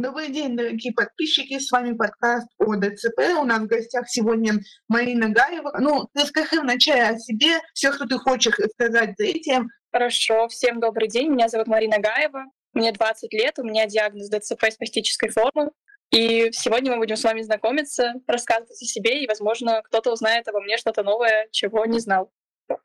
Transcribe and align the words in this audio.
Добрый 0.00 0.30
день, 0.30 0.56
дорогие 0.56 0.94
подписчики, 0.94 1.58
с 1.58 1.70
вами 1.70 1.94
подкаст 1.94 2.48
о 2.58 2.74
ДЦП. 2.74 3.18
У 3.38 3.44
нас 3.44 3.60
в 3.60 3.66
гостях 3.66 4.08
сегодня 4.08 4.54
Марина 4.88 5.28
Гаева. 5.28 5.76
Ну, 5.78 6.08
расскажи 6.14 6.58
вначале 6.58 7.02
о 7.02 7.18
себе, 7.18 7.60
все, 7.74 7.92
что 7.92 8.06
ты 8.06 8.16
хочешь 8.16 8.54
сказать 8.72 9.10
за 9.18 9.26
этим. 9.26 9.68
Хорошо, 9.92 10.48
всем 10.48 10.80
добрый 10.80 11.06
день, 11.06 11.28
меня 11.28 11.48
зовут 11.48 11.66
Марина 11.66 11.98
Гаева, 11.98 12.46
мне 12.72 12.92
20 12.92 13.30
лет, 13.34 13.58
у 13.58 13.62
меня 13.62 13.84
диагноз 13.84 14.30
ДЦП 14.30 14.70
спастической 14.70 15.28
формы. 15.28 15.70
И 16.10 16.48
сегодня 16.52 16.92
мы 16.92 16.96
будем 16.96 17.16
с 17.16 17.24
вами 17.24 17.42
знакомиться, 17.42 18.14
рассказывать 18.26 18.80
о 18.80 18.86
себе, 18.86 19.22
и, 19.22 19.28
возможно, 19.28 19.82
кто-то 19.82 20.14
узнает 20.14 20.48
обо 20.48 20.62
мне 20.62 20.78
что-то 20.78 21.02
новое, 21.02 21.48
чего 21.50 21.84
не 21.84 21.98
знал. 21.98 22.32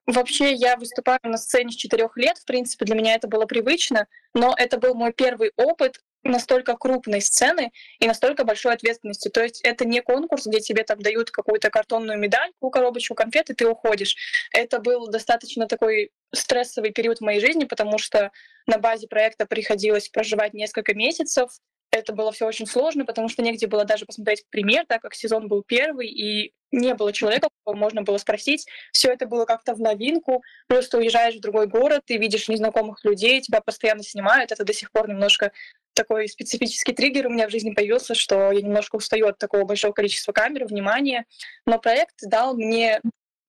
Вообще, 0.06 0.54
я 0.54 0.76
выступаю 0.76 1.20
на 1.24 1.38
сцене 1.38 1.72
с 1.72 1.76
четырех 1.76 2.18
лет. 2.18 2.38
В 2.40 2.46
принципе, 2.46 2.84
для 2.84 2.96
меня 2.96 3.16
это 3.16 3.30
было 3.30 3.46
привычно, 3.46 4.08
но 4.34 4.54
это 4.58 4.78
был 4.78 4.96
мой 4.96 5.14
первый 5.14 5.54
опыт 5.56 6.02
настолько 6.26 6.76
крупной 6.76 7.22
сцены 7.22 7.72
и 8.00 8.08
настолько 8.08 8.44
большой 8.44 8.74
ответственности. 8.74 9.30
То 9.30 9.44
есть 9.44 9.62
это 9.62 9.86
не 9.86 10.02
конкурс, 10.02 10.48
где 10.48 10.60
тебе 10.60 10.84
там 10.84 11.00
дают 11.00 11.32
какую-то 11.32 11.70
картонную 11.70 12.20
медальку, 12.20 12.70
коробочку 12.70 13.16
конфет, 13.16 13.50
и 13.50 13.54
ты 13.54 13.68
уходишь. 13.68 14.16
Это 14.52 14.80
был 14.80 15.08
достаточно 15.08 15.68
такой 15.68 16.12
стрессовый 16.34 16.92
период 16.92 17.20
в 17.20 17.22
моей 17.22 17.40
жизни, 17.40 17.66
потому 17.66 17.98
что 17.98 18.32
на 18.66 18.78
базе 18.80 19.08
проекта 19.08 19.46
приходилось 19.46 20.10
проживать 20.10 20.54
несколько 20.54 20.94
месяцев. 20.96 21.52
Это 21.92 22.12
было 22.12 22.32
все 22.32 22.46
очень 22.46 22.66
сложно, 22.66 23.06
потому 23.06 23.30
что 23.30 23.42
негде 23.42 23.68
было 23.68 23.86
даже 23.86 24.06
посмотреть 24.06 24.44
пример, 24.50 24.86
так 24.86 25.02
как 25.02 25.14
сезон 25.14 25.48
был 25.48 25.64
первый, 25.64 26.08
и 26.08 26.54
не 26.72 26.94
было 26.94 27.14
человека, 27.14 27.48
кого 27.64 27.78
можно 27.78 28.02
было 28.02 28.18
спросить. 28.18 28.66
Все 28.92 29.12
это 29.14 29.28
было 29.28 29.46
как-то 29.46 29.76
в 29.76 29.80
новинку. 29.80 30.44
Плюс 30.68 30.90
ты 30.90 30.98
уезжаешь 30.98 31.36
в 31.36 31.40
другой 31.40 31.68
город, 31.68 32.02
ты 32.06 32.18
видишь 32.18 32.50
незнакомых 32.50 33.06
людей, 33.06 33.40
тебя 33.40 33.62
постоянно 33.62 34.04
снимают. 34.04 34.52
Это 34.52 34.66
до 34.66 34.74
сих 34.74 34.92
пор 34.92 35.08
немножко 35.08 35.52
такой 35.96 36.28
специфический 36.28 36.94
триггер 36.94 37.28
у 37.28 37.30
меня 37.32 37.48
в 37.48 37.52
жизни 37.52 37.74
появился, 37.74 38.14
что 38.14 38.52
я 38.52 38.62
немножко 38.62 38.98
устаю 38.98 39.28
от 39.28 39.40
такого 39.40 39.64
большого 39.64 39.94
количества 39.94 40.32
камер, 40.32 40.66
внимания. 40.66 41.26
Но 41.66 41.80
проект 41.80 42.16
дал 42.22 42.56
мне 42.56 43.02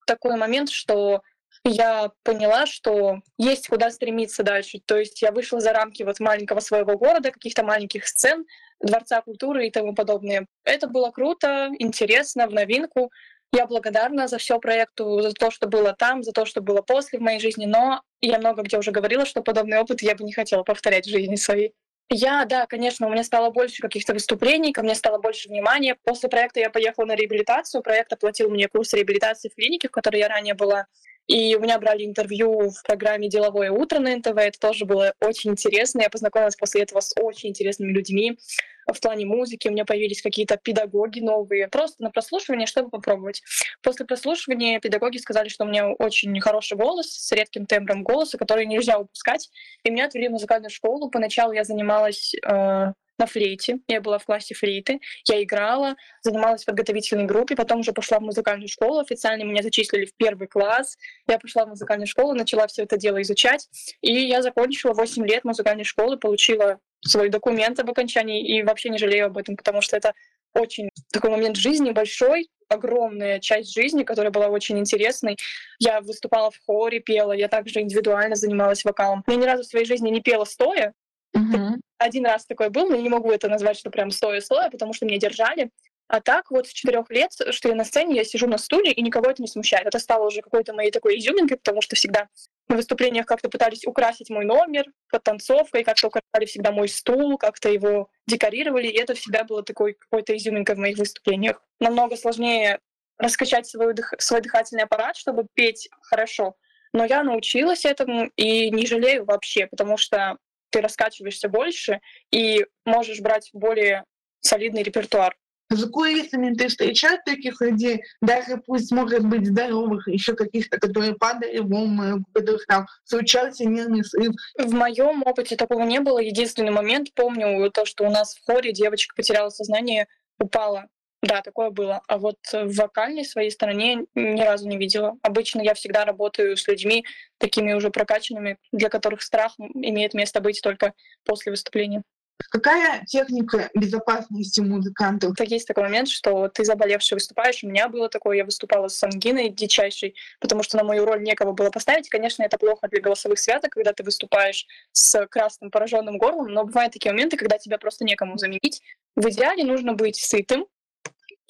такой 0.07 0.37
момент, 0.37 0.71
что 0.71 1.23
я 1.65 2.13
поняла, 2.23 2.67
что 2.67 3.21
есть 3.39 3.69
куда 3.69 3.91
стремиться 3.91 4.43
дальше. 4.43 4.81
То 4.85 4.97
есть 4.97 5.21
я 5.23 5.33
вышла 5.33 5.61
за 5.61 5.73
рамки 5.73 6.03
вот 6.03 6.21
маленького 6.21 6.61
своего 6.61 6.97
города, 6.97 7.31
каких-то 7.31 7.65
маленьких 7.65 8.07
сцен, 8.07 8.47
дворца 8.81 9.21
культуры 9.23 9.67
и 9.67 9.71
тому 9.71 9.95
подобное. 9.95 10.47
Это 10.65 10.87
было 10.87 11.11
круто, 11.11 11.71
интересно, 11.79 12.47
в 12.47 12.53
новинку. 12.53 13.11
Я 13.53 13.67
благодарна 13.67 14.29
за 14.29 14.39
все 14.39 14.59
проекту, 14.59 15.21
за 15.23 15.33
то, 15.33 15.51
что 15.51 15.67
было 15.67 15.93
там, 15.93 16.23
за 16.23 16.33
то, 16.33 16.45
что 16.45 16.61
было 16.61 16.83
после 16.83 17.19
в 17.19 17.23
моей 17.23 17.41
жизни, 17.41 17.65
но 17.65 18.03
я 18.21 18.39
много 18.39 18.63
где 18.63 18.79
уже 18.79 18.91
говорила, 18.91 19.25
что 19.25 19.43
подобный 19.43 19.79
опыт 19.79 20.03
я 20.03 20.15
бы 20.15 20.25
не 20.25 20.33
хотела 20.33 20.63
повторять 20.63 21.07
в 21.07 21.11
жизни 21.11 21.37
своей. 21.37 21.73
Я, 22.09 22.45
да, 22.45 22.67
конечно, 22.67 23.09
у 23.09 23.11
меня 23.11 23.25
стало 23.25 23.51
больше 23.51 23.83
каких-то 23.83 24.13
выступлений, 24.13 24.73
ко 24.73 24.83
мне 24.83 24.95
стало 24.95 25.19
больше 25.19 25.49
внимания. 25.49 25.97
После 26.05 26.29
проекта 26.29 26.61
я 26.61 26.71
поехала 26.71 27.07
на 27.07 27.17
реабилитацию. 27.17 27.83
Проект 27.83 28.13
оплатил 28.13 28.49
мне 28.49 28.69
курс 28.69 28.93
реабилитации 28.93 29.49
в 29.49 29.55
клинике, 29.57 29.89
в 29.89 29.91
которой 29.91 30.19
я 30.19 30.29
ранее 30.29 30.55
была. 30.55 30.87
И 31.27 31.57
у 31.57 31.61
меня 31.61 31.79
брали 31.79 32.05
интервью 32.05 32.71
в 32.71 32.83
программе 32.85 33.29
«Деловое 33.29 33.71
утро» 33.71 33.99
на 33.99 34.15
НТВ. 34.17 34.37
Это 34.37 34.59
тоже 34.61 34.85
было 34.85 35.13
очень 35.21 35.51
интересно. 35.51 36.03
Я 36.03 36.11
познакомилась 36.11 36.57
после 36.57 36.83
этого 36.83 37.01
с 37.01 37.15
очень 37.21 37.49
интересными 37.51 37.93
людьми 37.93 38.39
в 38.87 39.01
плане 39.01 39.27
музыки. 39.27 39.67
У 39.67 39.73
меня 39.73 39.85
появились 39.85 40.23
какие-то 40.23 40.57
педагоги 40.57 41.21
новые. 41.21 41.69
Просто 41.69 42.03
на 42.03 42.11
прослушивание, 42.11 42.67
чтобы 42.67 42.91
попробовать. 42.91 43.43
После 43.83 44.07
прослушивания 44.07 44.79
педагоги 44.79 45.19
сказали, 45.19 45.49
что 45.49 45.65
у 45.65 45.69
меня 45.69 45.91
очень 45.91 46.39
хороший 46.41 46.77
голос 46.77 47.09
с 47.09 47.33
редким 47.33 47.67
тембром 47.67 48.05
голоса, 48.05 48.39
который 48.39 48.67
нельзя 48.67 48.99
упускать. 48.99 49.51
И 49.83 49.91
меня 49.91 50.07
отвели 50.07 50.29
в 50.29 50.33
музыкальную 50.33 50.71
школу. 50.71 51.11
Поначалу 51.11 51.53
я 51.53 51.65
занималась 51.65 52.35
э, 52.35 52.93
на 53.19 53.27
флейте. 53.27 53.79
Я 53.89 54.01
была 54.01 54.19
в 54.19 54.25
классе 54.25 54.55
флейты. 54.55 55.01
Я 55.27 55.43
играла, 55.43 55.97
занималась 56.23 56.63
в 56.63 56.67
подготовительной 56.67 57.25
группе, 57.25 57.57
потом 57.57 57.81
уже 57.81 57.93
пошла 57.93 58.19
в 58.19 58.23
музыкальную 58.23 58.69
школу. 58.69 59.01
Официально 59.01 59.43
меня 59.45 59.63
зачислили 59.63 60.07
в 60.07 60.15
первый 60.17 60.49
класс. 60.49 60.97
Я 61.27 61.39
пошла 61.39 61.65
в 61.65 61.69
музыкальную 61.69 62.07
школу, 62.07 62.35
начала 62.35 62.67
все 62.67 62.83
это 62.83 62.97
дело 62.97 63.21
изучать. 63.23 63.69
И 64.03 64.13
я 64.13 64.43
закончила 64.43 64.93
8 64.93 65.27
лет 65.27 65.45
музыкальной 65.45 65.85
школы, 65.85 66.19
получила 66.19 66.79
свой 67.01 67.29
документ 67.29 67.79
об 67.79 67.91
окончании 67.91 68.47
и 68.47 68.63
вообще 68.63 68.89
не 68.89 68.99
жалею 68.99 69.27
об 69.27 69.39
этом, 69.39 69.57
потому 69.57 69.81
что 69.81 69.97
это 69.97 70.15
очень 70.55 70.91
такой 71.13 71.31
момент 71.31 71.57
жизни 71.57 71.91
большой, 71.91 72.49
огромная 72.69 73.39
часть 73.39 73.73
жизни, 73.73 74.03
которая 74.03 74.33
была 74.33 74.49
очень 74.49 74.79
интересной. 74.79 75.37
Я 75.79 76.01
выступала 76.01 76.51
в 76.51 76.59
хоре, 76.67 77.01
пела, 77.01 77.33
я 77.33 77.49
также 77.49 77.81
индивидуально 77.81 78.35
занималась 78.35 78.85
вокалом. 78.85 79.23
Я 79.29 79.37
ни 79.37 79.45
разу 79.45 79.63
в 79.63 79.67
своей 79.67 79.85
жизни 79.85 80.09
не 80.09 80.21
пела 80.21 80.45
стоя, 80.45 80.95
Угу. 81.37 81.81
Один 81.99 82.27
раз 82.27 82.47
такой 82.47 82.69
был, 82.69 82.89
но 82.89 82.97
я 82.97 83.03
не 83.03 83.09
могу 83.09 83.31
это 83.31 83.49
назвать, 83.49 83.79
что 83.79 83.91
прям 83.91 84.11
стоя-стоя, 84.11 84.71
потому 84.71 84.93
что 84.93 85.07
меня 85.07 85.19
держали. 85.19 85.71
А 86.09 86.21
так 86.21 86.51
вот 86.51 86.69
с 86.69 86.73
четырех 86.73 87.11
лет, 87.11 87.33
что 87.51 87.69
я 87.69 87.75
на 87.75 87.85
сцене, 87.85 88.15
я 88.17 88.25
сижу 88.25 88.47
на 88.47 88.59
стуле, 88.59 88.93
и 88.93 89.03
никого 89.03 89.29
это 89.29 89.43
не 89.43 89.49
смущает. 89.49 89.87
Это 89.87 89.99
стало 89.99 90.27
уже 90.27 90.41
какой-то 90.41 90.73
моей 90.73 90.93
такой 90.93 91.19
изюминкой, 91.19 91.57
потому 91.57 91.83
что 91.83 91.97
всегда 91.97 92.29
на 92.69 92.77
выступлениях 92.77 93.27
как-то 93.27 93.49
пытались 93.49 93.85
украсить 93.87 94.31
мой 94.31 94.45
номер 94.45 94.87
под 95.11 95.25
танцовкой, 95.25 95.83
как-то 95.83 96.09
украшали 96.09 96.47
всегда 96.47 96.71
мой 96.71 96.89
стул, 96.89 97.39
как-то 97.39 97.69
его 97.71 98.09
декорировали, 98.29 98.87
и 98.87 98.99
это 98.99 99.15
всегда 99.15 99.43
было 99.45 99.65
такой 99.65 99.95
какой-то 99.95 100.37
изюминкой 100.37 100.77
в 100.77 100.79
моих 100.79 100.99
выступлениях. 100.99 101.61
Намного 101.81 102.17
сложнее 102.17 102.79
раскачать 103.19 103.67
свой, 103.67 103.95
дых, 103.95 104.15
свой 104.19 104.41
дыхательный 104.43 104.85
аппарат, 104.85 105.17
чтобы 105.17 105.47
петь 105.55 105.89
хорошо. 106.03 106.55
Но 106.93 107.05
я 107.05 107.25
научилась 107.25 107.85
этому 107.85 108.31
и 108.37 108.71
не 108.71 108.87
жалею 108.87 109.25
вообще, 109.25 109.67
потому 109.67 109.97
что 109.97 110.39
ты 110.71 110.81
раскачиваешься 110.81 111.49
больше 111.49 112.01
и 112.31 112.67
можешь 112.85 113.21
брать 113.21 113.51
более 113.53 114.05
солидный 114.41 114.83
репертуар. 114.83 115.37
За 115.69 115.89
кулисами 115.89 116.55
ты 116.55 116.69
встречаешь 116.69 117.21
таких 117.25 117.61
людей, 117.61 118.05
даже 118.21 118.59
пусть 118.59 118.93
может 118.93 119.25
быть 119.27 119.49
здоровых, 119.49 120.07
еще 120.07 120.37
каких-то, 120.37 120.79
которые 120.79 121.15
падали 121.15 121.59
в 121.59 121.75
обморок, 121.75 122.21
у 122.21 122.39
которых 122.39 122.67
там 122.67 122.87
случался 123.03 123.65
нервный 123.65 124.05
срыв. 124.05 124.33
В 124.57 124.73
моем 124.73 125.25
опыте 125.25 125.57
такого 125.57 125.83
не 125.83 125.99
было. 125.99 126.21
Единственный 126.21 126.71
момент, 126.71 127.13
помню 127.15 127.69
то, 127.73 127.85
что 127.85 128.05
у 128.05 128.11
нас 128.11 128.37
в 128.37 128.45
хоре 128.47 128.73
девочка 128.73 129.17
потеряла 129.17 129.51
сознание, 129.51 130.07
упала 130.39 130.87
да, 131.27 131.43
такое 131.43 131.71
было. 131.71 132.03
А 132.09 132.19
вот 132.19 132.39
в 132.53 132.75
вокальной 132.75 133.25
своей 133.25 133.51
стороне 133.51 134.07
ни 134.15 134.41
разу 134.41 134.69
не 134.69 134.77
видела. 134.77 135.17
Обычно 135.23 135.61
я 135.61 135.75
всегда 135.75 136.05
работаю 136.05 136.57
с 136.57 136.67
людьми 136.69 137.05
такими 137.39 137.73
уже 137.73 137.91
прокачанными, 137.91 138.59
для 138.73 138.89
которых 138.89 139.23
страх 139.23 139.55
имеет 139.59 140.15
место 140.15 140.41
быть 140.41 140.61
только 140.63 140.93
после 141.25 141.51
выступления. 141.51 142.03
Какая 142.51 143.03
техника 143.07 143.71
безопасности 143.75 144.61
музыкантов? 144.61 145.35
Есть 145.41 145.67
такой 145.67 145.85
момент, 145.85 146.09
что 146.09 146.49
ты 146.49 146.65
заболевший 146.65 147.15
выступаешь. 147.15 147.65
У 147.65 147.69
меня 147.69 147.89
было 147.89 148.11
такое, 148.11 148.37
я 148.37 148.45
выступала 148.45 148.89
с 148.89 149.03
ангиной 149.03 149.49
дичайшей, 149.49 150.15
потому 150.39 150.63
что 150.63 150.77
на 150.77 150.85
мою 150.85 151.07
роль 151.07 151.23
некого 151.23 151.53
было 151.53 151.71
поставить. 151.71 152.11
Конечно, 152.11 152.43
это 152.43 152.59
плохо 152.59 152.89
для 152.89 153.01
голосовых 153.01 153.39
связок, 153.39 153.71
когда 153.71 153.95
ты 153.95 154.03
выступаешь 154.05 154.67
с 154.93 155.27
красным 155.29 155.71
пораженным 155.71 156.19
горлом, 156.19 156.49
но 156.49 156.65
бывают 156.65 156.93
такие 156.93 157.11
моменты, 157.13 157.39
когда 157.39 157.57
тебя 157.57 157.79
просто 157.79 158.05
некому 158.05 158.37
заменить. 158.37 158.83
В 159.17 159.27
идеале 159.31 159.65
нужно 159.65 159.95
быть 159.95 160.17
сытым, 160.17 160.67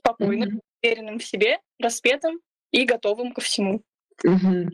спокойным, 0.06 0.49
mm-hmm. 0.49 0.61
уверенным 0.83 1.19
в 1.19 1.25
себе, 1.25 1.59
распетым 1.81 2.41
и 2.71 2.84
готовым 2.84 3.33
ко 3.33 3.41
всему. 3.41 3.83
Mm-hmm. 4.25 4.69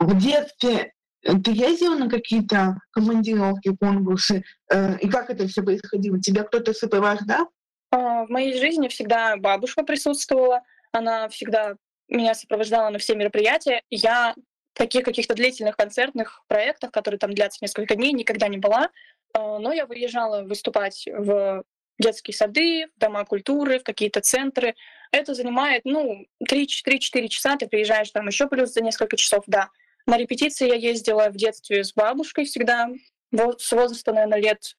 В 0.00 0.18
детстве 0.18 0.92
э, 1.22 1.32
ты 1.44 1.52
ездила 1.52 1.96
на 1.96 2.08
какие-то 2.08 2.78
командировки, 2.90 3.74
конкурсы? 3.76 4.42
Э, 4.72 4.98
и 4.98 5.08
как 5.08 5.30
это 5.30 5.46
все 5.46 5.62
происходило? 5.62 6.20
Тебя 6.20 6.44
кто-то 6.44 6.72
сопровождал? 6.72 7.50
А, 7.90 8.24
в 8.24 8.30
моей 8.30 8.58
жизни 8.58 8.88
всегда 8.88 9.36
бабушка 9.36 9.82
присутствовала. 9.82 10.62
Она 10.92 11.28
всегда 11.28 11.76
меня 12.08 12.34
сопровождала 12.34 12.90
на 12.90 12.98
все 12.98 13.14
мероприятия. 13.14 13.82
Я 13.90 14.34
в 14.74 14.78
таких 14.78 15.04
каких-то 15.04 15.34
длительных 15.34 15.76
концертных 15.76 16.42
проектах, 16.48 16.90
которые 16.90 17.18
там 17.18 17.32
длятся 17.32 17.58
несколько 17.60 17.94
дней, 17.94 18.12
никогда 18.12 18.48
не 18.48 18.58
была. 18.58 18.90
А, 19.32 19.58
но 19.58 19.72
я 19.72 19.86
выезжала 19.86 20.42
выступать 20.42 21.06
в 21.06 21.62
детские 22.00 22.34
сады, 22.34 22.86
в 22.96 22.98
дома 22.98 23.24
культуры, 23.24 23.78
в 23.78 23.84
какие-то 23.84 24.20
центры. 24.20 24.74
Это 25.12 25.34
занимает, 25.34 25.82
ну, 25.84 26.26
3-4 26.48 27.28
часа, 27.28 27.56
ты 27.56 27.68
приезжаешь 27.68 28.10
там 28.10 28.26
еще 28.26 28.48
плюс 28.48 28.72
за 28.72 28.82
несколько 28.82 29.16
часов, 29.16 29.44
да. 29.46 29.68
На 30.06 30.16
репетиции 30.16 30.68
я 30.68 30.74
ездила 30.74 31.28
в 31.28 31.36
детстве 31.36 31.84
с 31.84 31.92
бабушкой 31.92 32.44
всегда, 32.44 32.88
вот 33.30 33.60
с 33.60 33.70
возраста, 33.72 34.12
наверное, 34.12 34.40
лет 34.40 34.76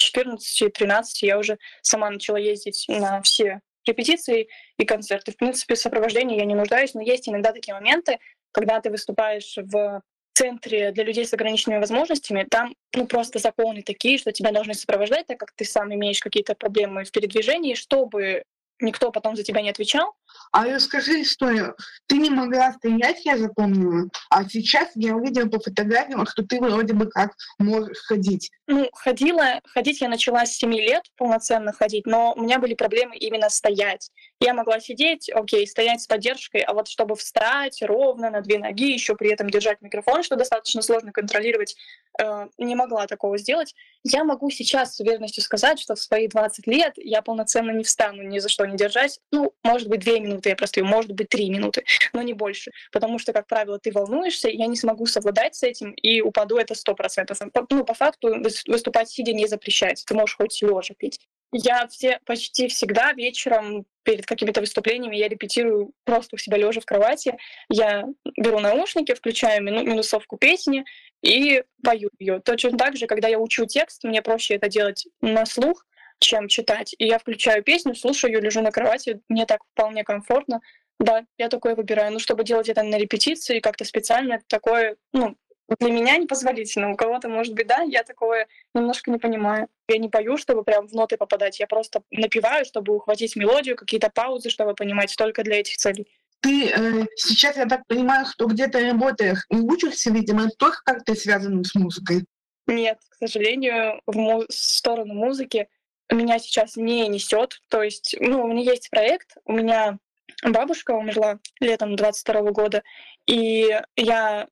14-13 0.00 1.02
я 1.22 1.38
уже 1.38 1.58
сама 1.82 2.10
начала 2.10 2.36
ездить 2.36 2.84
на 2.88 3.22
все 3.22 3.60
репетиции 3.86 4.48
и 4.76 4.84
концерты. 4.84 5.32
В 5.32 5.36
принципе, 5.36 5.74
в 5.74 5.78
сопровождении 5.78 6.38
я 6.38 6.44
не 6.44 6.54
нуждаюсь, 6.54 6.94
но 6.94 7.00
есть 7.00 7.28
иногда 7.28 7.52
такие 7.52 7.74
моменты, 7.74 8.18
когда 8.52 8.80
ты 8.80 8.90
выступаешь 8.90 9.54
в 9.56 10.02
центре 10.40 10.90
для 10.92 11.04
людей 11.04 11.26
с 11.26 11.34
ограниченными 11.34 11.80
возможностями, 11.80 12.46
там 12.50 12.74
ну, 12.94 13.06
просто 13.06 13.38
законы 13.38 13.82
такие, 13.82 14.16
что 14.16 14.32
тебя 14.32 14.52
должны 14.52 14.72
сопровождать, 14.72 15.26
так 15.26 15.38
как 15.38 15.52
ты 15.54 15.66
сам 15.66 15.92
имеешь 15.94 16.20
какие-то 16.20 16.54
проблемы 16.54 17.04
в 17.04 17.12
передвижении, 17.12 17.74
чтобы 17.74 18.44
никто 18.80 19.12
потом 19.12 19.36
за 19.36 19.42
тебя 19.42 19.60
не 19.60 19.68
отвечал. 19.68 20.14
А 20.52 20.64
расскажи 20.64 21.20
историю. 21.20 21.76
Ты 22.06 22.16
не 22.16 22.30
могла 22.30 22.72
стоять, 22.72 23.24
я 23.26 23.36
запомнила, 23.36 24.08
а 24.30 24.48
сейчас 24.48 24.88
я 24.94 25.14
увидела 25.14 25.46
по 25.46 25.60
фотографиям, 25.60 26.24
что 26.26 26.42
ты 26.42 26.58
вроде 26.58 26.94
бы 26.94 27.10
как 27.10 27.32
можешь 27.58 27.98
ходить. 27.98 28.50
Ну, 28.66 28.88
ходила, 28.94 29.60
ходить 29.66 30.00
я 30.00 30.08
начала 30.08 30.46
с 30.46 30.56
7 30.56 30.72
лет, 30.72 31.02
полноценно 31.16 31.72
ходить, 31.72 32.06
но 32.06 32.32
у 32.34 32.42
меня 32.42 32.58
были 32.58 32.72
проблемы 32.72 33.16
именно 33.16 33.50
стоять. 33.50 34.10
Я 34.42 34.54
могла 34.54 34.80
сидеть, 34.80 35.28
окей, 35.28 35.66
стоять 35.66 36.00
с 36.00 36.06
поддержкой, 36.06 36.62
а 36.62 36.72
вот 36.72 36.88
чтобы 36.88 37.14
встать 37.14 37.82
ровно 37.82 38.30
на 38.30 38.40
две 38.40 38.58
ноги, 38.58 38.90
еще 38.90 39.14
при 39.14 39.30
этом 39.30 39.50
держать 39.50 39.82
микрофон, 39.82 40.22
что 40.22 40.34
достаточно 40.34 40.80
сложно 40.80 41.12
контролировать, 41.12 41.76
э, 42.18 42.48
не 42.56 42.74
могла 42.74 43.06
такого 43.06 43.36
сделать. 43.36 43.74
Я 44.02 44.24
могу 44.24 44.48
сейчас 44.48 44.96
с 44.96 45.00
уверенностью 45.00 45.42
сказать, 45.42 45.78
что 45.78 45.94
в 45.94 46.00
свои 46.00 46.26
20 46.26 46.66
лет 46.66 46.94
я 46.96 47.20
полноценно 47.20 47.70
не 47.70 47.84
встану 47.84 48.22
ни 48.22 48.38
за 48.38 48.48
что 48.48 48.64
не 48.64 48.78
держать. 48.78 49.20
Ну, 49.30 49.52
может 49.62 49.88
быть, 49.88 50.00
две 50.00 50.18
минуты 50.20 50.48
я 50.48 50.56
простою, 50.56 50.86
может 50.86 51.12
быть, 51.12 51.28
три 51.28 51.50
минуты, 51.50 51.84
но 52.14 52.22
не 52.22 52.32
больше. 52.32 52.70
Потому 52.92 53.18
что, 53.18 53.34
как 53.34 53.46
правило, 53.46 53.78
ты 53.78 53.92
волнуешься, 53.92 54.48
я 54.48 54.68
не 54.68 54.76
смогу 54.76 55.04
совладать 55.04 55.54
с 55.54 55.62
этим 55.64 55.90
и 55.90 56.22
упаду 56.22 56.56
это 56.56 56.74
сто 56.74 56.94
процентов. 56.94 57.38
Ну, 57.68 57.84
по 57.84 57.92
факту 57.92 58.40
выступать 58.66 59.10
сидя 59.10 59.34
не 59.34 59.46
запрещается. 59.46 60.06
Ты 60.06 60.14
можешь 60.14 60.36
хоть 60.36 60.62
лежа 60.62 60.94
петь. 60.96 61.20
Я 61.52 61.86
все, 61.88 62.20
почти 62.24 62.68
всегда 62.68 63.12
вечером 63.12 63.84
перед 64.04 64.24
какими-то 64.24 64.60
выступлениями 64.60 65.16
я 65.16 65.28
репетирую 65.28 65.92
просто 66.04 66.36
у 66.36 66.38
себя 66.38 66.56
лежа 66.56 66.80
в 66.80 66.86
кровати. 66.86 67.36
Я 67.68 68.04
беру 68.36 68.60
наушники, 68.60 69.14
включаю 69.14 69.62
мину, 69.62 69.82
минусовку 69.82 70.36
песни 70.36 70.84
и 71.22 71.62
пою 71.82 72.10
ее. 72.18 72.40
Точно 72.40 72.78
так 72.78 72.96
же, 72.96 73.06
когда 73.06 73.28
я 73.28 73.38
учу 73.38 73.66
текст, 73.66 74.04
мне 74.04 74.22
проще 74.22 74.54
это 74.54 74.68
делать 74.68 75.06
на 75.20 75.44
слух, 75.44 75.84
чем 76.20 76.48
читать. 76.48 76.94
И 76.98 77.06
я 77.06 77.18
включаю 77.18 77.62
песню, 77.64 77.94
слушаю 77.94 78.32
ее, 78.32 78.40
лежу 78.40 78.62
на 78.62 78.70
кровати, 78.70 79.20
мне 79.28 79.44
так 79.44 79.60
вполне 79.72 80.04
комфортно. 80.04 80.60
Да, 81.00 81.24
я 81.38 81.48
такое 81.48 81.74
выбираю. 81.74 82.12
Ну, 82.12 82.18
чтобы 82.18 82.44
делать 82.44 82.68
это 82.68 82.82
на 82.82 82.96
репетиции, 82.96 83.60
как-то 83.60 83.84
специально, 83.84 84.40
такое, 84.46 84.96
ну, 85.12 85.36
для 85.78 85.90
меня 85.90 86.16
непозволительно. 86.16 86.90
У 86.90 86.96
кого-то, 86.96 87.28
может 87.28 87.54
быть, 87.54 87.66
да, 87.66 87.82
я 87.82 88.02
такое 88.02 88.48
немножко 88.74 89.10
не 89.10 89.18
понимаю. 89.18 89.68
Я 89.88 89.98
не 89.98 90.08
пою, 90.08 90.36
чтобы 90.36 90.64
прям 90.64 90.88
в 90.88 90.92
ноты 90.92 91.16
попадать. 91.16 91.60
Я 91.60 91.66
просто 91.66 92.02
напеваю, 92.10 92.64
чтобы 92.64 92.94
ухватить 92.94 93.36
мелодию, 93.36 93.76
какие-то 93.76 94.10
паузы, 94.10 94.50
чтобы 94.50 94.74
понимать, 94.74 95.14
только 95.16 95.42
для 95.44 95.60
этих 95.60 95.76
целей. 95.76 96.08
Ты 96.40 96.70
э, 96.70 97.06
сейчас, 97.16 97.56
я 97.56 97.66
так 97.66 97.86
понимаю, 97.86 98.26
что 98.26 98.46
где-то 98.46 98.80
работаешь 98.80 99.44
и 99.50 99.56
учишься, 99.56 100.10
видимо, 100.10 100.48
тоже 100.58 100.78
как-то 100.84 101.14
связано 101.14 101.62
с 101.62 101.74
музыкой? 101.74 102.24
Нет, 102.66 102.98
к 103.08 103.16
сожалению, 103.16 104.00
в, 104.06 104.16
му- 104.16 104.46
в 104.48 104.52
сторону 104.52 105.14
музыки 105.14 105.68
меня 106.10 106.38
сейчас 106.38 106.76
не 106.76 107.06
несет. 107.08 107.60
То 107.68 107.82
есть, 107.82 108.16
ну, 108.18 108.42
у 108.42 108.48
меня 108.48 108.62
есть 108.72 108.90
проект, 108.90 109.36
у 109.44 109.52
меня 109.52 109.98
бабушка 110.42 110.92
умерла 110.92 111.38
летом 111.60 111.96
22 111.96 112.40
года, 112.52 112.82
и 113.26 113.78
я 113.96 114.48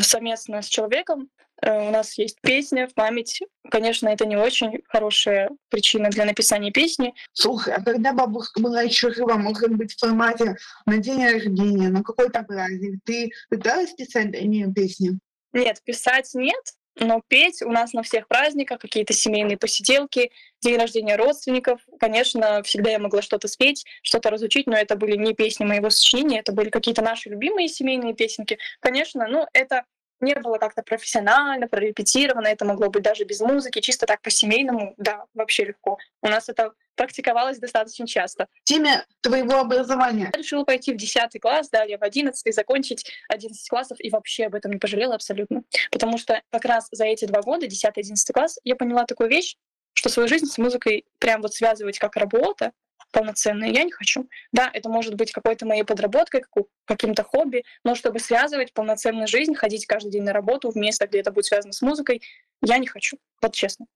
совместно 0.00 0.62
с 0.62 0.66
человеком. 0.66 1.30
Э, 1.62 1.88
у 1.88 1.90
нас 1.90 2.18
есть 2.18 2.40
песня 2.40 2.86
в 2.88 2.94
память. 2.94 3.40
Конечно, 3.70 4.08
это 4.08 4.26
не 4.26 4.36
очень 4.36 4.82
хорошая 4.88 5.50
причина 5.68 6.10
для 6.10 6.24
написания 6.24 6.70
песни. 6.70 7.14
Слушай, 7.32 7.74
а 7.74 7.82
когда 7.82 8.12
бабушка 8.12 8.60
была 8.60 8.82
еще 8.82 9.12
жива, 9.12 9.36
может 9.36 9.70
быть, 9.76 9.92
в 9.92 9.98
формате 9.98 10.56
на 10.86 10.98
день 10.98 11.24
рождения, 11.24 11.88
на 11.88 12.02
какой-то 12.02 12.42
праздник, 12.42 13.00
ты 13.04 13.32
пыталась 13.48 13.92
писать 13.92 14.30
для 14.30 14.42
нее 14.42 14.72
песни? 14.72 15.18
Нет, 15.52 15.80
писать 15.84 16.30
нет, 16.34 16.64
но 16.96 17.22
петь 17.28 17.62
у 17.62 17.70
нас 17.70 17.92
на 17.92 18.02
всех 18.02 18.28
праздниках, 18.28 18.80
какие-то 18.80 19.12
семейные 19.12 19.56
посиделки, 19.56 20.30
день 20.60 20.76
рождения 20.78 21.16
родственников. 21.16 21.80
Конечно, 21.98 22.62
всегда 22.62 22.90
я 22.90 22.98
могла 22.98 23.22
что-то 23.22 23.48
спеть, 23.48 23.84
что-то 24.02 24.30
разучить, 24.30 24.66
но 24.66 24.76
это 24.76 24.96
были 24.96 25.16
не 25.16 25.34
песни 25.34 25.64
моего 25.64 25.90
сочинения, 25.90 26.40
это 26.40 26.52
были 26.52 26.70
какие-то 26.70 27.02
наши 27.02 27.28
любимые 27.30 27.68
семейные 27.68 28.14
песенки. 28.14 28.58
Конечно, 28.80 29.26
ну 29.28 29.46
это 29.52 29.84
не 30.20 30.34
было 30.34 30.58
как-то 30.58 30.82
профессионально, 30.82 31.68
прорепетировано, 31.68 32.46
это 32.46 32.64
могло 32.64 32.88
быть 32.88 33.02
даже 33.02 33.24
без 33.24 33.40
музыки, 33.40 33.80
чисто 33.80 34.06
так 34.06 34.22
по-семейному, 34.22 34.94
да, 34.96 35.24
вообще 35.34 35.64
легко. 35.64 35.98
У 36.22 36.28
нас 36.28 36.48
это 36.48 36.72
практиковалось 36.94 37.58
достаточно 37.58 38.06
часто. 38.06 38.48
В 38.62 38.64
теме 38.64 39.04
твоего 39.20 39.54
образования? 39.60 40.30
Я 40.34 40.40
решила 40.40 40.64
пойти 40.64 40.92
в 40.92 40.96
10 40.96 41.40
класс, 41.40 41.68
далее 41.70 41.98
в 41.98 42.02
11 42.02 42.54
закончить 42.54 43.10
11 43.28 43.68
классов 43.68 43.98
и 44.00 44.10
вообще 44.10 44.46
об 44.46 44.54
этом 44.54 44.72
не 44.72 44.78
пожалела 44.78 45.14
абсолютно. 45.14 45.62
Потому 45.90 46.18
что 46.18 46.42
как 46.50 46.64
раз 46.64 46.88
за 46.92 47.04
эти 47.04 47.24
два 47.24 47.42
года, 47.42 47.66
10-11 47.66 48.14
класс, 48.32 48.58
я 48.64 48.76
поняла 48.76 49.04
такую 49.04 49.28
вещь, 49.28 49.56
что 49.94 50.08
свою 50.08 50.28
жизнь 50.28 50.46
с 50.46 50.58
музыкой 50.58 51.04
прям 51.18 51.42
вот 51.42 51.54
связывать 51.54 51.98
как 51.98 52.16
работа, 52.16 52.72
полноценные, 53.14 53.72
я 53.72 53.84
не 53.84 53.92
хочу. 53.92 54.28
Да, 54.52 54.68
это 54.72 54.88
может 54.88 55.14
быть 55.14 55.32
какой-то 55.32 55.64
моей 55.66 55.84
подработкой, 55.84 56.42
каким-то 56.84 57.22
хобби, 57.22 57.64
но 57.84 57.94
чтобы 57.94 58.18
связывать 58.18 58.72
полноценную 58.72 59.28
жизнь, 59.28 59.54
ходить 59.54 59.86
каждый 59.86 60.10
день 60.10 60.24
на 60.24 60.32
работу 60.32 60.70
в 60.70 60.76
место, 60.76 61.06
где 61.06 61.20
это 61.20 61.30
будет 61.30 61.46
связано 61.46 61.72
с 61.72 61.80
музыкой, 61.80 62.22
я 62.60 62.78
не 62.78 62.86
хочу. 62.86 63.16
Вот 63.40 63.54
честно. 63.54 63.86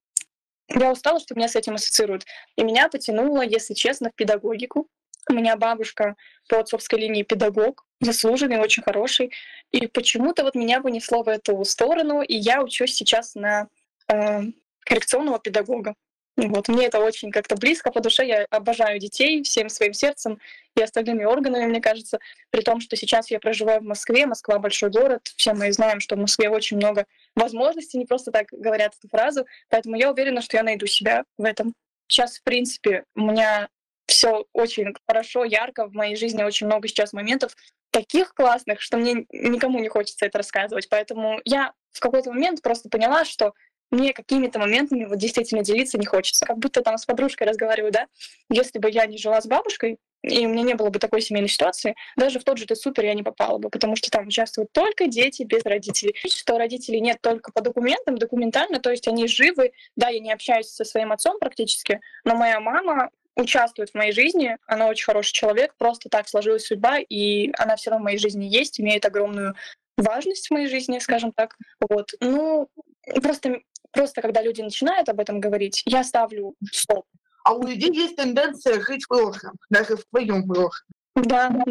Я 0.68 0.92
устала, 0.92 1.18
что 1.18 1.34
меня 1.34 1.48
с 1.48 1.56
этим 1.56 1.74
ассоциируют. 1.74 2.24
И 2.56 2.62
меня 2.62 2.88
потянуло, 2.88 3.42
если 3.42 3.74
честно, 3.74 4.10
в 4.10 4.14
педагогику. 4.14 4.88
У 5.30 5.32
меня 5.34 5.56
бабушка 5.56 6.16
по 6.48 6.58
отцовской 6.60 7.00
линии 7.00 7.22
педагог, 7.22 7.84
заслуженный, 8.00 8.58
очень 8.58 8.82
хороший. 8.82 9.32
И 9.70 9.86
почему-то 9.86 10.42
вот 10.42 10.54
меня 10.54 10.80
вынесло 10.80 11.22
в 11.22 11.28
эту 11.28 11.64
сторону, 11.64 12.22
и 12.22 12.34
я 12.34 12.62
учусь 12.62 12.94
сейчас 12.94 13.34
на 13.34 13.68
э, 14.10 14.42
коррекционного 14.80 15.38
педагога. 15.38 15.94
Вот. 16.38 16.68
Мне 16.68 16.86
это 16.86 17.00
очень 17.00 17.32
как-то 17.32 17.56
близко 17.56 17.90
по 17.90 18.00
душе. 18.00 18.24
Я 18.24 18.46
обожаю 18.50 19.00
детей 19.00 19.42
всем 19.42 19.68
своим 19.68 19.92
сердцем 19.92 20.38
и 20.76 20.82
остальными 20.82 21.24
органами, 21.24 21.66
мне 21.66 21.80
кажется. 21.80 22.20
При 22.50 22.60
том, 22.60 22.80
что 22.80 22.94
сейчас 22.96 23.28
я 23.32 23.40
проживаю 23.40 23.80
в 23.80 23.84
Москве. 23.84 24.24
Москва— 24.24 24.58
большой 24.60 24.90
город. 24.90 25.32
Все 25.36 25.52
мы 25.52 25.72
знаем, 25.72 25.98
что 25.98 26.14
в 26.14 26.20
Москве 26.20 26.48
очень 26.48 26.76
много 26.76 27.06
возможностей. 27.34 27.98
Не 27.98 28.06
просто 28.06 28.30
так 28.30 28.46
говорят 28.52 28.94
эту 28.96 29.08
фразу. 29.08 29.46
Поэтому 29.68 29.96
я 29.96 30.12
уверена, 30.12 30.40
что 30.40 30.56
я 30.56 30.62
найду 30.62 30.86
себя 30.86 31.24
в 31.38 31.44
этом. 31.44 31.74
Сейчас, 32.06 32.38
в 32.38 32.44
принципе, 32.44 33.02
у 33.16 33.22
меня 33.22 33.68
все 34.06 34.46
очень 34.52 34.94
хорошо, 35.08 35.42
ярко. 35.42 35.88
В 35.88 35.92
моей 35.92 36.14
жизни 36.14 36.44
очень 36.44 36.66
много 36.66 36.86
сейчас 36.86 37.12
моментов 37.12 37.56
таких 37.90 38.32
классных, 38.32 38.80
что 38.80 38.96
мне 38.96 39.26
никому 39.32 39.80
не 39.80 39.88
хочется 39.88 40.26
это 40.26 40.38
рассказывать. 40.38 40.88
Поэтому 40.88 41.40
я 41.44 41.72
в 41.90 41.98
какой-то 41.98 42.32
момент 42.32 42.62
просто 42.62 42.88
поняла, 42.88 43.24
что 43.24 43.54
мне 43.90 44.12
какими-то 44.12 44.58
моментами 44.58 45.04
вот 45.04 45.18
действительно 45.18 45.62
делиться 45.62 45.98
не 45.98 46.06
хочется. 46.06 46.44
Как 46.44 46.58
будто 46.58 46.82
там 46.82 46.98
с 46.98 47.06
подружкой 47.06 47.46
разговариваю, 47.46 47.92
да? 47.92 48.06
Если 48.50 48.78
бы 48.78 48.90
я 48.90 49.06
не 49.06 49.18
жила 49.18 49.40
с 49.40 49.46
бабушкой, 49.46 49.98
и 50.22 50.46
у 50.46 50.48
меня 50.48 50.62
не 50.62 50.74
было 50.74 50.90
бы 50.90 50.98
такой 50.98 51.20
семейной 51.20 51.48
ситуации, 51.48 51.94
даже 52.16 52.40
в 52.40 52.44
тот 52.44 52.58
же 52.58 52.66
ты 52.66 52.74
супер 52.74 53.04
я 53.04 53.14
не 53.14 53.22
попала 53.22 53.58
бы, 53.58 53.70
потому 53.70 53.96
что 53.96 54.10
там 54.10 54.26
участвуют 54.26 54.70
только 54.72 55.06
дети 55.06 55.44
без 55.44 55.62
родителей. 55.64 56.14
Что 56.26 56.58
родителей 56.58 57.00
нет 57.00 57.18
только 57.20 57.52
по 57.52 57.60
документам, 57.60 58.18
документально, 58.18 58.80
то 58.80 58.90
есть 58.90 59.06
они 59.08 59.28
живы. 59.28 59.72
Да, 59.96 60.08
я 60.08 60.20
не 60.20 60.32
общаюсь 60.32 60.68
со 60.68 60.84
своим 60.84 61.12
отцом 61.12 61.38
практически, 61.38 62.00
но 62.24 62.34
моя 62.34 62.60
мама 62.60 63.10
участвует 63.36 63.90
в 63.90 63.94
моей 63.94 64.12
жизни, 64.12 64.56
она 64.66 64.88
очень 64.88 65.04
хороший 65.04 65.32
человек, 65.32 65.74
просто 65.78 66.08
так 66.08 66.28
сложилась 66.28 66.66
судьба, 66.66 66.98
и 66.98 67.52
она 67.56 67.76
все 67.76 67.90
равно 67.90 68.02
в 68.02 68.04
моей 68.04 68.18
жизни 68.18 68.44
есть, 68.44 68.80
имеет 68.80 69.06
огромную 69.06 69.54
важность 69.96 70.48
в 70.48 70.50
моей 70.50 70.66
жизни, 70.66 70.98
скажем 70.98 71.32
так. 71.32 71.56
Вот. 71.88 72.10
Ну, 72.20 72.68
просто 73.22 73.60
Просто 73.92 74.22
когда 74.22 74.42
люди 74.42 74.62
начинают 74.62 75.08
об 75.08 75.20
этом 75.20 75.40
говорить, 75.40 75.82
я 75.86 76.04
ставлю 76.04 76.54
стоп. 76.70 77.04
А 77.44 77.54
у 77.54 77.66
людей 77.66 77.90
есть 77.92 78.16
тенденция 78.16 78.80
жить 78.80 79.06
прошлом, 79.08 79.56
даже 79.70 79.96
в 79.96 80.04
твоем 80.10 80.46
прошлом. 80.46 80.86
Да. 81.16 81.64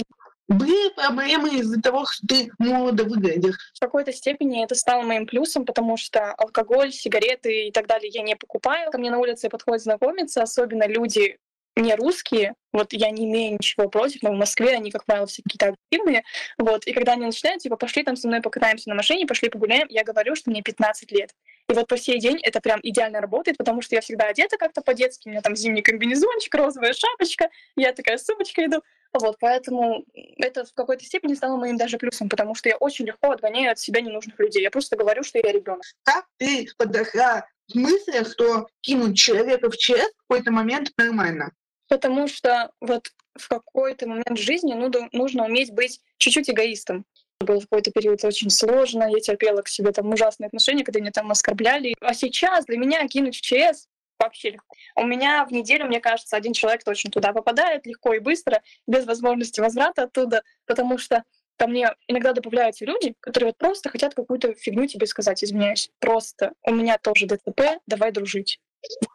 Были 0.48 0.94
проблемы 0.96 1.50
из-за 1.60 1.82
того, 1.82 2.06
что 2.06 2.26
ты 2.26 2.52
молодо 2.58 3.04
выглядишь? 3.04 3.58
В 3.76 3.80
какой-то 3.80 4.14
степени 4.14 4.64
это 4.64 4.76
стало 4.76 5.04
моим 5.04 5.28
плюсом, 5.28 5.66
потому 5.66 5.98
что 5.98 6.34
алкоголь, 6.34 6.94
сигареты 6.94 7.68
и 7.68 7.72
так 7.72 7.86
далее 7.86 8.10
я 8.14 8.22
не 8.22 8.36
покупаю. 8.36 8.90
Ко 8.90 8.98
мне 8.98 9.12
на 9.12 9.20
улице 9.20 9.50
подходят 9.50 9.84
знакомиться, 9.84 10.42
особенно 10.42 10.88
люди 10.88 11.38
не 11.76 11.96
русские, 11.96 12.56
вот 12.74 12.92
я 12.94 13.12
не 13.12 13.26
имею 13.26 13.54
ничего 13.54 13.88
против, 13.88 14.24
но 14.24 14.32
в 14.32 14.36
Москве 14.36 14.76
они, 14.76 14.90
как 14.90 15.06
правило, 15.06 15.28
все 15.28 15.44
какие-то 15.44 15.76
активные, 15.92 16.24
вот, 16.58 16.88
и 16.88 16.94
когда 16.94 17.14
они 17.14 17.26
начинают, 17.26 17.62
типа, 17.62 17.78
пошли 17.78 18.04
там 18.04 18.16
со 18.16 18.28
мной 18.28 18.42
покатаемся 18.42 18.90
на 18.90 18.96
машине, 18.96 19.28
пошли 19.28 19.50
погуляем, 19.50 19.88
я 19.90 20.04
говорю, 20.04 20.36
что 20.36 20.50
мне 20.50 20.62
15 20.62 21.12
лет. 21.12 21.36
И 21.70 21.74
вот 21.74 21.88
по 21.88 21.98
сей 21.98 22.20
день 22.20 22.40
это 22.44 22.62
прям 22.62 22.80
идеально 22.82 23.20
работает, 23.20 23.58
потому 23.58 23.82
что 23.82 23.96
я 23.96 24.02
всегда 24.02 24.28
одета 24.28 24.58
как-то 24.58 24.82
по-детски, 24.82 25.28
у 25.28 25.32
меня 25.32 25.42
там 25.42 25.56
зимний 25.56 25.82
комбинезончик, 25.82 26.56
розовая 26.56 26.94
шапочка, 26.94 27.50
я 27.76 27.92
такая 27.92 28.18
сумочка 28.18 28.66
иду, 28.66 28.82
вот, 29.14 29.38
поэтому 29.40 30.06
это 30.38 30.66
в 30.66 30.74
какой-то 30.74 31.04
степени 31.04 31.34
стало 31.34 31.58
моим 31.58 31.78
даже 31.78 31.98
плюсом, 31.98 32.30
потому 32.30 32.56
что 32.56 32.70
я 32.70 32.78
очень 32.78 33.06
легко 33.06 33.32
отгоняю 33.32 33.72
от 33.72 33.80
себя 33.80 34.02
ненужных 34.02 34.40
людей. 34.40 34.62
Я 34.62 34.72
просто 34.72 34.96
говорю, 34.96 35.24
что 35.24 35.40
я 35.40 35.52
ребенок. 35.52 35.84
Как 36.04 36.26
ты 36.38 36.68
подошла 36.78 37.48
к 37.70 37.76
мысли, 37.76 38.24
что 38.30 38.68
кинуть 38.82 39.18
человека 39.18 39.70
в 39.70 39.78
ЧС 39.78 40.12
в 40.18 40.28
какой-то 40.28 40.52
момент 40.52 40.92
нормально? 40.98 41.52
Потому 41.90 42.28
что 42.28 42.72
вот 42.82 43.08
в 43.36 43.48
какой-то 43.48 44.08
момент 44.08 44.38
жизни 44.38 44.74
ну, 44.74 44.92
нужно 45.12 45.46
уметь 45.46 45.74
быть 45.74 46.02
чуть-чуть 46.18 46.50
эгоистом. 46.50 47.06
Был 47.40 47.62
какой-то 47.62 47.92
период 47.92 48.24
очень 48.24 48.50
сложно, 48.50 49.10
я 49.10 49.20
терпела 49.20 49.62
к 49.62 49.68
себе 49.68 49.92
там 49.92 50.10
ужасные 50.12 50.48
отношения, 50.48 50.84
когда 50.84 51.00
меня 51.00 51.12
там 51.12 51.30
оскорбляли. 51.30 51.96
А 52.02 52.14
сейчас 52.14 52.66
для 52.66 52.78
меня 52.78 53.08
кинуть 53.08 53.38
в 53.38 53.42
ЧС 53.42 53.88
вообще 54.20 54.52
легко. 54.52 54.76
У 54.96 55.06
меня 55.06 55.46
в 55.46 55.52
неделю, 55.52 55.86
мне 55.86 56.00
кажется, 56.00 56.36
один 56.36 56.54
человек 56.54 56.84
точно 56.84 57.12
туда 57.12 57.34
попадает 57.34 57.86
легко 57.86 58.14
и 58.14 58.20
быстро, 58.20 58.62
без 58.88 59.06
возможности 59.06 59.60
возврата 59.60 60.04
оттуда, 60.04 60.44
потому 60.66 60.98
что 60.98 61.24
ко 61.58 61.68
мне 61.68 61.94
иногда 62.08 62.34
добавляются 62.34 62.86
люди, 62.86 63.16
которые 63.20 63.50
вот 63.50 63.58
просто 63.58 63.90
хотят 63.90 64.14
какую-то 64.14 64.54
фигню 64.54 64.88
тебе 64.88 65.08
сказать, 65.08 65.44
извиняюсь. 65.44 65.90
Просто 66.00 66.54
у 66.64 66.74
меня 66.74 66.98
тоже 66.98 67.28
ДЦП, 67.28 67.80
давай 67.86 68.12
дружить. 68.12 68.60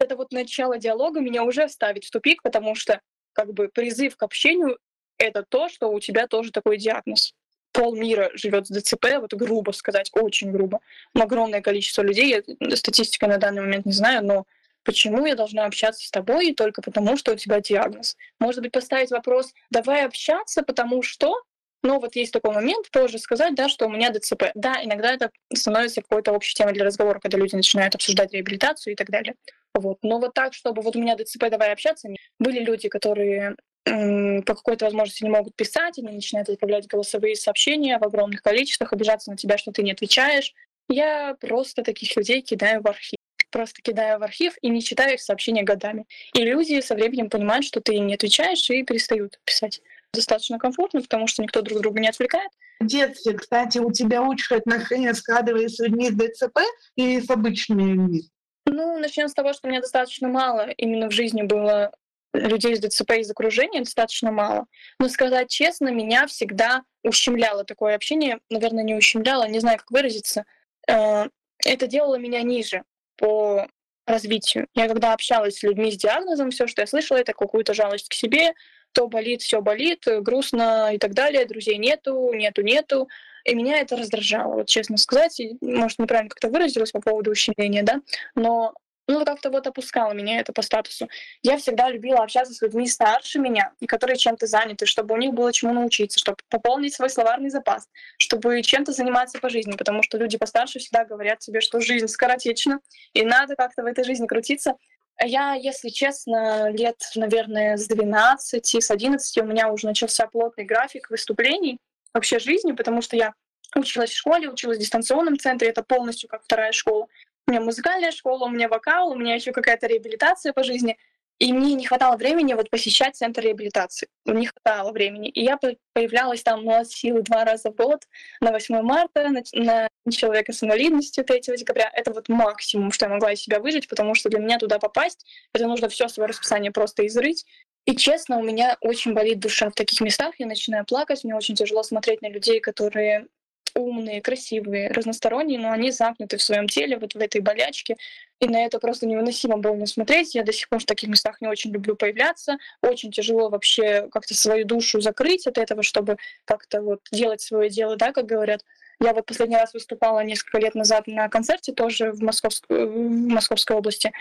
Это 0.00 0.16
вот 0.16 0.32
начало 0.32 0.78
диалога 0.78 1.20
меня 1.20 1.44
уже 1.44 1.68
ставит 1.68 2.04
в 2.04 2.10
тупик, 2.10 2.42
потому 2.42 2.74
что 2.74 3.00
как 3.32 3.52
бы 3.52 3.68
призыв 3.68 4.16
к 4.16 4.22
общению— 4.22 4.78
это 5.18 5.44
то, 5.48 5.68
что 5.68 5.88
у 5.88 6.00
тебя 6.00 6.26
тоже 6.26 6.50
такой 6.50 6.78
диагноз. 6.78 7.34
Пол 7.72 7.96
мира 7.96 8.30
живет 8.34 8.66
с 8.66 8.70
ДЦП, 8.70 9.06
вот 9.20 9.32
грубо 9.34 9.72
сказать, 9.72 10.10
очень 10.12 10.52
грубо. 10.52 10.80
Но 11.14 11.24
огромное 11.24 11.62
количество 11.62 12.02
людей, 12.02 12.44
я 12.60 12.76
статистика 12.76 13.26
на 13.26 13.38
данный 13.38 13.62
момент 13.62 13.86
не 13.86 13.92
знаю, 13.92 14.24
но 14.24 14.46
почему 14.84 15.26
я 15.26 15.34
должна 15.34 15.64
общаться 15.64 16.06
с 16.06 16.10
тобой 16.10 16.54
только 16.54 16.82
потому, 16.82 17.16
что 17.16 17.32
у 17.32 17.36
тебя 17.36 17.60
диагноз? 17.60 18.16
Может 18.38 18.62
быть, 18.62 18.72
поставить 18.72 19.10
вопрос, 19.10 19.54
давай 19.70 20.04
общаться, 20.04 20.62
потому 20.62 21.02
что 21.02 21.42
но 21.82 21.98
вот 21.98 22.14
есть 22.14 22.32
такой 22.32 22.54
момент 22.54 22.88
тоже 22.90 23.18
сказать, 23.18 23.54
да, 23.54 23.68
что 23.68 23.86
у 23.86 23.90
меня 23.90 24.10
ДЦП. 24.10 24.52
Да, 24.54 24.82
иногда 24.82 25.12
это 25.12 25.30
становится 25.52 26.00
какой-то 26.00 26.32
общей 26.32 26.54
темой 26.54 26.74
для 26.74 26.84
разговора, 26.84 27.18
когда 27.18 27.38
люди 27.38 27.56
начинают 27.56 27.94
обсуждать 27.94 28.32
реабилитацию 28.32 28.92
и 28.92 28.96
так 28.96 29.10
далее. 29.10 29.34
Вот. 29.74 29.98
Но 30.02 30.20
вот 30.20 30.32
так, 30.32 30.54
чтобы 30.54 30.82
вот 30.82 30.94
у 30.94 31.00
меня 31.00 31.16
ДЦП, 31.16 31.50
давай 31.50 31.72
общаться. 31.72 32.08
Были 32.38 32.60
люди, 32.60 32.88
которые 32.88 33.56
по 33.84 34.54
какой-то 34.54 34.84
возможности 34.84 35.24
не 35.24 35.30
могут 35.30 35.56
писать, 35.56 35.98
они 35.98 36.12
начинают 36.12 36.48
отправлять 36.48 36.86
голосовые 36.86 37.36
сообщения 37.36 37.98
в 37.98 38.04
огромных 38.04 38.42
количествах, 38.42 38.92
обижаться 38.92 39.30
на 39.30 39.36
тебя, 39.36 39.58
что 39.58 39.72
ты 39.72 39.82
не 39.82 39.92
отвечаешь. 39.92 40.54
Я 40.88 41.36
просто 41.40 41.82
таких 41.82 42.16
людей 42.16 42.42
кидаю 42.42 42.82
в 42.82 42.86
архив. 42.86 43.16
Просто 43.50 43.82
кидаю 43.82 44.18
в 44.18 44.22
архив 44.22 44.54
и 44.62 44.70
не 44.70 44.82
читаю 44.82 45.14
их 45.14 45.20
сообщения 45.20 45.62
годами. 45.62 46.06
И 46.32 46.42
люди 46.42 46.80
со 46.80 46.94
временем 46.94 47.28
понимают, 47.28 47.66
что 47.66 47.80
ты 47.80 47.98
не 47.98 48.14
отвечаешь 48.14 48.70
и 48.70 48.82
перестают 48.82 49.38
писать 49.44 49.82
достаточно 50.14 50.58
комфортно, 50.58 51.02
потому 51.02 51.26
что 51.26 51.42
никто 51.42 51.60
друг 51.62 51.80
друга 51.80 52.00
не 52.00 52.08
отвлекает. 52.08 52.50
В 52.80 52.86
детстве, 52.86 53.34
кстати, 53.34 53.78
у 53.78 53.92
тебя 53.92 54.22
лучшие 54.22 54.58
отношения 54.58 55.14
складывались 55.14 55.76
с 55.76 55.80
людьми 55.80 56.08
с 56.08 56.14
ДЦП 56.14 56.60
или 56.96 57.20
с 57.20 57.30
обычными 57.30 57.82
людьми? 57.92 58.22
Ну, 58.66 58.98
начнем 58.98 59.28
с 59.28 59.34
того, 59.34 59.52
что 59.52 59.66
у 59.66 59.70
меня 59.70 59.80
достаточно 59.80 60.28
мало 60.28 60.70
именно 60.70 61.08
в 61.08 61.12
жизни 61.12 61.42
было 61.42 61.92
людей 62.32 62.76
с 62.76 62.80
ДЦП 62.80 63.12
из 63.12 63.30
окружения, 63.30 63.80
достаточно 63.80 64.32
мало. 64.32 64.66
Но 64.98 65.08
сказать 65.08 65.50
честно, 65.50 65.88
меня 65.88 66.26
всегда 66.26 66.82
ущемляло 67.02 67.64
такое 67.64 67.94
общение. 67.94 68.38
Наверное, 68.50 68.84
не 68.84 68.94
ущемляло, 68.94 69.46
не 69.48 69.60
знаю, 69.60 69.78
как 69.78 69.90
выразиться. 69.90 70.44
Э, 70.88 71.28
это 71.64 71.86
делало 71.86 72.16
меня 72.16 72.42
ниже 72.42 72.82
по 73.16 73.66
развитию. 74.06 74.66
Я 74.74 74.88
когда 74.88 75.12
общалась 75.12 75.58
с 75.58 75.62
людьми 75.62 75.90
с 75.90 75.96
диагнозом, 75.96 76.50
все, 76.50 76.66
что 76.66 76.82
я 76.82 76.86
слышала, 76.86 77.18
это 77.18 77.32
какую-то 77.32 77.74
жалость 77.74 78.08
к 78.08 78.14
себе, 78.14 78.52
то 78.92 79.08
болит, 79.08 79.42
все 79.42 79.60
болит, 79.60 80.04
грустно 80.20 80.90
и 80.92 80.98
так 80.98 81.14
далее, 81.14 81.46
друзей 81.46 81.78
нету, 81.78 82.32
нету, 82.32 82.62
нету. 82.62 83.08
И 83.44 83.54
меня 83.54 83.80
это 83.80 83.96
раздражало, 83.96 84.54
вот 84.54 84.68
честно 84.68 84.96
сказать. 84.96 85.40
И, 85.40 85.56
может, 85.60 85.98
неправильно 85.98 86.30
как-то 86.30 86.48
выразилась 86.48 86.92
по 86.92 87.00
поводу 87.00 87.30
ущемления, 87.30 87.82
да, 87.82 88.00
но 88.34 88.74
ну, 89.08 89.24
как-то 89.24 89.50
вот 89.50 89.66
опускало 89.66 90.12
меня 90.12 90.40
это 90.40 90.52
по 90.52 90.62
статусу. 90.62 91.08
Я 91.42 91.56
всегда 91.56 91.90
любила 91.90 92.22
общаться 92.22 92.54
с 92.54 92.62
людьми 92.62 92.86
старше 92.86 93.38
меня, 93.38 93.72
и 93.80 93.86
которые 93.86 94.16
чем-то 94.16 94.46
заняты, 94.46 94.86
чтобы 94.86 95.14
у 95.14 95.18
них 95.18 95.34
было 95.34 95.52
чему 95.52 95.72
научиться, 95.72 96.18
чтобы 96.18 96.38
пополнить 96.48 96.94
свой 96.94 97.10
словарный 97.10 97.50
запас, 97.50 97.88
чтобы 98.18 98.62
чем-то 98.62 98.92
заниматься 98.92 99.38
по 99.38 99.48
жизни, 99.48 99.72
потому 99.72 100.02
что 100.02 100.18
люди 100.18 100.38
постарше 100.38 100.78
всегда 100.78 101.04
говорят 101.04 101.42
себе, 101.42 101.60
что 101.60 101.80
жизнь 101.80 102.06
скоротечна, 102.06 102.80
и 103.12 103.24
надо 103.24 103.56
как-то 103.56 103.82
в 103.82 103.86
этой 103.86 104.04
жизни 104.04 104.26
крутиться. 104.26 104.76
Я, 105.20 105.54
если 105.54 105.88
честно, 105.88 106.70
лет, 106.70 106.96
наверное, 107.14 107.76
с 107.76 107.86
12, 107.86 108.74
с 108.82 108.90
11 108.90 109.38
у 109.38 109.44
меня 109.44 109.70
уже 109.70 109.86
начался 109.86 110.26
плотный 110.26 110.64
график 110.64 111.10
выступлений 111.10 111.78
вообще 112.14 112.38
жизни, 112.38 112.72
потому 112.72 113.02
что 113.02 113.16
я 113.16 113.34
училась 113.76 114.10
в 114.10 114.16
школе, 114.16 114.50
училась 114.50 114.78
в 114.78 114.80
дистанционном 114.80 115.38
центре, 115.38 115.68
это 115.68 115.82
полностью 115.82 116.28
как 116.28 116.44
вторая 116.44 116.72
школа. 116.72 117.06
У 117.46 117.50
меня 117.50 117.60
музыкальная 117.60 118.12
школа, 118.12 118.46
у 118.46 118.50
меня 118.50 118.68
вокал, 118.68 119.10
у 119.10 119.16
меня 119.16 119.34
еще 119.34 119.52
какая-то 119.52 119.86
реабилитация 119.86 120.52
по 120.52 120.62
жизни. 120.62 120.96
И 121.38 121.52
мне 121.52 121.74
не 121.74 121.84
хватало 121.84 122.16
времени 122.16 122.54
вот 122.54 122.70
посещать 122.70 123.16
центр 123.16 123.42
реабилитации. 123.42 124.06
Не 124.26 124.46
хватало 124.46 124.92
времени. 124.92 125.28
И 125.28 125.42
я 125.42 125.58
появлялась 125.92 126.44
там 126.44 126.64
ну, 126.64 126.72
от 126.72 126.88
силы 126.88 127.22
два 127.22 127.44
раза 127.44 127.72
в 127.72 127.74
год 127.74 128.06
на 128.40 128.52
8 128.52 128.80
марта, 128.82 129.28
на, 129.28 129.42
на 129.54 130.12
человека 130.12 130.52
с 130.52 130.62
инвалидностью 130.62 131.24
3 131.24 131.40
декабря. 131.56 131.90
Это 131.92 132.12
вот 132.12 132.28
максимум, 132.28 132.92
что 132.92 133.06
я 133.06 133.10
могла 133.10 133.32
из 133.32 133.40
себя 133.40 133.58
выжить, 133.58 133.88
потому 133.88 134.14
что 134.14 134.28
для 134.28 134.38
меня 134.38 134.58
туда 134.58 134.78
попасть, 134.78 135.26
это 135.52 135.66
нужно 135.66 135.88
все 135.88 136.06
свое 136.06 136.28
расписание 136.28 136.70
просто 136.70 137.04
изрыть. 137.08 137.44
И 137.86 137.96
честно, 137.96 138.38
у 138.38 138.42
меня 138.44 138.76
очень 138.80 139.12
болит 139.12 139.40
душа 139.40 139.68
в 139.68 139.74
таких 139.74 140.00
местах. 140.00 140.36
Я 140.38 140.46
начинаю 140.46 140.84
плакать, 140.84 141.24
мне 141.24 141.34
очень 141.34 141.56
тяжело 141.56 141.82
смотреть 141.82 142.22
на 142.22 142.28
людей, 142.28 142.60
которые 142.60 143.26
умные, 143.74 144.20
красивые, 144.20 144.88
разносторонние, 144.88 145.58
но 145.58 145.70
они 145.70 145.90
замкнуты 145.90 146.36
в 146.36 146.42
своем 146.42 146.68
теле, 146.68 146.98
вот 146.98 147.14
в 147.14 147.18
этой 147.18 147.40
болячке. 147.40 147.96
И 148.40 148.48
на 148.48 148.64
это 148.64 148.78
просто 148.78 149.06
невыносимо 149.06 149.56
больно 149.56 149.86
смотреть. 149.86 150.34
Я 150.34 150.42
до 150.42 150.52
сих 150.52 150.68
пор 150.68 150.80
в 150.80 150.84
таких 150.84 151.08
местах 151.08 151.40
не 151.40 151.48
очень 151.48 151.70
люблю 151.72 151.96
появляться. 151.96 152.58
Очень 152.82 153.12
тяжело 153.12 153.48
вообще 153.48 154.08
как-то 154.10 154.34
свою 154.34 154.64
душу 154.64 155.00
закрыть 155.00 155.46
от 155.46 155.58
этого, 155.58 155.82
чтобы 155.82 156.16
как-то 156.44 156.82
вот 156.82 157.00
делать 157.12 157.40
свое 157.40 157.70
дело, 157.70 157.96
да, 157.96 158.12
как 158.12 158.26
говорят. 158.26 158.64
Я 159.00 159.14
вот 159.14 159.26
последний 159.26 159.56
раз 159.56 159.74
выступала 159.74 160.20
несколько 160.20 160.58
лет 160.58 160.74
назад 160.74 161.06
на 161.06 161.28
концерте 161.28 161.72
тоже 161.72 162.12
в, 162.12 162.20
Московск... 162.22 162.64
в 162.68 163.08
Московской 163.08 163.76
области. 163.76 164.12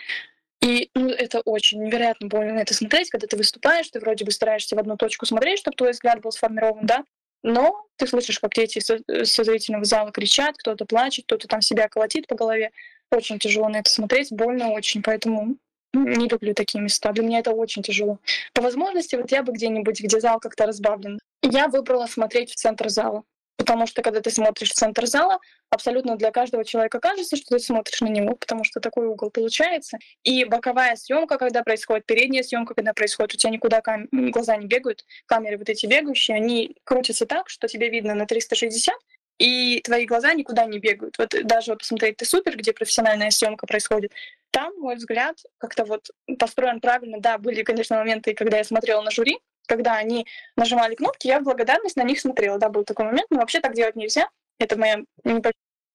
И 0.62 0.90
ну, 0.94 1.10
это 1.10 1.42
очень 1.42 1.84
невероятно 1.84 2.28
больно 2.28 2.54
на 2.54 2.60
это 2.60 2.74
смотреть, 2.76 3.10
когда 3.10 3.26
ты 3.26 3.36
выступаешь, 3.36 3.90
ты 3.90 4.00
вроде 4.00 4.26
бы 4.26 4.32
стараешься 4.32 4.76
в 4.76 4.80
одну 4.80 4.96
точку 4.96 5.26
смотреть, 5.26 5.60
чтобы 5.60 5.76
твой 5.76 5.92
взгляд 5.92 6.22
был 6.22 6.32
сформирован, 6.32 6.86
да, 6.86 7.04
но 7.44 7.86
ты 7.98 8.08
слышишь, 8.08 8.40
как 8.40 8.54
дети 8.54 8.80
со 8.80 9.44
зрительного 9.44 9.86
зала 9.86 10.12
кричат, 10.12 10.58
кто-то 10.58 10.86
плачет, 10.86 11.26
кто-то 11.26 11.48
там 11.48 11.62
себя 11.62 11.88
колотит 11.88 12.28
по 12.28 12.36
голове. 12.36 12.72
Очень 13.12 13.40
тяжело 13.40 13.68
на 13.70 13.78
это 13.78 13.90
смотреть, 13.90 14.32
больно 14.32 14.72
очень, 14.72 15.04
поэтому 15.04 15.58
не 15.94 16.28
люблю 16.28 16.54
такие 16.54 16.82
места. 16.82 17.12
Для 17.12 17.24
меня 17.24 17.40
это 17.40 17.52
очень 17.52 17.84
тяжело. 17.84 18.20
По 18.54 18.62
возможности, 18.62 19.16
вот 19.16 19.32
я 19.32 19.44
бы 19.44 19.52
где-нибудь, 19.52 20.02
где 20.02 20.20
зал 20.20 20.40
как-то 20.40 20.66
разбавлен. 20.66 21.20
Я 21.42 21.68
выбрала 21.68 22.08
смотреть 22.08 22.52
в 22.52 22.56
центр 22.56 22.90
зала. 22.90 23.24
Потому 23.62 23.86
что 23.86 24.02
когда 24.02 24.22
ты 24.22 24.32
смотришь 24.32 24.72
центр 24.72 25.06
зала, 25.06 25.38
абсолютно 25.70 26.16
для 26.16 26.32
каждого 26.32 26.66
человека 26.66 27.00
кажется, 27.00 27.36
что 27.36 27.58
ты 27.58 27.60
смотришь 27.60 28.02
на 28.02 28.08
него, 28.08 28.36
потому 28.36 28.64
что 28.64 28.80
такой 28.80 29.06
угол 29.06 29.30
получается. 29.30 30.00
И 30.24 30.46
боковая 30.46 30.96
съемка, 30.96 31.38
когда 31.38 31.62
происходит, 31.62 32.08
передняя 32.08 32.42
съемка, 32.42 32.74
когда 32.74 32.94
происходит, 32.94 33.36
у 33.36 33.38
тебя 33.38 33.52
никуда 33.52 33.82
кам- 33.82 34.08
глаза 34.12 34.58
не 34.58 34.66
бегают, 34.66 35.06
камеры 35.28 35.60
вот 35.60 35.70
эти 35.70 35.86
бегающие, 35.86 36.38
они 36.38 36.76
крутятся 36.86 37.28
так, 37.28 37.50
что 37.50 37.68
тебе 37.68 37.90
видно 37.90 38.16
на 38.16 38.26
360, 38.26 38.96
и 39.38 39.80
твои 39.82 40.08
глаза 40.08 40.34
никуда 40.34 40.66
не 40.66 40.80
бегают. 40.80 41.20
Вот 41.20 41.36
даже 41.44 41.74
вот 41.74 41.80
посмотреть 41.80 42.18
«Ты 42.18 42.26
супер», 42.26 42.58
где 42.58 42.74
профессиональная 42.74 43.30
съемка 43.30 43.68
происходит, 43.68 44.12
там, 44.50 44.74
мой 44.80 44.96
взгляд, 44.96 45.38
как-то 45.60 45.86
вот 45.86 46.10
построен 46.40 46.82
правильно. 46.82 47.20
Да, 47.20 47.38
были, 47.38 47.62
конечно, 47.62 47.98
моменты, 47.98 48.34
когда 48.34 48.58
я 48.58 48.64
смотрела 48.64 49.04
на 49.04 49.12
жюри, 49.12 49.38
когда 49.72 49.96
они 49.96 50.28
нажимали 50.58 50.96
кнопки, 50.96 51.28
я 51.28 51.40
в 51.40 51.44
благодарность 51.44 51.96
на 51.96 52.04
них 52.04 52.20
смотрела. 52.20 52.58
Да, 52.58 52.68
был 52.68 52.84
такой 52.84 53.06
момент, 53.06 53.28
но 53.30 53.40
вообще 53.40 53.62
так 53.62 53.74
делать 53.74 53.96
нельзя. 53.96 54.28
Это 54.60 54.78
моя 54.78 55.00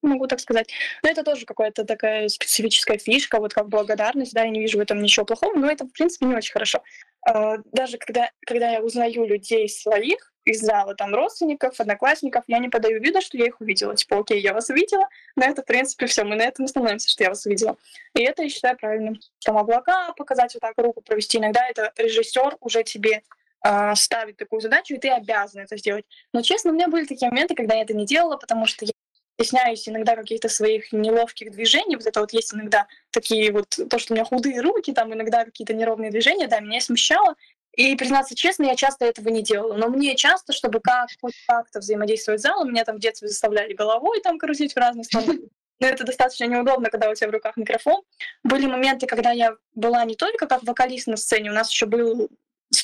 могу 0.00 0.26
так 0.26 0.40
сказать. 0.40 0.70
Но 1.02 1.10
это 1.10 1.22
тоже 1.22 1.44
какая-то 1.44 1.84
такая 1.84 2.28
специфическая 2.28 2.96
фишка, 2.96 3.38
вот 3.38 3.52
как 3.52 3.68
благодарность, 3.68 4.32
да, 4.32 4.44
я 4.44 4.50
не 4.50 4.60
вижу 4.60 4.78
в 4.78 4.80
этом 4.80 5.02
ничего 5.02 5.26
плохого, 5.26 5.54
но 5.58 5.70
это, 5.70 5.84
в 5.84 5.92
принципе, 5.92 6.24
не 6.24 6.34
очень 6.34 6.52
хорошо. 6.52 6.82
А, 7.28 7.56
даже 7.72 7.98
когда, 7.98 8.30
когда 8.46 8.70
я 8.70 8.80
узнаю 8.80 9.26
людей 9.26 9.68
своих 9.68 10.32
из 10.46 10.60
зала, 10.60 10.94
там, 10.94 11.14
родственников, 11.14 11.80
одноклассников, 11.80 12.44
я 12.46 12.58
не 12.58 12.68
подаю 12.68 13.00
вида, 13.00 13.20
что 13.20 13.36
я 13.36 13.46
их 13.46 13.60
увидела. 13.60 13.94
Типа, 13.94 14.20
окей, 14.20 14.40
я 14.40 14.54
вас 14.54 14.70
увидела, 14.70 15.08
на 15.34 15.46
это, 15.46 15.62
в 15.62 15.66
принципе, 15.66 16.06
все, 16.06 16.24
мы 16.24 16.36
на 16.36 16.42
этом 16.42 16.64
остановимся, 16.64 17.10
что 17.10 17.24
я 17.24 17.30
вас 17.30 17.44
увидела. 17.44 17.76
И 18.14 18.22
это 18.22 18.42
я 18.44 18.48
считаю 18.48 18.78
правильным. 18.78 19.20
Там 19.44 19.58
облака 19.58 20.12
показать, 20.14 20.54
вот 20.54 20.60
так 20.60 20.74
руку 20.78 21.02
провести. 21.02 21.38
Иногда 21.38 21.66
это 21.68 21.92
режиссер 21.96 22.56
уже 22.60 22.84
тебе 22.84 23.22
э, 23.66 23.94
ставит 23.94 24.36
такую 24.36 24.60
задачу, 24.60 24.94
и 24.94 24.98
ты 24.98 25.10
обязан 25.10 25.62
это 25.62 25.76
сделать. 25.76 26.04
Но, 26.32 26.42
честно, 26.42 26.70
у 26.70 26.74
меня 26.74 26.88
были 26.88 27.04
такие 27.04 27.30
моменты, 27.30 27.54
когда 27.54 27.74
я 27.74 27.82
это 27.82 27.94
не 27.94 28.06
делала, 28.06 28.36
потому 28.36 28.66
что 28.66 28.84
я 28.84 28.92
стесняюсь 29.38 29.88
иногда 29.88 30.16
каких-то 30.16 30.48
своих 30.48 30.92
неловких 30.92 31.50
движений. 31.50 31.96
Вот 31.96 32.06
это 32.06 32.20
вот 32.20 32.32
есть 32.32 32.54
иногда 32.54 32.86
такие 33.10 33.52
вот, 33.52 33.68
то, 33.68 33.98
что 33.98 34.12
у 34.12 34.16
меня 34.16 34.24
худые 34.24 34.60
руки, 34.60 34.92
там 34.92 35.12
иногда 35.12 35.44
какие-то 35.44 35.74
неровные 35.74 36.10
движения, 36.10 36.48
да, 36.48 36.60
меня 36.60 36.80
смущало. 36.80 37.34
И, 37.76 37.94
признаться 37.94 38.34
честно, 38.34 38.64
я 38.64 38.74
часто 38.74 39.04
этого 39.04 39.28
не 39.28 39.42
делала. 39.42 39.74
Но 39.74 39.88
мне 39.88 40.16
часто, 40.16 40.54
чтобы 40.54 40.80
как, 40.80 41.08
хоть 41.20 41.34
как-то 41.46 41.80
взаимодействовать 41.80 42.40
с 42.40 42.44
залом, 42.44 42.70
меня 42.70 42.84
там 42.84 42.96
в 42.96 43.00
детстве 43.00 43.28
заставляли 43.28 43.74
головой 43.74 44.22
там 44.22 44.38
крутить 44.38 44.72
в 44.72 44.78
разные 44.78 45.04
стороны. 45.04 45.40
Но 45.80 45.86
это 45.86 46.04
достаточно 46.04 46.46
неудобно, 46.46 46.88
когда 46.88 47.10
у 47.10 47.14
тебя 47.14 47.28
в 47.28 47.32
руках 47.32 47.58
микрофон. 47.58 48.02
Были 48.42 48.64
моменты, 48.64 49.06
когда 49.06 49.32
я 49.32 49.56
была 49.74 50.02
не 50.06 50.14
только 50.14 50.46
как 50.46 50.62
вокалист 50.62 51.06
на 51.06 51.18
сцене, 51.18 51.50
у 51.50 51.54
нас 51.54 51.70
еще 51.70 51.84
был 51.84 52.30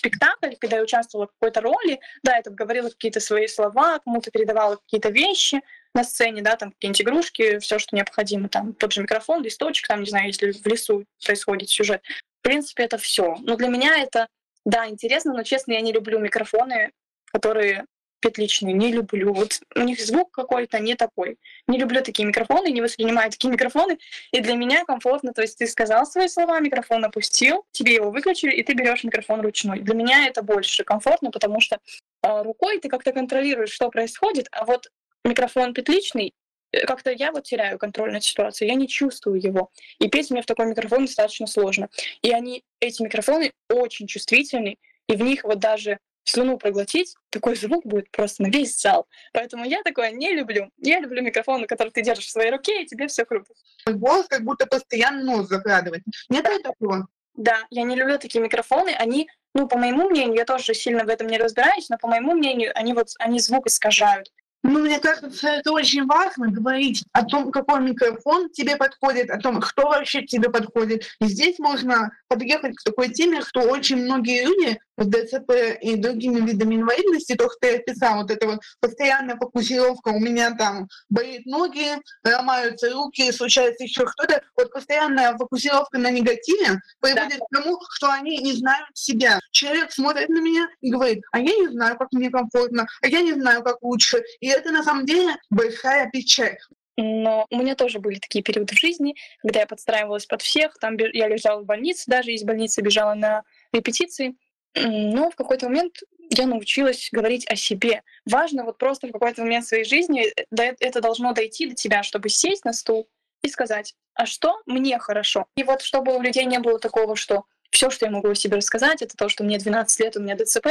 спектакль, 0.02 0.54
когда 0.60 0.78
я 0.78 0.82
участвовала 0.82 1.28
в 1.28 1.32
какой-то 1.38 1.60
роли, 1.60 2.00
да, 2.24 2.36
я 2.36 2.42
там 2.42 2.56
говорила 2.56 2.88
какие-то 2.88 3.20
свои 3.20 3.46
слова, 3.46 4.00
кому-то 4.00 4.32
передавала 4.32 4.76
какие-то 4.76 5.10
вещи 5.10 5.60
на 5.94 6.02
сцене, 6.02 6.42
да, 6.42 6.56
там 6.56 6.72
какие-нибудь 6.72 7.02
игрушки, 7.02 7.58
все, 7.58 7.78
что 7.78 7.94
необходимо, 7.94 8.48
там 8.48 8.72
тот 8.74 8.92
же 8.92 9.02
микрофон, 9.02 9.42
листочек, 9.42 9.86
там, 9.86 10.00
не 10.00 10.10
знаю, 10.10 10.26
если 10.26 10.50
в 10.50 10.66
лесу 10.66 11.04
происходит 11.24 11.70
сюжет. 11.70 12.02
В 12.40 12.42
принципе, 12.42 12.82
это 12.82 12.98
все. 12.98 13.36
Но 13.40 13.56
для 13.56 13.68
меня 13.68 14.02
это, 14.02 14.26
да, 14.64 14.88
интересно, 14.88 15.32
но, 15.32 15.44
честно, 15.44 15.72
я 15.72 15.80
не 15.80 15.92
люблю 15.92 16.18
микрофоны, 16.18 16.90
которые 17.26 17.84
петличные, 18.22 18.72
не 18.72 18.92
люблю. 18.92 19.34
Вот 19.34 19.60
у 19.74 19.80
них 19.80 20.00
звук 20.00 20.30
какой-то 20.30 20.78
не 20.78 20.94
такой. 20.94 21.36
Не 21.66 21.78
люблю 21.78 22.02
такие 22.02 22.26
микрофоны, 22.26 22.68
не 22.68 22.80
воспринимаю 22.80 23.30
такие 23.30 23.52
микрофоны. 23.52 23.98
И 24.30 24.40
для 24.40 24.54
меня 24.54 24.84
комфортно, 24.84 25.34
то 25.34 25.42
есть 25.42 25.58
ты 25.58 25.66
сказал 25.66 26.06
свои 26.06 26.28
слова, 26.28 26.58
микрофон 26.60 27.04
опустил, 27.04 27.66
тебе 27.72 27.94
его 27.94 28.10
выключили, 28.10 28.52
и 28.52 28.62
ты 28.62 28.72
берешь 28.72 29.04
микрофон 29.04 29.42
ручной. 29.42 29.80
Для 29.80 29.94
меня 29.94 30.26
это 30.26 30.42
больше 30.42 30.84
комфортно, 30.84 31.30
потому 31.30 31.60
что 31.60 31.78
э, 32.22 32.42
рукой 32.42 32.78
ты 32.78 32.88
как-то 32.88 33.12
контролируешь, 33.12 33.70
что 33.70 33.90
происходит, 33.90 34.48
а 34.52 34.64
вот 34.64 34.90
микрофон 35.24 35.74
петличный, 35.74 36.32
э, 36.72 36.86
как-то 36.86 37.10
я 37.10 37.32
вот 37.32 37.44
теряю 37.44 37.78
контроль 37.78 38.12
над 38.12 38.22
ситуацией, 38.22 38.70
я 38.70 38.76
не 38.76 38.88
чувствую 38.88 39.40
его. 39.40 39.70
И 39.98 40.08
петь 40.08 40.30
мне 40.30 40.42
в 40.42 40.46
такой 40.46 40.66
микрофон 40.66 41.06
достаточно 41.06 41.46
сложно. 41.46 41.88
И 42.22 42.30
они, 42.30 42.64
эти 42.80 43.02
микрофоны 43.02 43.52
очень 43.68 44.06
чувствительны, 44.06 44.78
и 45.08 45.16
в 45.16 45.22
них 45.22 45.44
вот 45.44 45.58
даже 45.58 45.98
слюну 46.24 46.58
проглотить, 46.58 47.14
такой 47.30 47.56
звук 47.56 47.84
будет 47.84 48.10
просто 48.10 48.42
на 48.42 48.48
весь 48.48 48.80
зал. 48.80 49.06
Поэтому 49.32 49.64
я 49.64 49.82
такое 49.82 50.10
не 50.10 50.34
люблю. 50.34 50.70
Я 50.78 51.00
люблю 51.00 51.22
микрофон, 51.22 51.66
который 51.66 51.90
ты 51.90 52.02
держишь 52.02 52.26
в 52.26 52.30
своей 52.30 52.50
руке, 52.50 52.82
и 52.82 52.86
тебе 52.86 53.08
все 53.08 53.24
круто. 53.24 53.52
Голос 53.86 54.26
как 54.28 54.42
будто 54.42 54.66
постоянно 54.66 55.22
нос 55.22 55.48
закрадывает. 55.48 56.02
Нет 56.28 56.44
да. 56.44 56.58
такого? 56.58 57.08
Да, 57.34 57.66
я 57.70 57.82
не 57.82 57.96
люблю 57.96 58.18
такие 58.18 58.42
микрофоны. 58.42 58.90
Они, 58.90 59.28
ну, 59.54 59.66
по 59.66 59.78
моему 59.78 60.08
мнению, 60.08 60.36
я 60.36 60.44
тоже 60.44 60.74
сильно 60.74 61.04
в 61.04 61.08
этом 61.08 61.26
не 61.28 61.38
разбираюсь, 61.38 61.88
но 61.88 61.96
по 61.96 62.08
моему 62.08 62.34
мнению, 62.34 62.72
они 62.74 62.92
вот, 62.92 63.08
они 63.18 63.40
звук 63.40 63.66
искажают. 63.66 64.30
Ну, 64.64 64.78
мне 64.78 65.00
кажется, 65.00 65.48
это 65.48 65.72
очень 65.72 66.06
важно 66.06 66.48
говорить 66.48 67.04
о 67.12 67.24
том, 67.24 67.50
какой 67.50 67.80
микрофон 67.80 68.48
тебе 68.50 68.76
подходит, 68.76 69.28
о 69.28 69.38
том, 69.38 69.60
кто 69.60 69.88
вообще 69.88 70.22
тебе 70.22 70.50
подходит. 70.50 71.04
И 71.20 71.26
здесь 71.26 71.58
можно 71.58 72.12
подъехать 72.28 72.76
к 72.76 72.84
такой 72.84 73.08
теме, 73.08 73.42
что 73.42 73.62
очень 73.62 73.96
многие 73.96 74.44
люди 74.44 74.78
с 74.96 75.06
ДЦП 75.06 75.78
и 75.80 75.96
другими 75.96 76.40
видами 76.40 76.76
инвалидности, 76.76 77.34
то, 77.34 77.48
что 77.50 77.66
я 77.66 77.76
описала, 77.76 78.22
вот 78.22 78.30
эта 78.30 78.46
вот 78.46 78.60
постоянная 78.80 79.36
фокусировка, 79.36 80.08
у 80.08 80.18
меня 80.18 80.54
там 80.54 80.88
болит 81.08 81.46
ноги, 81.46 81.96
ломаются 82.24 82.90
руки, 82.90 83.32
случается 83.32 83.84
еще 83.84 84.06
что-то, 84.06 84.42
вот 84.56 84.72
постоянная 84.72 85.36
фокусировка 85.36 85.98
на 85.98 86.10
негативе 86.10 86.80
приводит 87.00 87.38
да. 87.38 87.46
к 87.46 87.62
тому, 87.62 87.78
что 87.90 88.10
они 88.12 88.38
не 88.38 88.52
знают 88.52 88.88
себя. 88.94 89.40
Человек 89.50 89.92
смотрит 89.92 90.28
на 90.28 90.40
меня 90.40 90.66
и 90.80 90.90
говорит, 90.90 91.22
а 91.32 91.38
я 91.38 91.54
не 91.54 91.68
знаю, 91.68 91.96
как 91.96 92.08
мне 92.12 92.30
комфортно, 92.30 92.86
а 93.00 93.06
я 93.06 93.22
не 93.22 93.32
знаю, 93.32 93.62
как 93.62 93.82
лучше. 93.82 94.22
И 94.40 94.48
это 94.48 94.70
на 94.70 94.82
самом 94.82 95.06
деле 95.06 95.36
большая 95.50 96.10
печаль. 96.10 96.58
Но 96.96 97.46
у 97.50 97.56
меня 97.56 97.74
тоже 97.74 98.00
были 98.00 98.18
такие 98.18 98.44
периоды 98.44 98.74
в 98.74 98.78
жизни, 98.78 99.14
когда 99.40 99.60
я 99.60 99.66
подстраивалась 99.66 100.26
под 100.26 100.42
всех. 100.42 100.74
Там 100.78 100.96
я 100.96 101.28
лежала 101.28 101.62
в 101.62 101.64
больнице, 101.64 102.04
даже 102.06 102.32
из 102.32 102.42
больницы 102.42 102.82
бежала 102.82 103.14
на 103.14 103.42
репетиции. 103.72 104.34
Но 104.74 105.30
в 105.30 105.36
какой-то 105.36 105.68
момент 105.68 106.00
я 106.30 106.46
научилась 106.46 107.08
говорить 107.12 107.46
о 107.50 107.56
себе. 107.56 108.02
Важно 108.24 108.64
вот 108.64 108.78
просто 108.78 109.06
в 109.06 109.12
какой-то 109.12 109.42
момент 109.42 109.66
своей 109.66 109.84
жизни 109.84 110.28
э, 110.28 110.74
это 110.80 111.00
должно 111.00 111.32
дойти 111.32 111.66
до 111.66 111.74
тебя, 111.74 112.02
чтобы 112.02 112.28
сесть 112.28 112.64
на 112.64 112.72
стул 112.72 113.08
и 113.42 113.48
сказать, 113.48 113.94
а 114.14 114.24
что 114.26 114.60
мне 114.66 114.98
хорошо? 114.98 115.46
И 115.56 115.62
вот 115.64 115.82
чтобы 115.82 116.16
у 116.16 116.22
людей 116.22 116.44
не 116.44 116.58
было 116.58 116.78
такого, 116.78 117.16
что 117.16 117.44
все, 117.70 117.90
что 117.90 118.06
я 118.06 118.12
могу 118.12 118.28
о 118.28 118.34
себе 118.34 118.56
рассказать, 118.56 119.02
это 119.02 119.16
то, 119.16 119.28
что 119.28 119.44
мне 119.44 119.58
12 119.58 120.00
лет, 120.00 120.16
у 120.16 120.20
меня 120.20 120.36
ДЦП, 120.36 120.68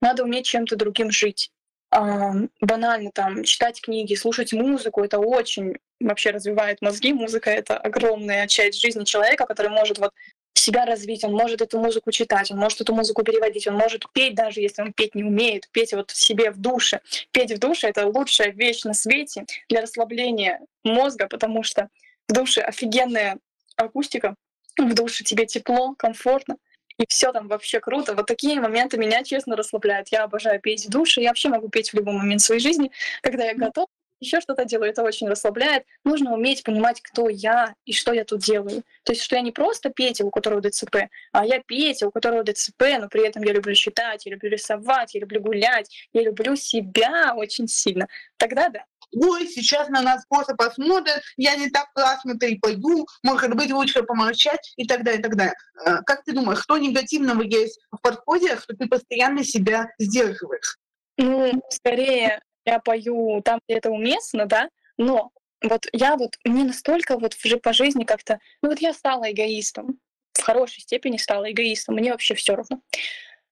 надо 0.00 0.24
уметь 0.24 0.46
чем-то 0.46 0.76
другим 0.76 1.10
жить. 1.10 1.50
А, 1.90 2.32
банально 2.60 3.10
там 3.12 3.44
читать 3.44 3.80
книги, 3.80 4.14
слушать 4.14 4.52
музыку, 4.52 5.02
это 5.02 5.18
очень 5.18 5.76
вообще 6.00 6.30
развивает 6.30 6.82
мозги. 6.82 7.12
Музыка— 7.12 7.50
это 7.52 7.76
огромная 7.76 8.46
часть 8.46 8.80
жизни 8.80 9.04
человека, 9.04 9.46
который 9.46 9.70
может 9.70 9.98
вот 9.98 10.12
себя 10.54 10.84
развить, 10.84 11.24
он 11.24 11.32
может 11.32 11.62
эту 11.62 11.78
музыку 11.78 12.10
читать, 12.10 12.50
он 12.50 12.58
может 12.58 12.80
эту 12.80 12.94
музыку 12.94 13.22
переводить, 13.22 13.66
он 13.66 13.74
может 13.74 14.04
петь, 14.12 14.34
даже 14.34 14.60
если 14.60 14.82
он 14.82 14.92
петь 14.92 15.14
не 15.14 15.24
умеет, 15.24 15.68
петь 15.70 15.92
вот 15.92 16.10
себе 16.10 16.50
в 16.50 16.58
душе. 16.58 17.00
Петь 17.30 17.52
в 17.52 17.58
душе— 17.58 17.86
это 17.88 18.06
лучшая 18.06 18.52
вещь 18.52 18.84
на 18.84 18.94
свете 18.94 19.46
для 19.68 19.82
расслабления 19.82 20.60
мозга, 20.84 21.26
потому 21.28 21.62
что 21.62 21.88
в 22.28 22.32
душе 22.32 22.60
офигенная 22.60 23.38
акустика, 23.76 24.34
в 24.76 24.94
душе 24.94 25.24
тебе 25.24 25.46
тепло, 25.46 25.94
комфортно, 25.96 26.56
и 26.98 27.04
все 27.08 27.32
там 27.32 27.48
вообще 27.48 27.80
круто. 27.80 28.14
Вот 28.14 28.26
такие 28.26 28.60
моменты 28.60 28.98
меня, 28.98 29.22
честно, 29.22 29.56
расслабляют. 29.56 30.08
Я 30.08 30.24
обожаю 30.24 30.60
петь 30.60 30.86
в 30.86 30.90
душе, 30.90 31.22
я 31.22 31.28
вообще 31.28 31.48
могу 31.48 31.68
петь 31.68 31.90
в 31.90 31.94
любой 31.94 32.14
момент 32.14 32.40
своей 32.40 32.60
жизни, 32.60 32.90
когда 33.22 33.44
я 33.44 33.54
готова, 33.54 33.86
еще 34.20 34.40
что-то 34.40 34.64
делаю, 34.64 34.90
это 34.90 35.02
очень 35.02 35.28
расслабляет. 35.28 35.84
Нужно 36.04 36.32
уметь 36.34 36.62
понимать, 36.62 37.00
кто 37.02 37.28
я 37.28 37.74
и 37.84 37.92
что 37.92 38.12
я 38.12 38.24
тут 38.24 38.40
делаю. 38.40 38.82
То 39.04 39.12
есть, 39.12 39.22
что 39.22 39.36
я 39.36 39.42
не 39.42 39.52
просто 39.52 39.90
Петя, 39.90 40.24
у 40.24 40.30
которого 40.30 40.60
ДЦП, 40.60 41.08
а 41.32 41.46
я 41.46 41.60
Петя, 41.60 42.08
у 42.08 42.10
которого 42.10 42.44
ДЦП, 42.44 42.82
но 43.00 43.08
при 43.08 43.26
этом 43.26 43.42
я 43.42 43.52
люблю 43.52 43.74
читать, 43.74 44.26
я 44.26 44.32
люблю 44.32 44.50
рисовать, 44.50 45.14
я 45.14 45.20
люблю 45.20 45.40
гулять, 45.40 45.90
я 46.12 46.22
люблю 46.22 46.56
себя 46.56 47.34
очень 47.36 47.68
сильно. 47.68 48.08
Тогда 48.36 48.68
да. 48.68 48.84
Ой, 49.12 49.46
сейчас 49.46 49.88
на 49.88 50.02
нас 50.02 50.24
просто 50.28 50.54
посмотрят, 50.54 51.22
я 51.36 51.56
не 51.56 51.70
так 51.70 51.90
классно-то 51.94 52.46
и 52.46 52.58
пойду, 52.58 53.06
может 53.22 53.54
быть, 53.54 53.70
лучше 53.70 54.02
помолчать 54.02 54.74
и 54.76 54.86
так 54.86 55.02
далее, 55.02 55.20
и 55.20 55.22
так 55.22 55.34
далее. 55.34 55.54
Э, 55.86 56.02
как 56.04 56.24
ты 56.24 56.32
думаешь, 56.32 56.60
что 56.60 56.76
негативного 56.76 57.40
есть 57.42 57.80
в 57.90 58.00
подходе, 58.02 58.58
что 58.58 58.76
ты 58.76 58.86
постоянно 58.86 59.44
себя 59.44 59.88
сдерживаешь? 59.98 60.76
Ну, 61.16 61.52
скорее 61.70 62.40
я 62.68 62.78
пою 62.78 63.40
там, 63.42 63.60
где 63.66 63.78
это 63.78 63.90
уместно, 63.90 64.46
да, 64.46 64.68
но 64.96 65.30
вот 65.62 65.86
я 65.92 66.16
вот, 66.16 66.38
мне 66.44 66.64
настолько 66.64 67.18
вот 67.18 67.36
по 67.62 67.72
жизни 67.72 68.04
как-то, 68.04 68.40
ну 68.62 68.68
вот 68.68 68.80
я 68.80 68.92
стала 68.92 69.30
эгоистом, 69.30 69.98
в 70.34 70.42
хорошей 70.42 70.80
степени 70.80 71.16
стала 71.16 71.50
эгоистом, 71.50 71.96
мне 71.96 72.12
вообще 72.12 72.34
все 72.34 72.54
равно. 72.54 72.80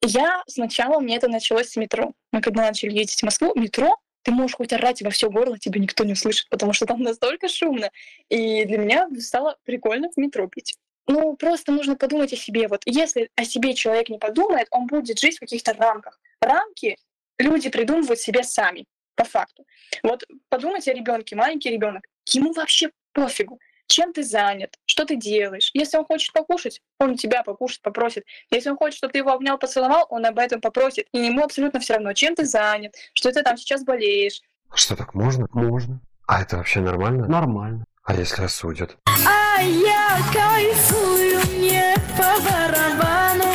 Я 0.03 0.43
сначала, 0.47 1.01
мне 1.01 1.17
это 1.17 1.29
началось 1.29 1.71
с 1.71 1.77
метро. 1.77 2.13
Мы 2.31 2.41
когда 2.43 2.63
начали 2.63 2.91
ездить 2.91 3.21
в 3.21 3.23
Москву, 3.25 3.53
метро, 3.57 3.97
ты 4.23 4.31
можешь 4.31 4.57
хоть 4.57 4.73
орать 4.73 5.03
во 5.03 5.11
все 5.11 5.31
горло, 5.31 5.59
тебя 5.59 5.81
никто 5.81 6.05
не 6.05 6.13
услышит, 6.13 6.49
потому 6.51 6.73
что 6.73 6.87
там 6.87 7.01
настолько 7.01 7.49
шумно. 7.49 7.91
И 8.29 8.65
для 8.67 8.79
меня 8.79 9.09
стало 9.19 9.57
прикольно 9.65 10.11
в 10.11 10.17
метро 10.19 10.47
пить. 10.49 10.77
Ну, 11.09 11.35
просто 11.37 11.73
нужно 11.73 11.97
подумать 11.97 12.33
о 12.33 12.37
себе. 12.37 12.69
Вот 12.69 12.83
если 12.85 13.31
о 13.37 13.45
себе 13.45 13.75
человек 13.75 14.09
не 14.09 14.19
подумает, 14.19 14.67
он 14.71 14.87
будет 14.87 15.19
жить 15.19 15.37
в 15.37 15.41
каких-то 15.41 15.73
рамках. 15.73 16.21
Рамки 16.41 16.99
люди 17.39 17.71
придумывают 17.71 18.21
себе 18.21 18.45
сами 18.45 18.87
по 19.17 19.25
факту. 19.25 19.65
Вот 20.03 20.25
подумайте 20.49 20.93
о 20.93 20.95
ребенке, 20.95 21.35
маленький 21.35 21.71
ребенок, 21.71 22.05
ему 22.27 22.53
вообще 22.53 22.91
пофигу, 23.13 23.59
чем 23.89 24.13
ты 24.13 24.23
занят, 24.23 24.79
что 24.85 25.05
ты 25.05 25.17
делаешь. 25.17 25.71
Если 25.75 25.97
он 25.97 26.05
хочет 26.05 26.33
покушать, 26.33 26.81
он 26.99 27.17
тебя 27.17 27.43
покушать 27.43 27.81
попросит. 27.83 28.25
Если 28.51 28.71
он 28.71 28.77
хочет, 28.77 28.99
чтобы 28.99 29.13
ты 29.13 29.19
его 29.19 29.31
обнял, 29.31 29.59
поцеловал, 29.59 30.07
он 30.11 30.27
об 30.27 30.39
этом 30.39 30.61
попросит. 30.61 31.07
И 31.13 31.19
ему 31.19 31.45
абсолютно 31.45 31.81
все 31.81 31.95
равно, 31.95 32.13
чем 32.13 32.35
ты 32.35 32.45
занят, 32.45 32.95
что 33.15 33.33
ты 33.33 33.43
там 33.43 33.57
сейчас 33.57 33.85
болеешь. 33.85 34.43
Что 34.75 34.97
так 34.97 35.15
можно? 35.15 35.47
Можно. 35.53 36.01
А 36.27 36.43
это 36.43 36.57
вообще 36.57 36.81
нормально? 36.81 37.27
Нормально. 37.29 37.85
А 38.05 38.15
если 38.15 38.45
осудят? 38.45 38.97
А 39.07 39.63
я 39.63 40.19
кайфую, 40.33 41.41
мне 41.57 41.95
по 42.17 42.41
барабану 42.43 43.53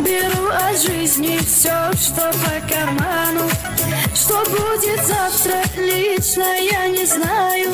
Беру 0.00 0.48
от 0.48 0.80
жизни 0.80 1.38
все, 1.38 1.92
что 1.92 2.30
по 2.30 2.68
карману 2.72 3.48
Что 4.18 4.42
будет 4.50 5.00
завтра, 5.04 5.62
лично 5.76 6.42
я 6.42 6.88
не 6.88 7.06
знаю. 7.06 7.72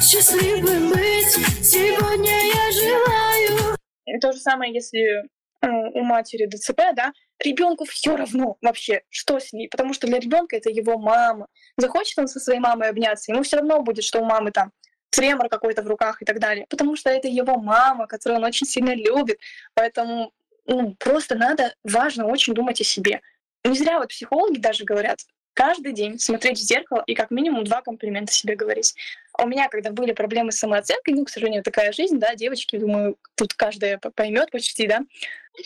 Счастливым 0.00 0.88
быть 0.88 1.32
сегодня 1.62 2.32
я 2.32 2.72
желаю. 2.72 3.76
То 4.22 4.32
же 4.32 4.38
самое, 4.38 4.72
если 4.72 5.20
э, 5.20 5.68
у 5.68 6.02
матери 6.02 6.46
ДЦП, 6.46 6.80
да, 6.94 7.12
ребенку 7.44 7.84
все 7.84 8.16
равно 8.16 8.56
вообще, 8.62 9.02
что 9.10 9.38
с 9.38 9.52
ней, 9.52 9.68
потому 9.68 9.92
что 9.92 10.06
для 10.06 10.18
ребенка 10.18 10.56
это 10.56 10.70
его 10.70 10.96
мама. 10.96 11.46
Захочет 11.76 12.18
он 12.18 12.28
со 12.28 12.40
своей 12.40 12.58
мамой 12.58 12.88
обняться, 12.88 13.30
ему 13.30 13.42
все 13.42 13.58
равно 13.58 13.82
будет, 13.82 14.02
что 14.02 14.20
у 14.20 14.24
мамы 14.24 14.52
там 14.52 14.72
тремор 15.10 15.50
какой-то 15.50 15.82
в 15.82 15.88
руках 15.88 16.22
и 16.22 16.24
так 16.24 16.38
далее, 16.38 16.64
потому 16.70 16.96
что 16.96 17.10
это 17.10 17.28
его 17.28 17.60
мама, 17.60 18.06
которую 18.06 18.38
он 18.38 18.44
очень 18.46 18.66
сильно 18.66 18.94
любит, 18.94 19.40
поэтому 19.74 20.32
ну, 20.64 20.96
просто 20.98 21.34
надо, 21.34 21.74
важно 21.84 22.26
очень 22.28 22.54
думать 22.54 22.80
о 22.80 22.84
себе. 22.84 23.20
Не 23.62 23.76
зря 23.76 23.98
вот 23.98 24.08
психологи 24.08 24.58
даже 24.58 24.84
говорят, 24.84 25.18
каждый 25.56 25.92
день 25.92 26.18
смотреть 26.18 26.58
в 26.58 26.62
зеркало 26.62 27.02
и 27.06 27.14
как 27.14 27.30
минимум 27.30 27.64
два 27.64 27.80
комплимента 27.80 28.30
себе 28.30 28.56
говорить. 28.56 28.94
А 29.32 29.44
у 29.44 29.48
меня, 29.48 29.68
когда 29.68 29.90
были 29.90 30.12
проблемы 30.12 30.52
с 30.52 30.58
самооценкой, 30.58 31.14
ну, 31.14 31.24
к 31.24 31.30
сожалению, 31.30 31.62
такая 31.62 31.92
жизнь, 31.92 32.18
да, 32.18 32.34
девочки, 32.34 32.76
думаю, 32.76 33.16
тут 33.36 33.54
каждая 33.54 33.98
поймет 33.98 34.50
почти, 34.50 34.86
да, 34.86 35.00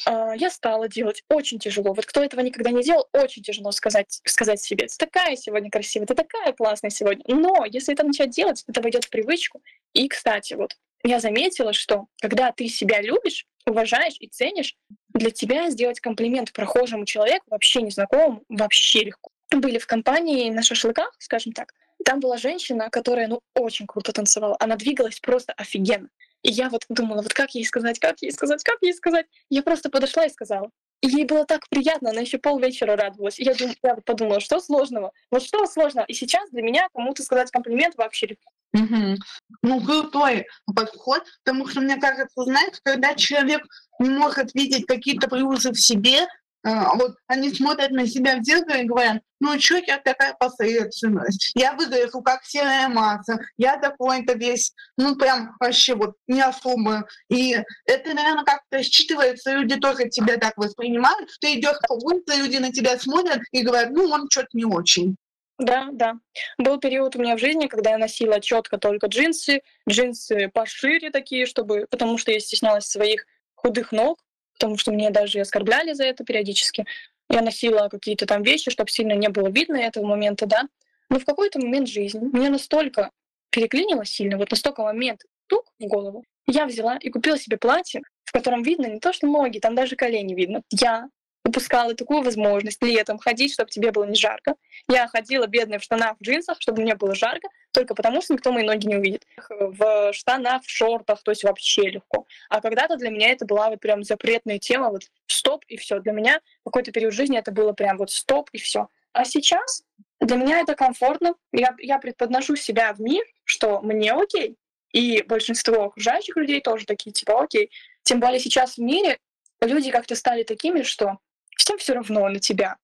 а, 0.07 0.35
я 0.37 0.49
стала 0.49 0.89
делать 0.89 1.25
очень 1.29 1.59
тяжело. 1.59 1.93
Вот 1.93 2.07
кто 2.07 2.23
этого 2.23 2.41
никогда 2.41 2.71
не 2.71 2.85
делал, 2.85 3.09
очень 3.13 3.43
тяжело 3.43 3.73
сказать, 3.73 4.21
сказать 4.25 4.63
себе, 4.63 4.87
ты 4.87 4.97
такая 4.97 5.35
сегодня 5.35 5.71
красивая, 5.71 6.07
ты 6.07 6.15
такая 6.15 6.53
классная 6.53 6.91
сегодня. 6.91 7.25
Но 7.27 7.65
если 7.65 7.93
это 7.93 8.05
начать 8.05 8.31
делать, 8.31 8.63
это 8.69 8.81
войдет 8.81 9.07
в 9.07 9.11
привычку. 9.11 9.61
И, 9.93 10.07
кстати, 10.07 10.55
вот 10.55 10.77
я 11.03 11.19
заметила, 11.19 11.73
что 11.73 12.07
когда 12.21 12.53
ты 12.53 12.69
себя 12.69 13.03
любишь, 13.03 13.45
уважаешь 13.67 14.17
и 14.21 14.29
ценишь, 14.29 14.77
для 15.09 15.33
тебя 15.33 15.69
сделать 15.71 15.99
комплимент 15.99 16.53
прохожему 16.53 17.07
человеку, 17.07 17.47
вообще 17.49 17.83
незнакомому, 17.83 18.45
вообще 18.49 19.01
легко. 19.01 19.31
Были 19.51 19.79
в 19.79 19.87
компании 19.87 20.51
на 20.51 20.63
шашлыках, 20.63 21.15
скажем 21.19 21.53
так. 21.53 21.75
Там 22.05 22.21
была 22.21 22.37
женщина, 22.37 22.89
которая, 22.89 23.29
ну, 23.29 23.41
очень 23.55 23.87
круто 23.87 24.13
танцевала. 24.13 24.57
Она 24.61 24.77
двигалась 24.77 25.21
просто 25.21 25.53
офигенно. 25.53 26.09
И 26.43 26.51
я 26.51 26.71
вот 26.71 26.85
думала, 26.89 27.23
вот 27.23 27.35
как 27.35 27.51
ей 27.51 27.65
сказать, 27.65 27.99
как 27.99 28.23
ей 28.23 28.33
сказать, 28.33 28.63
как 28.63 28.79
ей 28.81 28.95
сказать. 28.95 29.27
Я 29.51 29.63
просто 29.63 29.91
подошла 29.91 30.25
и 30.25 30.31
сказала. 30.31 30.71
И 31.03 31.09
ей 31.09 31.25
было 31.25 31.47
так 31.47 31.69
приятно, 31.71 32.11
она 32.11 32.21
еще 32.21 32.39
полвечера 32.39 32.97
радовалась. 32.97 33.39
И 33.39 33.45
я, 33.45 33.55
дум, 33.55 33.75
я 33.83 33.97
подумала, 33.97 34.41
что 34.41 34.61
сложного? 34.61 35.13
Вот 35.31 35.43
что 35.43 35.67
сложного? 35.67 36.05
И 36.07 36.15
сейчас 36.15 36.51
для 36.51 36.63
меня 36.63 36.89
кому-то 36.95 37.23
сказать 37.23 37.51
комплимент 37.51 37.97
вообще. 37.97 38.37
Угу. 38.75 39.17
Ну, 39.63 39.85
крутой 39.85 40.47
подход, 40.75 41.25
потому 41.43 41.67
что, 41.69 41.81
мне 41.81 41.97
кажется, 41.97 42.45
знаешь, 42.45 42.79
когда 42.83 43.15
человек 43.15 43.63
не 43.99 44.11
может 44.11 44.55
видеть 44.55 44.87
какие-то 44.87 45.29
плюсы 45.29 45.73
в 45.73 45.81
себе, 45.81 46.27
вот 46.63 47.17
они 47.27 47.53
смотрят 47.55 47.91
на 47.91 48.07
себя 48.07 48.37
в 48.37 48.45
зеркало 48.45 48.77
и 48.77 48.85
говорят, 48.85 49.23
ну 49.41 49.59
что 49.59 49.77
я 49.77 49.99
такая 49.99 50.35
посредственность, 50.39 51.53
я 51.55 51.73
выгляжу 51.73 52.21
как 52.21 52.45
серая 52.45 52.89
масса, 52.89 53.39
я 53.57 53.79
такой-то 53.79 54.35
весь, 54.35 54.75
ну 54.99 55.17
прям 55.17 55.57
вообще 55.59 55.95
вот 55.95 56.17
не 56.27 56.43
особо. 56.43 57.09
И 57.31 57.57
это, 57.87 58.15
наверное, 58.15 58.45
как-то 58.45 58.79
считывается, 58.79 59.53
люди 59.53 59.77
тоже 59.77 60.09
тебя 60.09 60.37
так 60.37 60.57
воспринимают, 60.57 61.31
ты 61.41 61.55
идешь 61.55 61.79
по 61.89 61.95
улице, 61.95 62.37
люди 62.37 62.59
на 62.59 62.73
тебя 62.73 62.99
смотрят 62.99 63.41
и 63.53 63.63
говорят, 63.63 63.91
ну 63.91 64.05
он 64.11 64.29
что-то 64.31 64.49
не 64.53 64.65
очень. 64.65 65.17
Да, 65.59 65.89
да. 65.93 66.15
Был 66.57 66.79
период 66.79 67.17
у 67.17 67.19
меня 67.21 67.37
в 67.37 67.41
жизни, 67.41 67.67
когда 67.67 67.91
я 67.91 67.99
носила 67.99 68.41
четко 68.41 68.79
только 68.79 69.09
джинсы, 69.09 69.61
джинсы 69.89 70.49
пошире 70.49 71.11
такие, 71.11 71.45
чтобы, 71.45 71.87
потому 71.91 72.17
что 72.17 72.33
я 72.33 72.41
стеснялась 72.41 72.87
своих 72.87 73.27
худых 73.55 73.93
ног, 73.93 74.19
потому 74.61 74.77
что 74.77 74.93
мне 74.93 75.09
даже 75.09 75.41
оскорбляли 75.41 75.95
за 75.95 76.05
это 76.05 76.23
периодически. 76.23 76.85
Я 77.31 77.41
носила 77.41 77.89
какие-то 77.89 78.27
там 78.27 78.43
вещи, 78.43 78.71
чтобы 78.71 78.91
сильно 78.91 79.15
не 79.15 79.29
было 79.29 79.49
видно 79.49 79.77
этого 79.77 80.07
момента, 80.07 80.45
да. 80.45 80.69
Но 81.09 81.19
в 81.19 81.25
какой-то 81.25 81.59
момент 81.59 81.89
жизни 81.89 82.21
меня 82.21 82.51
настолько 82.51 83.11
переклинило 83.51 84.05
сильно, 84.05 84.37
вот 84.37 84.51
настолько 84.51 84.83
момент 84.83 85.23
тук 85.47 85.65
в 85.79 85.87
голову, 85.87 86.25
я 86.47 86.67
взяла 86.67 86.99
и 86.99 87.09
купила 87.09 87.39
себе 87.39 87.57
платье, 87.57 88.03
в 88.25 88.33
котором 88.33 88.63
видно 88.63 88.87
не 88.87 89.01
то, 89.01 89.15
что 89.15 89.27
ноги, 89.27 89.59
там 89.59 89.75
даже 89.75 89.97
колени 89.97 90.35
видно. 90.35 90.63
Я 90.71 91.09
упускала 91.45 91.95
такую 91.95 92.23
возможность 92.23 92.83
летом 92.83 93.19
ходить, 93.19 93.53
чтобы 93.53 93.71
тебе 93.71 93.91
было 93.91 94.05
не 94.05 94.15
жарко. 94.15 94.55
Я 94.89 95.09
ходила 95.09 95.47
бедная 95.47 95.79
в 95.79 95.83
штанах, 95.83 96.17
в 96.19 96.23
джинсах, 96.23 96.61
чтобы 96.61 96.83
мне 96.83 96.95
было 96.95 97.15
жарко, 97.15 97.49
только 97.73 97.95
потому 97.95 98.21
что 98.23 98.35
никто 98.35 98.53
мои 98.53 98.65
ноги 98.65 98.87
не 98.87 98.97
увидит. 98.97 99.27
В 99.49 100.13
штанах, 100.13 100.63
в 100.65 100.71
шортах, 100.71 101.23
то 101.23 101.31
есть 101.31 101.45
вообще 101.45 101.91
легко. 101.91 102.27
А 102.49 102.61
когда-то 102.61 102.97
для 102.97 103.11
меня 103.11 103.31
это 103.31 103.47
была 103.47 103.71
вот 103.71 103.81
прям 103.81 104.03
запретная 104.05 104.59
тема, 104.59 104.91
вот 104.91 105.05
стоп 105.27 105.65
и 105.69 105.77
все. 105.77 106.01
Для 106.01 106.13
меня 106.13 106.41
какой-то 106.65 106.93
период 106.93 107.15
жизни 107.15 107.39
это 107.39 107.53
было 107.53 107.73
прям 107.73 107.97
вот 107.97 108.11
стоп 108.11 108.51
и 108.53 108.59
все. 108.59 108.89
А 109.13 109.25
сейчас 109.25 109.83
для 110.21 110.37
меня 110.37 110.61
это 110.61 110.75
комфортно. 110.75 111.35
Я, 111.53 111.75
я 111.79 111.99
предподношу 111.99 112.57
себя 112.57 112.93
в 112.93 113.01
мир, 113.01 113.25
что 113.45 113.81
мне 113.81 114.13
окей, 114.13 114.57
и 114.93 115.23
большинство 115.23 115.85
окружающих 115.85 116.37
людей 116.37 116.61
тоже 116.61 116.87
такие, 116.87 117.13
типа, 117.13 117.43
окей. 117.43 117.71
Тем 118.03 118.21
более 118.21 118.41
сейчас 118.41 118.75
в 118.77 118.79
мире 118.79 119.19
люди 119.61 119.91
как-то 119.91 120.15
стали 120.15 120.43
такими, 120.43 120.83
что 120.83 121.19
всем 121.61 121.79
все 121.79 121.95
равно 121.95 122.29
на 122.29 122.41
тебя. 122.41 122.77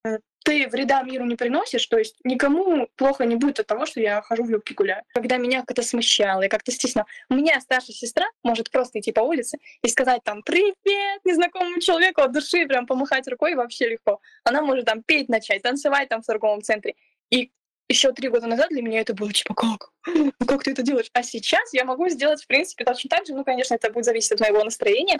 Ты 0.44 0.68
вреда 0.68 1.02
миру 1.02 1.24
не 1.24 1.34
приносишь, 1.34 1.84
то 1.86 1.98
есть 1.98 2.18
никому 2.22 2.88
плохо 2.94 3.24
не 3.24 3.34
будет 3.34 3.58
от 3.58 3.66
того, 3.66 3.84
что 3.84 4.00
я 4.00 4.22
хожу 4.22 4.44
в 4.44 4.48
юбке 4.48 4.74
гуляю. 4.74 5.02
Когда 5.12 5.38
меня 5.38 5.64
как-то 5.64 5.82
смущало 5.82 6.42
и 6.42 6.48
как-то 6.48 6.70
стесняло. 6.70 7.08
У 7.28 7.34
меня 7.34 7.60
старшая 7.60 7.96
сестра 7.96 8.26
может 8.44 8.70
просто 8.70 9.00
идти 9.00 9.10
по 9.10 9.22
улице 9.22 9.58
и 9.82 9.88
сказать 9.88 10.22
там 10.22 10.42
«Привет!» 10.44 11.20
незнакомому 11.24 11.80
человеку 11.80 12.20
от 12.20 12.32
души, 12.32 12.64
прям 12.66 12.86
помахать 12.86 13.26
рукой 13.26 13.56
вообще 13.56 13.88
легко. 13.88 14.20
Она 14.44 14.62
может 14.62 14.84
там 14.84 15.02
петь 15.02 15.28
начать, 15.28 15.62
танцевать 15.62 16.08
там 16.08 16.22
в 16.22 16.26
торговом 16.26 16.62
центре. 16.62 16.94
И 17.30 17.50
еще 17.88 18.12
три 18.12 18.28
года 18.28 18.46
назад 18.46 18.68
для 18.68 18.82
меня 18.82 19.00
это 19.00 19.14
было 19.14 19.32
типа 19.32 19.54
как? 19.54 19.90
Ну 20.06 20.32
как 20.46 20.62
ты 20.62 20.70
это 20.70 20.82
делаешь? 20.82 21.10
А 21.12 21.24
сейчас 21.24 21.72
я 21.72 21.84
могу 21.84 22.08
сделать, 22.08 22.42
в 22.42 22.46
принципе, 22.46 22.84
точно 22.84 23.10
так 23.10 23.26
же. 23.26 23.34
Ну, 23.34 23.44
конечно, 23.44 23.74
это 23.74 23.90
будет 23.90 24.04
зависеть 24.04 24.32
от 24.32 24.40
моего 24.40 24.62
настроения. 24.62 25.18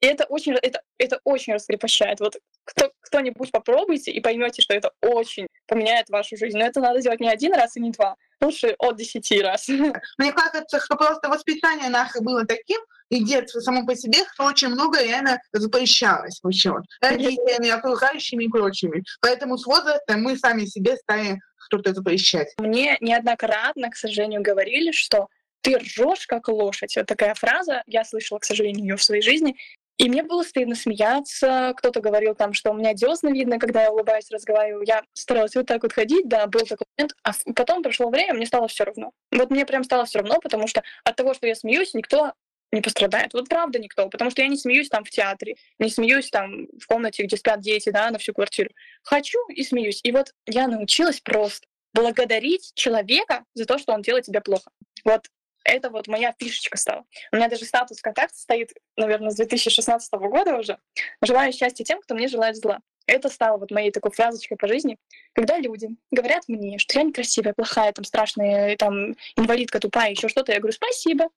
И 0.00 0.06
это 0.06 0.24
очень, 0.24 0.54
это, 0.54 0.82
это 0.98 1.20
очень 1.24 1.54
раскрепощает. 1.54 2.20
Вот 2.20 2.36
кто, 2.64 2.90
кто-нибудь 3.00 3.52
попробуйте 3.52 4.10
и 4.10 4.20
поймете, 4.20 4.62
что 4.62 4.74
это 4.74 4.90
очень 5.00 5.46
поменяет 5.66 6.08
вашу 6.08 6.36
жизнь. 6.36 6.58
Но 6.58 6.64
это 6.64 6.80
надо 6.80 7.00
делать 7.00 7.20
не 7.20 7.28
один 7.28 7.54
раз 7.54 7.76
и 7.76 7.80
не 7.80 7.90
два. 7.90 8.16
Лучше 8.40 8.74
от 8.78 8.96
десяти 8.96 9.40
раз. 9.40 9.68
Мне 10.18 10.32
кажется, 10.32 10.80
что 10.80 10.96
просто 10.96 11.28
воспитание 11.28 11.88
наше 11.88 12.20
было 12.20 12.44
таким, 12.44 12.80
и 13.10 13.22
детство 13.22 13.60
само 13.60 13.86
по 13.86 13.94
себе, 13.94 14.18
что 14.32 14.44
очень 14.44 14.68
много 14.68 15.02
реально 15.02 15.40
запрещалось 15.52 16.40
вообще 16.42 16.74
родителями, 17.00 17.70
окружающими 17.70 18.44
и 18.44 18.48
прочими. 18.48 19.04
Поэтому 19.20 19.58
с 19.58 19.66
возрастом 19.66 20.22
мы 20.22 20.36
сами 20.36 20.64
себе 20.64 20.96
стали 20.96 21.38
что-то 21.66 21.94
запрещать. 21.94 22.52
Мне 22.58 22.96
неоднократно, 23.00 23.90
к 23.90 23.96
сожалению, 23.96 24.42
говорили, 24.42 24.90
что 24.90 25.28
ты 25.60 25.78
ржешь 25.78 26.26
как 26.26 26.48
лошадь. 26.48 26.96
Вот 26.96 27.06
такая 27.06 27.34
фраза, 27.34 27.82
я 27.86 28.04
слышала, 28.04 28.38
к 28.38 28.44
сожалению, 28.44 28.84
ее 28.84 28.96
в 28.96 29.02
своей 29.02 29.22
жизни. 29.22 29.56
И 29.96 30.08
мне 30.08 30.22
было 30.22 30.42
стыдно 30.42 30.74
смеяться. 30.74 31.72
Кто-то 31.76 32.00
говорил 32.00 32.34
там, 32.34 32.52
что 32.52 32.70
у 32.70 32.74
меня 32.74 32.94
десна 32.94 33.30
видно, 33.30 33.58
когда 33.58 33.82
я 33.82 33.92
улыбаюсь, 33.92 34.30
разговариваю. 34.30 34.84
Я 34.86 35.04
старалась 35.12 35.54
вот 35.54 35.66
так 35.66 35.82
вот 35.82 35.92
ходить, 35.92 36.28
да, 36.28 36.46
был 36.46 36.60
такой 36.60 36.86
момент. 36.96 37.14
А 37.22 37.32
потом 37.54 37.82
прошло 37.82 38.10
время, 38.10 38.34
мне 38.34 38.46
стало 38.46 38.66
все 38.68 38.84
равно. 38.84 39.12
Вот 39.30 39.50
мне 39.50 39.64
прям 39.64 39.84
стало 39.84 40.04
все 40.04 40.18
равно, 40.18 40.40
потому 40.40 40.66
что 40.66 40.82
от 41.04 41.16
того, 41.16 41.34
что 41.34 41.46
я 41.46 41.54
смеюсь, 41.54 41.94
никто 41.94 42.32
не 42.72 42.80
пострадает. 42.80 43.32
Вот 43.34 43.48
правда 43.48 43.78
никто, 43.78 44.08
потому 44.08 44.30
что 44.30 44.42
я 44.42 44.48
не 44.48 44.56
смеюсь 44.56 44.88
там 44.88 45.04
в 45.04 45.10
театре, 45.10 45.54
не 45.78 45.88
смеюсь 45.88 46.28
там 46.28 46.66
в 46.78 46.86
комнате, 46.86 47.22
где 47.22 47.36
спят 47.36 47.60
дети, 47.60 47.90
да, 47.90 48.10
на 48.10 48.18
всю 48.18 48.34
квартиру. 48.34 48.70
Хочу 49.02 49.38
и 49.48 49.62
смеюсь. 49.62 50.00
И 50.02 50.10
вот 50.10 50.32
я 50.46 50.66
научилась 50.66 51.20
просто 51.20 51.66
благодарить 51.92 52.72
человека 52.74 53.44
за 53.54 53.64
то, 53.64 53.78
что 53.78 53.92
он 53.92 54.02
делает 54.02 54.24
тебе 54.24 54.40
плохо. 54.40 54.70
Вот 55.04 55.28
это 55.64 55.90
вот 55.90 56.06
моя 56.08 56.34
фишечка 56.38 56.76
стала. 56.76 57.04
У 57.32 57.36
меня 57.36 57.48
даже 57.48 57.64
статус 57.64 57.98
ВКонтакте 57.98 58.38
стоит, 58.38 58.72
наверное, 58.96 59.30
с 59.30 59.36
2016 59.36 60.12
года 60.12 60.56
уже. 60.56 60.78
Желаю 61.22 61.52
счастья 61.52 61.84
тем, 61.84 62.00
кто 62.00 62.14
мне 62.14 62.28
желает 62.28 62.56
зла. 62.56 62.80
Это 63.06 63.28
стало 63.28 63.58
вот 63.58 63.70
моей 63.70 63.90
такой 63.90 64.12
фразочкой 64.12 64.56
по 64.56 64.68
жизни. 64.68 64.96
Когда 65.34 65.58
люди 65.58 65.88
говорят 66.10 66.44
мне, 66.48 66.78
что 66.78 66.98
я 66.98 67.04
некрасивая, 67.04 67.52
плохая, 67.52 67.92
там 67.92 68.04
страшная, 68.04 68.76
там 68.76 69.14
инвалидка 69.36 69.80
тупая, 69.80 70.12
еще 70.12 70.28
что-то, 70.28 70.52
я 70.52 70.58
говорю 70.58 70.74
спасибо. 70.74 71.28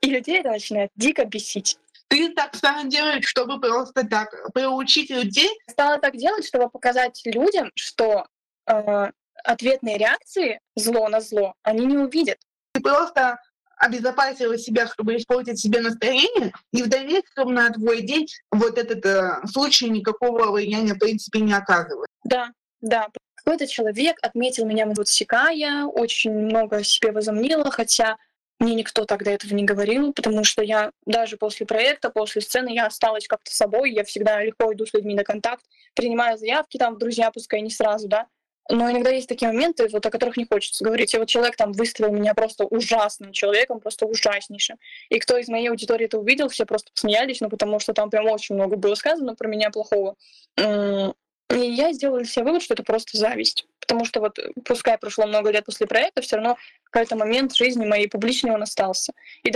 И 0.00 0.10
людей 0.10 0.40
это 0.40 0.50
начинает 0.50 0.90
дико 0.94 1.24
бесить. 1.24 1.78
Ты 2.08 2.32
так 2.32 2.56
стала 2.56 2.84
делать, 2.84 3.24
чтобы 3.24 3.60
просто 3.60 4.06
так 4.06 4.52
приучить 4.52 5.10
людей? 5.10 5.50
Стала 5.68 5.98
так 5.98 6.16
делать, 6.16 6.44
чтобы 6.44 6.68
показать 6.68 7.20
людям, 7.24 7.70
что 7.74 8.26
э, 8.66 9.10
ответные 9.44 9.98
реакции 9.98 10.60
зло 10.74 11.08
на 11.08 11.20
зло 11.20 11.54
они 11.62 11.86
не 11.86 11.96
увидят. 11.98 12.38
Ты 12.72 12.80
просто 12.80 13.38
обезопасила 13.80 14.58
себя, 14.58 14.86
чтобы 14.86 15.16
испортить 15.16 15.58
себе 15.58 15.80
настроение, 15.80 16.52
и 16.72 16.82
в 16.82 16.88
дальнейшем 16.88 17.54
на 17.54 17.70
твой 17.70 18.02
день 18.02 18.28
вот 18.52 18.78
этот 18.78 19.04
э, 19.06 19.40
случай 19.50 19.88
никакого 19.88 20.52
влияния, 20.52 20.94
в 20.94 20.98
принципе, 20.98 21.40
не 21.40 21.54
оказывает. 21.54 22.06
Да, 22.22 22.50
да. 22.82 23.08
Какой-то 23.34 23.66
человек 23.66 24.18
отметил 24.20 24.66
меня 24.66 24.86
вот 24.86 25.08
сякая, 25.08 25.86
очень 25.86 26.30
много 26.30 26.84
себе 26.84 27.10
возомнила, 27.10 27.70
хотя 27.70 28.18
мне 28.58 28.74
никто 28.74 29.06
тогда 29.06 29.30
этого 29.30 29.54
не 29.54 29.64
говорил, 29.64 30.12
потому 30.12 30.44
что 30.44 30.62
я 30.62 30.90
даже 31.06 31.38
после 31.38 31.64
проекта, 31.64 32.10
после 32.10 32.42
сцены, 32.42 32.74
я 32.74 32.86
осталась 32.86 33.26
как-то 33.26 33.50
собой, 33.50 33.92
я 33.92 34.04
всегда 34.04 34.44
легко 34.44 34.70
иду 34.74 34.84
с 34.84 34.92
людьми 34.92 35.14
на 35.14 35.24
контакт, 35.24 35.64
принимаю 35.94 36.36
заявки 36.36 36.76
там 36.76 36.96
в 36.96 36.98
друзья, 36.98 37.30
пускай 37.30 37.62
не 37.62 37.70
сразу, 37.70 38.08
да, 38.08 38.26
но 38.70 38.90
иногда 38.90 39.10
есть 39.10 39.28
такие 39.28 39.50
моменты, 39.50 39.88
вот, 39.88 40.06
о 40.06 40.10
которых 40.10 40.36
не 40.36 40.46
хочется 40.46 40.84
говорить. 40.84 41.12
И 41.12 41.18
вот 41.18 41.28
человек 41.28 41.56
там 41.56 41.72
выставил 41.72 42.12
меня 42.12 42.34
просто 42.34 42.64
ужасным 42.64 43.32
человеком, 43.32 43.80
просто 43.80 44.06
ужаснейшим. 44.06 44.78
И 45.08 45.18
кто 45.18 45.36
из 45.36 45.48
моей 45.48 45.68
аудитории 45.68 46.06
это 46.06 46.18
увидел, 46.18 46.48
все 46.48 46.64
просто 46.64 46.92
посмеялись, 46.92 47.40
ну, 47.40 47.48
потому 47.48 47.80
что 47.80 47.92
там 47.92 48.10
прям 48.10 48.26
очень 48.26 48.54
много 48.54 48.76
было 48.76 48.94
сказано 48.94 49.34
про 49.34 49.48
меня 49.48 49.70
плохого. 49.70 50.14
И 50.56 51.58
я 51.58 51.92
сделала 51.92 52.24
себя 52.24 52.44
вывод, 52.44 52.62
что 52.62 52.74
это 52.74 52.84
просто 52.84 53.18
зависть. 53.18 53.66
Потому 53.80 54.04
что 54.04 54.20
вот 54.20 54.38
пускай 54.64 54.96
прошло 54.98 55.26
много 55.26 55.50
лет 55.50 55.64
после 55.64 55.88
проекта, 55.88 56.22
все 56.22 56.36
равно 56.36 56.56
какой-то 56.84 57.16
момент 57.16 57.56
жизни 57.56 57.84
моей 57.84 58.08
публичной 58.08 58.52
он 58.52 58.62
остался. 58.62 59.12
И 59.42 59.52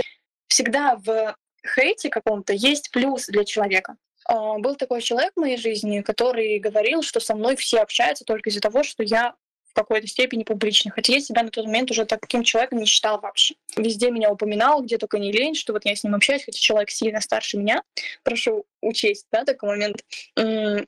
всегда 0.47 0.97
в 0.97 1.35
хейте 1.65 2.09
каком-то 2.09 2.51
есть 2.51 2.91
плюс 2.91 3.27
для 3.27 3.45
человека. 3.45 3.95
А, 4.25 4.57
был 4.57 4.75
такой 4.75 5.01
человек 5.01 5.33
в 5.35 5.39
моей 5.39 5.57
жизни, 5.57 6.01
который 6.01 6.59
говорил, 6.59 7.01
что 7.01 7.19
со 7.19 7.35
мной 7.35 7.55
все 7.55 7.79
общаются 7.79 8.25
только 8.25 8.49
из-за 8.49 8.59
того, 8.59 8.83
что 8.83 9.03
я 9.03 9.35
в 9.69 9.73
какой-то 9.73 10.07
степени 10.07 10.43
публичный. 10.43 10.91
Хотя 10.91 11.13
я 11.13 11.19
себя 11.19 11.43
на 11.43 11.49
тот 11.49 11.65
момент 11.65 11.91
уже 11.91 12.05
таким 12.05 12.43
человеком 12.43 12.79
не 12.79 12.85
считал 12.85 13.19
вообще. 13.19 13.55
Везде 13.75 14.09
меня 14.09 14.31
упоминал, 14.31 14.81
где 14.81 14.97
только 14.97 15.19
не 15.19 15.31
лень, 15.31 15.53
что 15.53 15.73
вот 15.73 15.85
я 15.85 15.95
с 15.95 16.03
ним 16.03 16.15
общаюсь, 16.15 16.45
хотя 16.45 16.57
человек 16.57 16.89
сильно 16.89 17.19
старше 17.19 17.57
меня. 17.57 17.83
Прошу 18.23 18.65
учесть, 18.81 19.27
да, 19.31 19.43
такой 19.43 19.69
момент. 19.69 20.03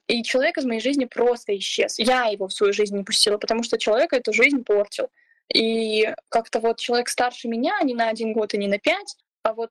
И 0.07 0.23
человек 0.23 0.57
из 0.57 0.65
моей 0.65 0.79
жизни 0.79 1.05
просто 1.05 1.55
исчез. 1.57 1.99
Я 1.99 2.25
его 2.27 2.47
в 2.47 2.53
свою 2.53 2.71
жизнь 2.71 2.95
не 2.95 3.03
пустила, 3.03 3.37
потому 3.37 3.61
что 3.61 3.77
человек 3.77 4.13
эту 4.13 4.31
жизнь 4.31 4.63
портил. 4.63 5.09
И 5.53 6.13
как-то 6.29 6.59
вот 6.59 6.79
человек 6.79 7.09
старше 7.09 7.49
меня, 7.49 7.77
не 7.83 7.93
на 7.93 8.09
один 8.09 8.33
год 8.33 8.53
и 8.53 8.57
не 8.57 8.67
на 8.67 8.79
пять, 8.79 9.17
а 9.43 9.53
вот 9.53 9.69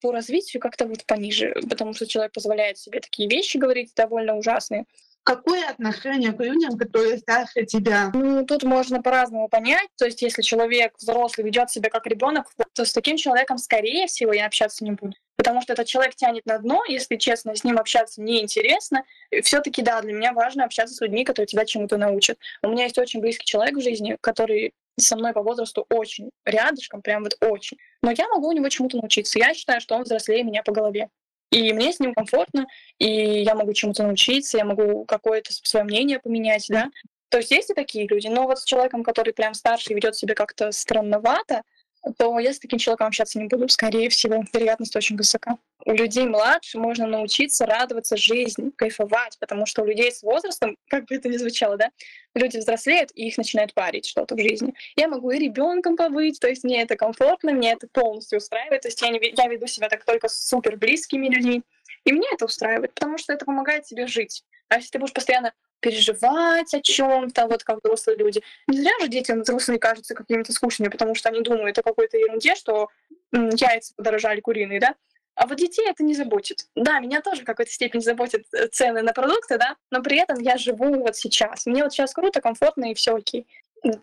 по 0.00 0.12
развитию 0.12 0.60
как-то 0.60 0.86
вот 0.86 1.04
пониже, 1.06 1.54
потому 1.68 1.94
что 1.94 2.06
человек 2.06 2.32
позволяет 2.32 2.78
себе 2.78 3.00
такие 3.00 3.28
вещи 3.28 3.56
говорить 3.56 3.92
довольно 3.94 4.36
ужасные. 4.36 4.84
Какое 5.24 5.66
отношение 5.70 6.32
к 6.32 6.40
людям, 6.40 6.76
которые 6.76 7.16
старше 7.16 7.64
тебя? 7.64 8.10
Ну, 8.12 8.44
тут 8.44 8.62
можно 8.62 9.00
по-разному 9.00 9.48
понять. 9.48 9.88
То 9.96 10.04
есть, 10.04 10.20
если 10.20 10.42
человек 10.42 10.92
взрослый 10.98 11.46
ведет 11.46 11.70
себя 11.70 11.88
как 11.88 12.06
ребенок, 12.06 12.52
то 12.74 12.84
с 12.84 12.92
таким 12.92 13.16
человеком, 13.16 13.56
скорее 13.56 14.06
всего, 14.06 14.34
я 14.34 14.44
общаться 14.44 14.84
не 14.84 14.90
буду. 14.90 15.14
Потому 15.36 15.62
что 15.62 15.72
этот 15.72 15.86
человек 15.86 16.14
тянет 16.14 16.44
на 16.44 16.58
дно, 16.58 16.84
если 16.86 17.16
честно, 17.16 17.56
с 17.56 17.64
ним 17.64 17.78
общаться 17.78 18.20
неинтересно. 18.20 19.04
Все-таки, 19.42 19.80
да, 19.80 20.02
для 20.02 20.12
меня 20.12 20.34
важно 20.34 20.64
общаться 20.64 20.94
с 20.94 21.00
людьми, 21.00 21.24
которые 21.24 21.46
тебя 21.46 21.64
чему-то 21.64 21.96
научат. 21.96 22.38
У 22.62 22.68
меня 22.68 22.84
есть 22.84 22.98
очень 22.98 23.20
близкий 23.20 23.46
человек 23.46 23.76
в 23.76 23.82
жизни, 23.82 24.18
который 24.20 24.74
со 24.96 25.16
мной 25.16 25.32
по 25.32 25.42
возрасту 25.42 25.86
очень 25.88 26.30
рядышком, 26.44 27.02
прям 27.02 27.24
вот 27.24 27.36
очень. 27.40 27.78
Но 28.02 28.10
я 28.10 28.28
могу 28.28 28.48
у 28.48 28.52
него 28.52 28.68
чему-то 28.68 28.96
научиться. 28.96 29.38
Я 29.38 29.54
считаю, 29.54 29.80
что 29.80 29.96
он 29.96 30.02
взрослее 30.02 30.44
меня 30.44 30.62
по 30.62 30.72
голове. 30.72 31.08
И 31.50 31.72
мне 31.72 31.92
с 31.92 32.00
ним 32.00 32.14
комфортно, 32.14 32.66
и 32.98 33.42
я 33.42 33.54
могу 33.54 33.72
чему-то 33.74 34.02
научиться, 34.02 34.58
я 34.58 34.64
могу 34.64 35.04
какое-то 35.04 35.52
свое 35.52 35.84
мнение 35.84 36.18
поменять, 36.18 36.66
да. 36.68 36.90
То 37.28 37.38
есть 37.38 37.50
есть 37.50 37.70
и 37.70 37.74
такие 37.74 38.06
люди, 38.06 38.28
но 38.28 38.44
вот 38.44 38.60
с 38.60 38.64
человеком, 38.64 39.02
который 39.02 39.32
прям 39.32 39.54
старше 39.54 39.92
и 39.92 39.94
ведет 39.94 40.16
себя 40.16 40.34
как-то 40.34 40.72
странновато, 40.72 41.62
то 42.18 42.38
я 42.38 42.52
с 42.52 42.58
таким 42.58 42.78
человеком 42.78 43.06
общаться 43.06 43.38
не 43.38 43.46
буду, 43.46 43.68
скорее 43.68 44.08
всего. 44.08 44.44
Вероятность 44.52 44.94
очень 44.96 45.16
высока. 45.16 45.56
У 45.86 45.92
людей 45.92 46.26
младше 46.26 46.78
можно 46.78 47.06
научиться 47.06 47.66
радоваться 47.66 48.16
жизни, 48.16 48.70
кайфовать, 48.76 49.38
потому 49.38 49.66
что 49.66 49.82
у 49.82 49.86
людей 49.86 50.10
с 50.12 50.22
возрастом, 50.22 50.76
как 50.88 51.06
бы 51.06 51.16
это 51.16 51.28
ни 51.28 51.36
звучало, 51.36 51.76
да, 51.76 51.90
люди 52.34 52.58
взрослеют, 52.58 53.10
и 53.14 53.26
их 53.26 53.36
начинает 53.36 53.74
парить 53.74 54.06
что-то 54.06 54.34
в 54.34 54.38
жизни. 54.38 54.74
Я 54.96 55.08
могу 55.08 55.30
и 55.30 55.38
ребенком 55.38 55.96
побыть, 55.96 56.40
то 56.40 56.48
есть 56.48 56.64
мне 56.64 56.82
это 56.82 56.96
комфортно, 56.96 57.52
мне 57.52 57.72
это 57.72 57.86
полностью 57.92 58.38
устраивает, 58.38 58.82
то 58.82 58.88
есть 58.88 59.00
я, 59.02 59.08
не, 59.10 59.20
я 59.36 59.46
веду 59.48 59.66
себя 59.66 59.88
так 59.88 60.04
только 60.04 60.28
с 60.28 60.48
супер 60.48 60.76
близкими 60.76 61.28
людьми, 61.28 61.62
и 62.04 62.12
мне 62.12 62.28
это 62.32 62.46
устраивает, 62.46 62.94
потому 62.94 63.18
что 63.18 63.32
это 63.32 63.44
помогает 63.44 63.84
тебе 63.84 64.06
жить. 64.06 64.44
А 64.68 64.76
если 64.76 64.90
ты 64.90 64.98
будешь 64.98 65.12
постоянно 65.12 65.52
переживать 65.84 66.72
о 66.72 66.80
чем-то, 66.80 67.46
вот 67.46 67.62
как 67.62 67.80
взрослые 67.84 68.16
люди. 68.16 68.42
Не 68.68 68.78
зря 68.78 68.92
же 69.02 69.08
детям 69.08 69.42
взрослые 69.42 69.78
кажутся 69.78 70.14
какими-то 70.14 70.50
скучными, 70.52 70.88
потому 70.88 71.14
что 71.14 71.28
они 71.28 71.42
думают 71.42 71.78
о 71.78 71.82
какой-то 71.82 72.16
ерунде, 72.16 72.54
что 72.54 72.88
яйца 73.32 73.92
подорожали 73.94 74.40
куриные, 74.40 74.80
да? 74.80 74.94
А 75.34 75.46
вот 75.46 75.58
детей 75.58 75.86
это 75.86 76.02
не 76.02 76.14
заботит. 76.14 76.68
Да, 76.74 77.00
меня 77.00 77.20
тоже 77.20 77.42
в 77.42 77.44
какой-то 77.44 77.70
степени 77.70 78.00
заботят 78.00 78.44
э, 78.52 78.68
цены 78.68 79.02
на 79.02 79.12
продукты, 79.12 79.58
да, 79.58 79.76
но 79.90 80.00
при 80.00 80.16
этом 80.16 80.38
я 80.40 80.56
живу 80.56 80.94
вот 81.00 81.16
сейчас. 81.16 81.66
Мне 81.66 81.82
вот 81.82 81.92
сейчас 81.92 82.14
круто, 82.14 82.40
комфортно 82.40 82.90
и 82.90 82.94
все 82.94 83.16
окей. 83.16 83.46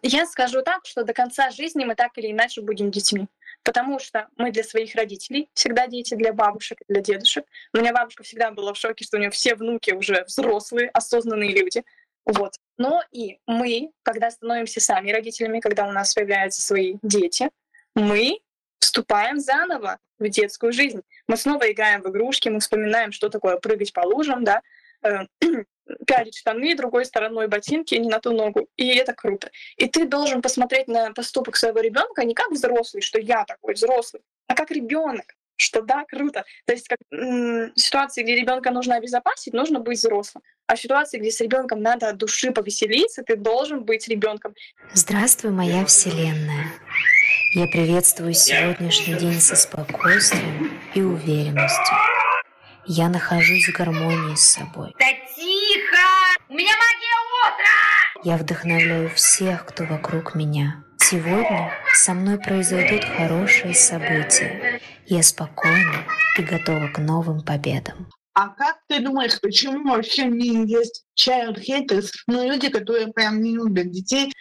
Я 0.04 0.28
скажу 0.28 0.62
так, 0.62 0.86
что 0.86 1.04
до 1.04 1.13
конца 1.13 1.50
жизни 1.50 1.86
мы 1.86 1.96
так 1.96 2.12
или 2.17 2.32
иначе 2.32 2.62
будем 2.62 2.91
детьми. 2.91 3.28
Потому 3.63 4.00
что 4.00 4.28
мы 4.38 4.52
для 4.52 4.63
своих 4.63 4.95
родителей 4.95 5.50
всегда 5.54 5.88
дети, 5.88 6.15
для 6.15 6.34
бабушек, 6.34 6.80
для 6.88 7.02
дедушек. 7.02 7.45
У 7.74 7.78
меня 7.78 7.93
бабушка 7.93 8.24
всегда 8.24 8.52
была 8.52 8.74
в 8.74 8.78
шоке, 8.78 9.06
что 9.06 9.17
у 9.17 9.19
нее 9.19 9.30
все 9.30 9.56
внуки 9.56 9.91
уже 9.91 10.24
взрослые, 10.26 10.89
осознанные 10.89 11.54
люди. 11.54 11.84
Вот. 12.26 12.56
Но 12.78 13.04
и 13.12 13.39
мы, 13.45 13.91
когда 14.04 14.32
становимся 14.32 14.80
сами 14.80 15.12
родителями, 15.12 15.60
когда 15.60 15.88
у 15.88 15.91
нас 15.91 16.13
появляются 16.13 16.62
свои 16.62 16.95
дети, 17.04 17.50
мы 17.95 18.39
вступаем 18.80 19.39
заново 19.39 20.00
в 20.19 20.28
детскую 20.30 20.71
жизнь. 20.74 21.02
Мы 21.28 21.38
снова 21.38 21.71
играем 21.71 22.02
в 22.02 22.10
игрушки, 22.10 22.50
мы 22.50 22.60
вспоминаем, 22.60 23.12
что 23.12 23.30
такое 23.30 23.58
прыгать 23.58 23.93
по 23.93 24.02
лужам, 24.02 24.43
да, 24.43 24.62
э, 25.04 25.26
пялить 26.06 26.38
штаны 26.38 26.75
другой 26.75 27.06
стороной 27.06 27.47
ботинки 27.47 27.95
не 27.95 28.10
на 28.10 28.19
ту 28.19 28.32
ногу. 28.32 28.67
И 28.77 28.88
это 28.88 29.13
круто. 29.13 29.49
И 29.77 29.88
ты 29.88 30.06
должен 30.06 30.41
посмотреть 30.41 30.88
на 30.88 31.12
поступок 31.12 31.56
своего 31.56 31.80
ребенка 31.80 32.23
не 32.23 32.34
как 32.34 32.51
взрослый, 32.51 33.01
что 33.01 33.19
я 33.19 33.45
такой 33.45 33.73
взрослый, 33.73 34.23
а 34.47 34.56
как 34.56 34.71
ребенок 34.71 35.25
что 35.62 35.82
да, 35.82 36.04
круто. 36.06 36.43
То 36.65 36.73
есть 36.73 36.88
как, 36.88 36.97
м- 37.12 37.71
ситуации, 37.75 38.23
где 38.23 38.36
ребенка 38.36 38.71
нужно 38.71 38.95
обезопасить, 38.95 39.54
нужно 39.54 39.80
быть 39.80 39.99
взрослым. 39.99 40.43
А 40.65 40.75
в 40.75 40.82
ситуации, 40.82 41.19
где 41.19 41.32
с 41.32 41.39
ребенком 41.39 41.82
надо 41.82 42.10
от 42.10 42.17
души 42.17 42.51
повеселиться, 42.51 43.23
ты 43.23 43.36
должен 43.36 43.84
быть 43.84 44.08
ребенком. 44.08 44.56
Здравствуй, 44.93 45.51
моя 45.51 45.86
вселенная. 45.86 46.65
Я 47.54 47.67
приветствую 47.67 48.34
сегодняшний 48.34 49.15
день 49.15 49.39
со 49.39 49.56
спокойствием 49.56 50.71
и 50.95 51.01
уверенностью. 51.01 51.97
Я 52.86 53.10
нахожусь 53.10 53.67
в 53.67 53.77
гармонии 53.77 54.36
с 54.36 54.54
собой. 54.54 54.93
У 56.51 56.53
меня 56.53 56.73
магия 56.73 57.53
утра! 57.53 58.29
Я 58.29 58.35
вдохновляю 58.35 59.09
всех, 59.11 59.65
кто 59.65 59.85
вокруг 59.85 60.35
меня. 60.35 60.83
Сегодня 60.99 61.71
со 61.93 62.13
мной 62.13 62.39
произойдут 62.39 63.05
хорошие 63.05 63.73
события. 63.73 64.81
Я 65.05 65.23
спокойна 65.23 66.05
и 66.37 66.41
готова 66.41 66.89
к 66.89 66.97
новым 66.97 67.41
победам. 67.41 68.09
А 68.33 68.49
как 68.49 68.79
ты 68.89 68.99
думаешь, 68.99 69.39
почему 69.39 69.89
вообще 69.89 70.25
не 70.25 70.69
есть 70.69 71.05
child 71.17 71.57
haters, 71.65 72.09
ну, 72.27 72.45
люди, 72.45 72.67
которые 72.67 73.07
прям 73.13 73.41
не 73.41 73.53
любят 73.53 73.89
детей, 73.89 74.33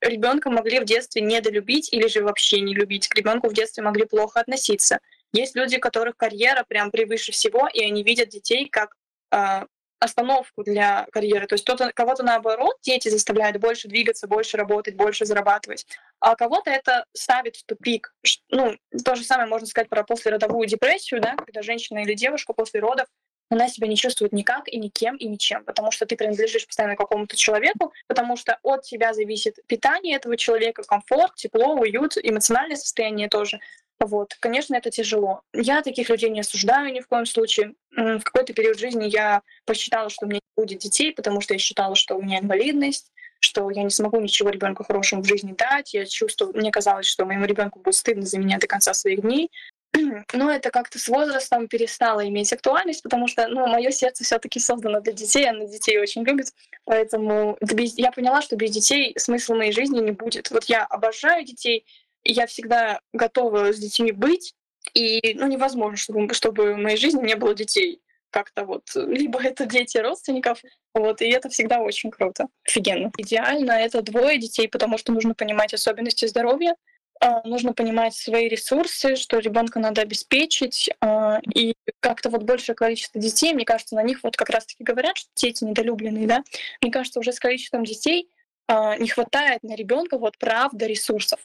ребенка 0.00 0.50
могли 0.50 0.80
в 0.80 0.84
детстве 0.84 1.22
недолюбить 1.22 1.92
или 1.92 2.08
же 2.08 2.24
вообще 2.24 2.62
не 2.62 2.74
любить. 2.74 3.06
К 3.06 3.14
ребенку 3.14 3.48
в 3.48 3.54
детстве 3.54 3.84
могли 3.84 4.06
плохо 4.06 4.40
относиться. 4.40 4.98
Есть 5.32 5.54
люди, 5.54 5.76
у 5.76 5.80
которых 5.80 6.16
карьера 6.16 6.64
прям 6.66 6.90
превыше 6.90 7.30
всего, 7.30 7.68
и 7.72 7.80
они 7.84 8.02
видят 8.02 8.30
детей 8.30 8.68
как 8.68 8.96
э, 9.30 9.66
остановку 10.04 10.62
для 10.62 11.06
карьеры. 11.10 11.46
То 11.46 11.54
есть 11.54 11.64
кто-то, 11.64 11.90
кого-то 11.92 12.22
наоборот 12.22 12.76
дети 12.82 13.08
заставляют 13.08 13.56
больше 13.58 13.88
двигаться, 13.88 14.26
больше 14.26 14.56
работать, 14.56 14.96
больше 14.96 15.24
зарабатывать, 15.24 15.86
а 16.20 16.36
кого-то 16.36 16.70
это 16.70 17.06
ставит 17.12 17.56
в 17.56 17.64
тупик. 17.64 18.14
Ну, 18.50 18.76
то 19.04 19.14
же 19.14 19.24
самое 19.24 19.48
можно 19.48 19.66
сказать 19.66 19.88
про 19.88 20.04
послеродовую 20.04 20.66
депрессию, 20.68 21.20
да, 21.20 21.34
когда 21.36 21.62
женщина 21.62 21.98
или 21.98 22.14
девушка 22.14 22.52
после 22.52 22.80
родов 22.80 23.06
она 23.50 23.68
себя 23.68 23.86
не 23.88 23.96
чувствует 23.96 24.32
никак 24.32 24.68
и 24.68 24.78
никем 24.78 25.16
и 25.16 25.26
ничем, 25.26 25.64
потому 25.64 25.90
что 25.90 26.06
ты 26.06 26.16
принадлежишь 26.16 26.66
постоянно 26.66 26.96
какому-то 26.96 27.36
человеку, 27.36 27.92
потому 28.06 28.36
что 28.36 28.58
от 28.62 28.82
тебя 28.82 29.12
зависит 29.12 29.58
питание 29.66 30.16
этого 30.16 30.36
человека, 30.36 30.82
комфорт, 30.82 31.34
тепло, 31.34 31.74
уют, 31.74 32.16
эмоциональное 32.20 32.76
состояние 32.76 33.28
тоже. 33.28 33.60
Вот, 34.04 34.36
конечно, 34.38 34.74
это 34.74 34.90
тяжело. 34.90 35.40
Я 35.54 35.80
таких 35.80 36.10
людей 36.10 36.28
не 36.28 36.40
осуждаю 36.40 36.92
ни 36.92 37.00
в 37.00 37.08
коем 37.08 37.24
случае. 37.24 37.74
В 37.90 38.20
какой-то 38.20 38.52
период 38.52 38.78
жизни 38.78 39.06
я 39.08 39.40
посчитала, 39.64 40.10
что 40.10 40.26
у 40.26 40.28
меня 40.28 40.40
не 40.44 40.62
будет 40.62 40.78
детей, 40.80 41.12
потому 41.12 41.40
что 41.40 41.54
я 41.54 41.58
считала, 41.58 41.94
что 41.94 42.16
у 42.16 42.22
меня 42.22 42.40
инвалидность, 42.40 43.10
что 43.40 43.70
я 43.70 43.82
не 43.82 43.88
смогу 43.88 44.20
ничего 44.20 44.50
ребенку 44.50 44.84
хорошему 44.84 45.22
в 45.22 45.26
жизни 45.26 45.54
дать. 45.56 45.94
Я 45.94 46.04
чувствовала, 46.04 46.54
мне 46.54 46.70
казалось, 46.70 47.06
что 47.06 47.24
моему 47.24 47.46
ребенку 47.46 47.80
будет 47.80 47.94
стыдно 47.94 48.26
за 48.26 48.38
меня 48.38 48.58
до 48.58 48.66
конца 48.66 48.92
своих 48.92 49.22
дней. 49.22 49.50
Но 50.34 50.50
это 50.50 50.70
как-то 50.70 50.98
с 50.98 51.08
возрастом 51.08 51.66
перестало 51.66 52.28
иметь 52.28 52.52
актуальность, 52.52 53.02
потому 53.02 53.26
что, 53.26 53.48
ну, 53.48 53.66
мое 53.66 53.90
сердце 53.90 54.22
все-таки 54.24 54.60
создано 54.60 55.00
для 55.00 55.14
детей, 55.14 55.48
оно 55.48 55.64
детей 55.64 55.98
очень 55.98 56.24
любит, 56.24 56.48
поэтому 56.84 57.56
я 57.60 58.12
поняла, 58.12 58.42
что 58.42 58.56
без 58.56 58.70
детей 58.70 59.14
смысла 59.16 59.54
моей 59.54 59.72
жизни 59.72 60.00
не 60.00 60.12
будет. 60.12 60.50
Вот 60.50 60.64
я 60.64 60.84
обожаю 60.84 61.44
детей, 61.44 61.86
я 62.24 62.46
всегда 62.46 63.00
готова 63.12 63.72
с 63.72 63.78
детьми 63.78 64.12
быть, 64.12 64.54
и, 64.92 65.34
ну, 65.34 65.46
невозможно, 65.46 65.96
чтобы, 65.96 66.32
чтобы 66.34 66.74
в 66.74 66.78
моей 66.78 66.96
жизни 66.96 67.24
не 67.24 67.36
было 67.36 67.54
детей 67.54 68.00
как-то 68.30 68.64
вот, 68.64 68.82
либо 68.94 69.40
это 69.40 69.64
дети 69.64 69.96
родственников, 69.98 70.60
вот, 70.92 71.22
и 71.22 71.28
это 71.28 71.48
всегда 71.48 71.80
очень 71.80 72.10
круто, 72.10 72.48
офигенно. 72.66 73.12
Идеально 73.16 73.72
это 73.72 74.02
двое 74.02 74.38
детей, 74.38 74.68
потому 74.68 74.98
что 74.98 75.12
нужно 75.12 75.34
понимать 75.34 75.72
особенности 75.72 76.26
здоровья, 76.26 76.74
а, 77.20 77.46
нужно 77.46 77.72
понимать 77.72 78.14
свои 78.14 78.48
ресурсы, 78.48 79.14
что 79.14 79.38
ребенка 79.38 79.78
надо 79.78 80.02
обеспечить, 80.02 80.90
а, 81.00 81.38
и 81.54 81.74
как-то 82.00 82.28
вот 82.28 82.42
большее 82.42 82.74
количество 82.74 83.20
детей, 83.20 83.54
мне 83.54 83.64
кажется, 83.64 83.94
на 83.94 84.02
них 84.02 84.24
вот 84.24 84.36
как 84.36 84.50
раз-таки 84.50 84.82
говорят, 84.82 85.16
что 85.16 85.30
дети 85.36 85.62
недолюбленные, 85.62 86.26
да, 86.26 86.42
мне 86.80 86.90
кажется, 86.90 87.20
уже 87.20 87.32
с 87.32 87.38
количеством 87.38 87.84
детей 87.84 88.28
а, 88.66 88.96
не 88.96 89.08
хватает 89.08 89.62
на 89.62 89.76
ребенка 89.76 90.18
вот 90.18 90.38
правда 90.38 90.86
ресурсов. 90.86 91.38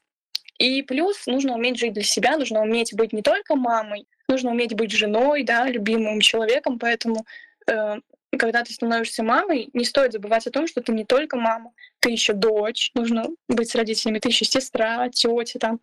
И 0.59 0.83
плюс 0.83 1.25
нужно 1.25 1.55
уметь 1.55 1.79
жить 1.79 1.93
для 1.93 2.03
себя, 2.03 2.37
нужно 2.37 2.61
уметь 2.61 2.93
быть 2.93 3.13
не 3.13 3.21
только 3.21 3.55
мамой, 3.55 4.05
нужно 4.27 4.51
уметь 4.51 4.75
быть 4.75 4.91
женой, 4.91 5.43
да, 5.43 5.67
любимым 5.67 6.19
человеком, 6.19 6.77
поэтому 6.77 7.25
э, 7.65 7.95
когда 8.37 8.63
ты 8.63 8.73
становишься 8.73 9.23
мамой, 9.23 9.69
не 9.73 9.85
стоит 9.85 10.11
забывать 10.11 10.45
о 10.47 10.51
том, 10.51 10.67
что 10.67 10.81
ты 10.81 10.91
не 10.91 11.05
только 11.05 11.37
мама, 11.37 11.71
ты 11.99 12.11
еще 12.11 12.33
дочь, 12.33 12.91
нужно 12.93 13.25
быть 13.47 13.69
с 13.69 13.75
родителями, 13.75 14.19
ты 14.19 14.29
еще 14.29 14.45
сестра, 14.45 15.09
тетя, 15.09 15.59
там, 15.59 15.79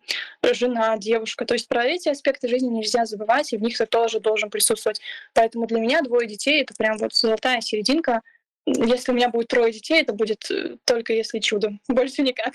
жена, 0.53 0.97
девушка. 0.97 1.45
То 1.45 1.55
есть 1.55 1.67
про 1.67 1.83
эти 1.83 2.09
аспекты 2.09 2.47
жизни 2.47 2.67
нельзя 2.67 3.05
забывать, 3.05 3.51
и 3.51 3.57
в 3.57 3.61
них 3.61 3.77
ты 3.77 3.85
тоже 3.85 4.19
должен 4.19 4.49
присутствовать. 4.49 5.01
Поэтому 5.33 5.67
для 5.67 5.79
меня 5.79 6.01
двое 6.01 6.27
детей— 6.27 6.61
это 6.63 6.73
прям 6.77 6.97
вот 6.97 7.13
золотая 7.13 7.61
серединка. 7.61 8.21
Если 8.65 9.11
у 9.11 9.15
меня 9.15 9.29
будет 9.29 9.47
трое 9.47 9.73
детей, 9.73 10.01
это 10.01 10.13
будет 10.13 10.49
э, 10.51 10.77
только 10.85 11.13
если 11.13 11.39
чудо, 11.39 11.71
больше 11.87 12.21
никак. 12.21 12.53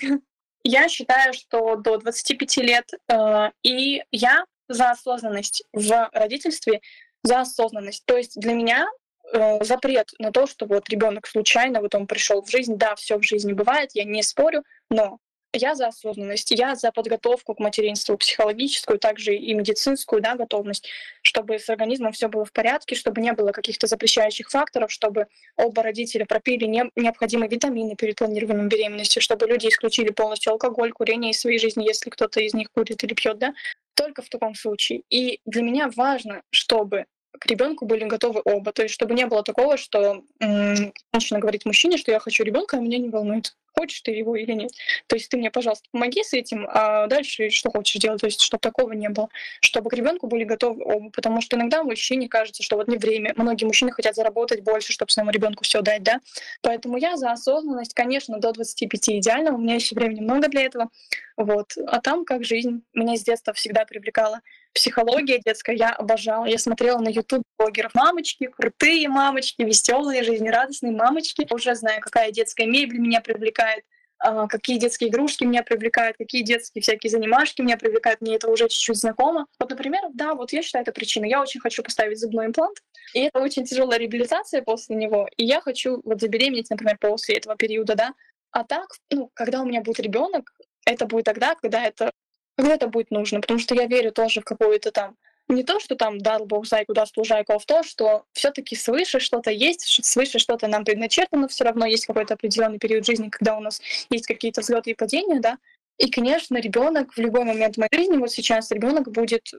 Я 0.63 0.87
считаю, 0.87 1.33
что 1.33 1.75
до 1.75 1.97
25 1.97 2.57
лет 2.57 2.89
э, 3.09 3.49
и 3.63 4.01
я 4.11 4.45
за 4.69 4.91
осознанность 4.91 5.63
в 5.73 6.09
родительстве, 6.13 6.81
за 7.21 7.41
осознанность. 7.41 8.05
То 8.05 8.17
есть 8.17 8.39
для 8.39 8.53
меня 8.53 8.87
э, 9.33 9.63
запрет 9.63 10.11
на 10.19 10.31
то, 10.31 10.47
что 10.47 10.65
вот 10.65 10.89
ребенок 10.89 11.27
случайно 11.27 11.81
вот 11.81 11.95
он 11.95 12.07
пришел 12.07 12.41
в 12.41 12.49
жизнь, 12.49 12.75
да, 12.77 12.95
все 12.95 13.17
в 13.17 13.23
жизни 13.23 13.53
бывает, 13.53 13.91
я 13.93 14.05
не 14.05 14.23
спорю, 14.23 14.63
но 14.89 15.19
я 15.53 15.75
за 15.75 15.87
осознанность, 15.87 16.51
я 16.51 16.75
за 16.75 16.91
подготовку 16.91 17.53
к 17.53 17.59
материнству 17.59 18.17
психологическую, 18.17 18.99
также 18.99 19.35
и 19.35 19.53
медицинскую 19.53 20.21
да, 20.21 20.35
готовность, 20.35 20.89
чтобы 21.21 21.59
с 21.59 21.69
организмом 21.69 22.11
все 22.11 22.27
было 22.27 22.43
в 22.43 22.51
порядке, 22.51 22.95
чтобы 22.95 23.21
не 23.21 23.33
было 23.33 23.51
каких-то 23.51 23.87
запрещающих 23.87 24.49
факторов, 24.49 24.91
чтобы 24.91 25.27
оба 25.55 25.83
родителя 25.83 26.25
пропили 26.25 26.65
не, 26.65 26.89
необходимые 26.95 27.49
витамины 27.49 27.95
перед 27.95 28.17
планированием 28.17 28.67
беременности, 28.67 29.19
чтобы 29.19 29.47
люди 29.47 29.67
исключили 29.67 30.09
полностью 30.09 30.51
алкоголь, 30.51 30.91
курение 30.91 31.31
из 31.31 31.39
своей 31.39 31.59
жизни, 31.59 31.85
если 31.85 32.09
кто-то 32.09 32.41
из 32.41 32.53
них 32.53 32.71
курит 32.71 33.03
или 33.03 33.13
пьет, 33.13 33.37
да, 33.37 33.53
только 33.93 34.21
в 34.21 34.29
таком 34.29 34.55
случае. 34.55 35.03
И 35.09 35.39
для 35.45 35.61
меня 35.61 35.89
важно, 35.95 36.41
чтобы 36.49 37.05
к 37.39 37.45
ребенку 37.45 37.85
были 37.85 38.05
готовы 38.05 38.41
оба. 38.43 38.71
То 38.71 38.83
есть, 38.83 38.93
чтобы 38.93 39.13
не 39.13 39.25
было 39.25 39.43
такого, 39.43 39.77
что 39.77 40.23
женщина 40.39 41.39
говорит 41.39 41.65
мужчине, 41.65 41.97
что 41.97 42.11
я 42.11 42.19
хочу 42.19 42.43
ребенка, 42.43 42.77
а 42.77 42.79
меня 42.79 42.97
не 42.97 43.09
волнует 43.09 43.55
хочешь 43.83 44.01
ты 44.01 44.11
его 44.11 44.35
или 44.35 44.53
нет. 44.53 44.71
То 45.07 45.15
есть 45.17 45.29
ты 45.29 45.37
мне, 45.37 45.51
пожалуйста, 45.51 45.87
помоги 45.91 46.23
с 46.23 46.33
этим, 46.33 46.65
а 46.69 47.07
дальше 47.07 47.49
что 47.49 47.69
хочешь 47.69 48.01
делать. 48.01 48.21
То 48.21 48.27
есть 48.27 48.41
чтобы 48.41 48.61
такого 48.61 48.93
не 48.93 49.09
было. 49.09 49.27
Чтобы 49.59 49.89
к 49.89 49.93
ребенку 49.93 50.27
были 50.27 50.45
готовы 50.45 50.83
оба. 50.85 51.09
Потому 51.09 51.41
что 51.41 51.57
иногда 51.57 51.83
мужчине 51.83 52.29
кажется, 52.29 52.63
что 52.63 52.77
вот 52.77 52.87
не 52.87 52.97
время. 52.97 53.33
Многие 53.35 53.65
мужчины 53.65 53.91
хотят 53.91 54.15
заработать 54.15 54.61
больше, 54.63 54.93
чтобы 54.93 55.11
своему 55.11 55.31
ребенку 55.31 55.65
все 55.65 55.81
дать, 55.81 56.03
да. 56.03 56.21
Поэтому 56.61 56.97
я 56.97 57.17
за 57.17 57.31
осознанность, 57.31 57.93
конечно, 57.93 58.39
до 58.39 58.53
25 58.53 59.09
идеально. 59.09 59.53
У 59.53 59.57
меня 59.57 59.75
еще 59.75 59.95
времени 59.95 60.21
много 60.21 60.47
для 60.47 60.61
этого. 60.61 60.89
Вот. 61.35 61.73
А 61.87 61.99
там 61.99 62.23
как 62.23 62.45
жизнь. 62.45 62.83
Меня 62.93 63.17
с 63.17 63.23
детства 63.23 63.53
всегда 63.53 63.85
привлекала 63.85 64.39
психология 64.73 65.39
детская, 65.39 65.75
я 65.75 65.89
обожала. 65.91 66.45
Я 66.45 66.57
смотрела 66.57 66.99
на 66.99 67.09
YouTube 67.09 67.43
блогеров 67.57 67.93
мамочки, 67.93 68.47
крутые 68.47 69.07
мамочки, 69.07 69.61
веселые, 69.61 70.23
жизнерадостные 70.23 70.91
мамочки. 70.91 71.47
Уже 71.51 71.75
знаю, 71.75 72.01
какая 72.01 72.31
детская 72.31 72.65
мебель 72.65 72.99
меня 72.99 73.21
привлекает, 73.21 73.83
а, 74.23 74.47
какие 74.47 74.77
детские 74.77 75.09
игрушки 75.09 75.43
меня 75.43 75.63
привлекают, 75.63 76.17
какие 76.17 76.43
детские 76.43 76.81
всякие 76.81 77.09
занимашки 77.09 77.61
меня 77.61 77.77
привлекают, 77.77 78.21
мне 78.21 78.35
это 78.35 78.49
уже 78.49 78.69
чуть-чуть 78.69 78.97
знакомо. 78.97 79.47
Вот, 79.59 79.69
например, 79.69 80.01
да, 80.13 80.33
вот 80.33 80.53
я 80.53 80.61
считаю 80.61 80.83
это 80.83 80.93
причиной. 80.93 81.29
Я 81.29 81.41
очень 81.41 81.59
хочу 81.59 81.83
поставить 81.83 82.19
зубной 82.19 82.45
имплант, 82.45 82.77
и 83.13 83.19
это 83.19 83.39
очень 83.41 83.65
тяжелая 83.65 83.99
реабилитация 83.99 84.61
после 84.61 84.95
него, 84.95 85.27
и 85.35 85.43
я 85.43 85.59
хочу 85.59 86.01
вот 86.05 86.21
забеременеть, 86.21 86.69
например, 86.69 86.97
после 86.99 87.35
этого 87.35 87.57
периода, 87.57 87.95
да. 87.95 88.13
А 88.51 88.63
так, 88.63 88.87
ну, 89.11 89.29
когда 89.33 89.61
у 89.61 89.65
меня 89.65 89.81
будет 89.81 89.99
ребенок, 89.99 90.53
это 90.85 91.05
будет 91.05 91.25
тогда, 91.25 91.55
когда 91.55 91.83
это 91.83 92.11
когда 92.57 92.75
это 92.75 92.87
будет 92.87 93.11
нужно, 93.11 93.41
потому 93.41 93.59
что 93.59 93.75
я 93.75 93.85
верю 93.85 94.11
тоже 94.11 94.41
в 94.41 94.45
какую-то 94.45 94.91
там 94.91 95.15
не 95.49 95.63
то, 95.63 95.79
что 95.79 95.95
там 95.95 96.19
дал 96.19 96.45
Бог 96.45 96.65
зайку, 96.65 96.93
даст 96.93 97.17
лужайку, 97.17 97.53
а 97.53 97.59
в 97.59 97.65
то, 97.65 97.83
что 97.83 98.25
все-таки 98.31 98.75
свыше 98.75 99.19
что-то 99.19 99.51
есть, 99.51 100.03
свыше 100.05 100.39
что-то 100.39 100.67
нам 100.67 100.85
предначертано, 100.85 101.47
все 101.47 101.65
равно 101.65 101.85
есть 101.85 102.05
какой-то 102.05 102.35
определенный 102.35 102.79
период 102.79 103.05
жизни, 103.05 103.29
когда 103.29 103.57
у 103.57 103.59
нас 103.59 103.81
есть 104.09 104.25
какие-то 104.25 104.61
взлеты 104.61 104.91
и 104.91 104.95
падения, 104.95 105.39
да. 105.39 105.57
И, 105.99 106.09
конечно, 106.09 106.57
ребенок 106.57 107.13
в 107.13 107.19
любой 107.19 107.43
момент 107.43 107.77
моей 107.77 107.89
жизни, 107.93 108.17
вот 108.17 108.31
сейчас 108.31 108.71
ребенок 108.71 109.11
будет 109.11 109.53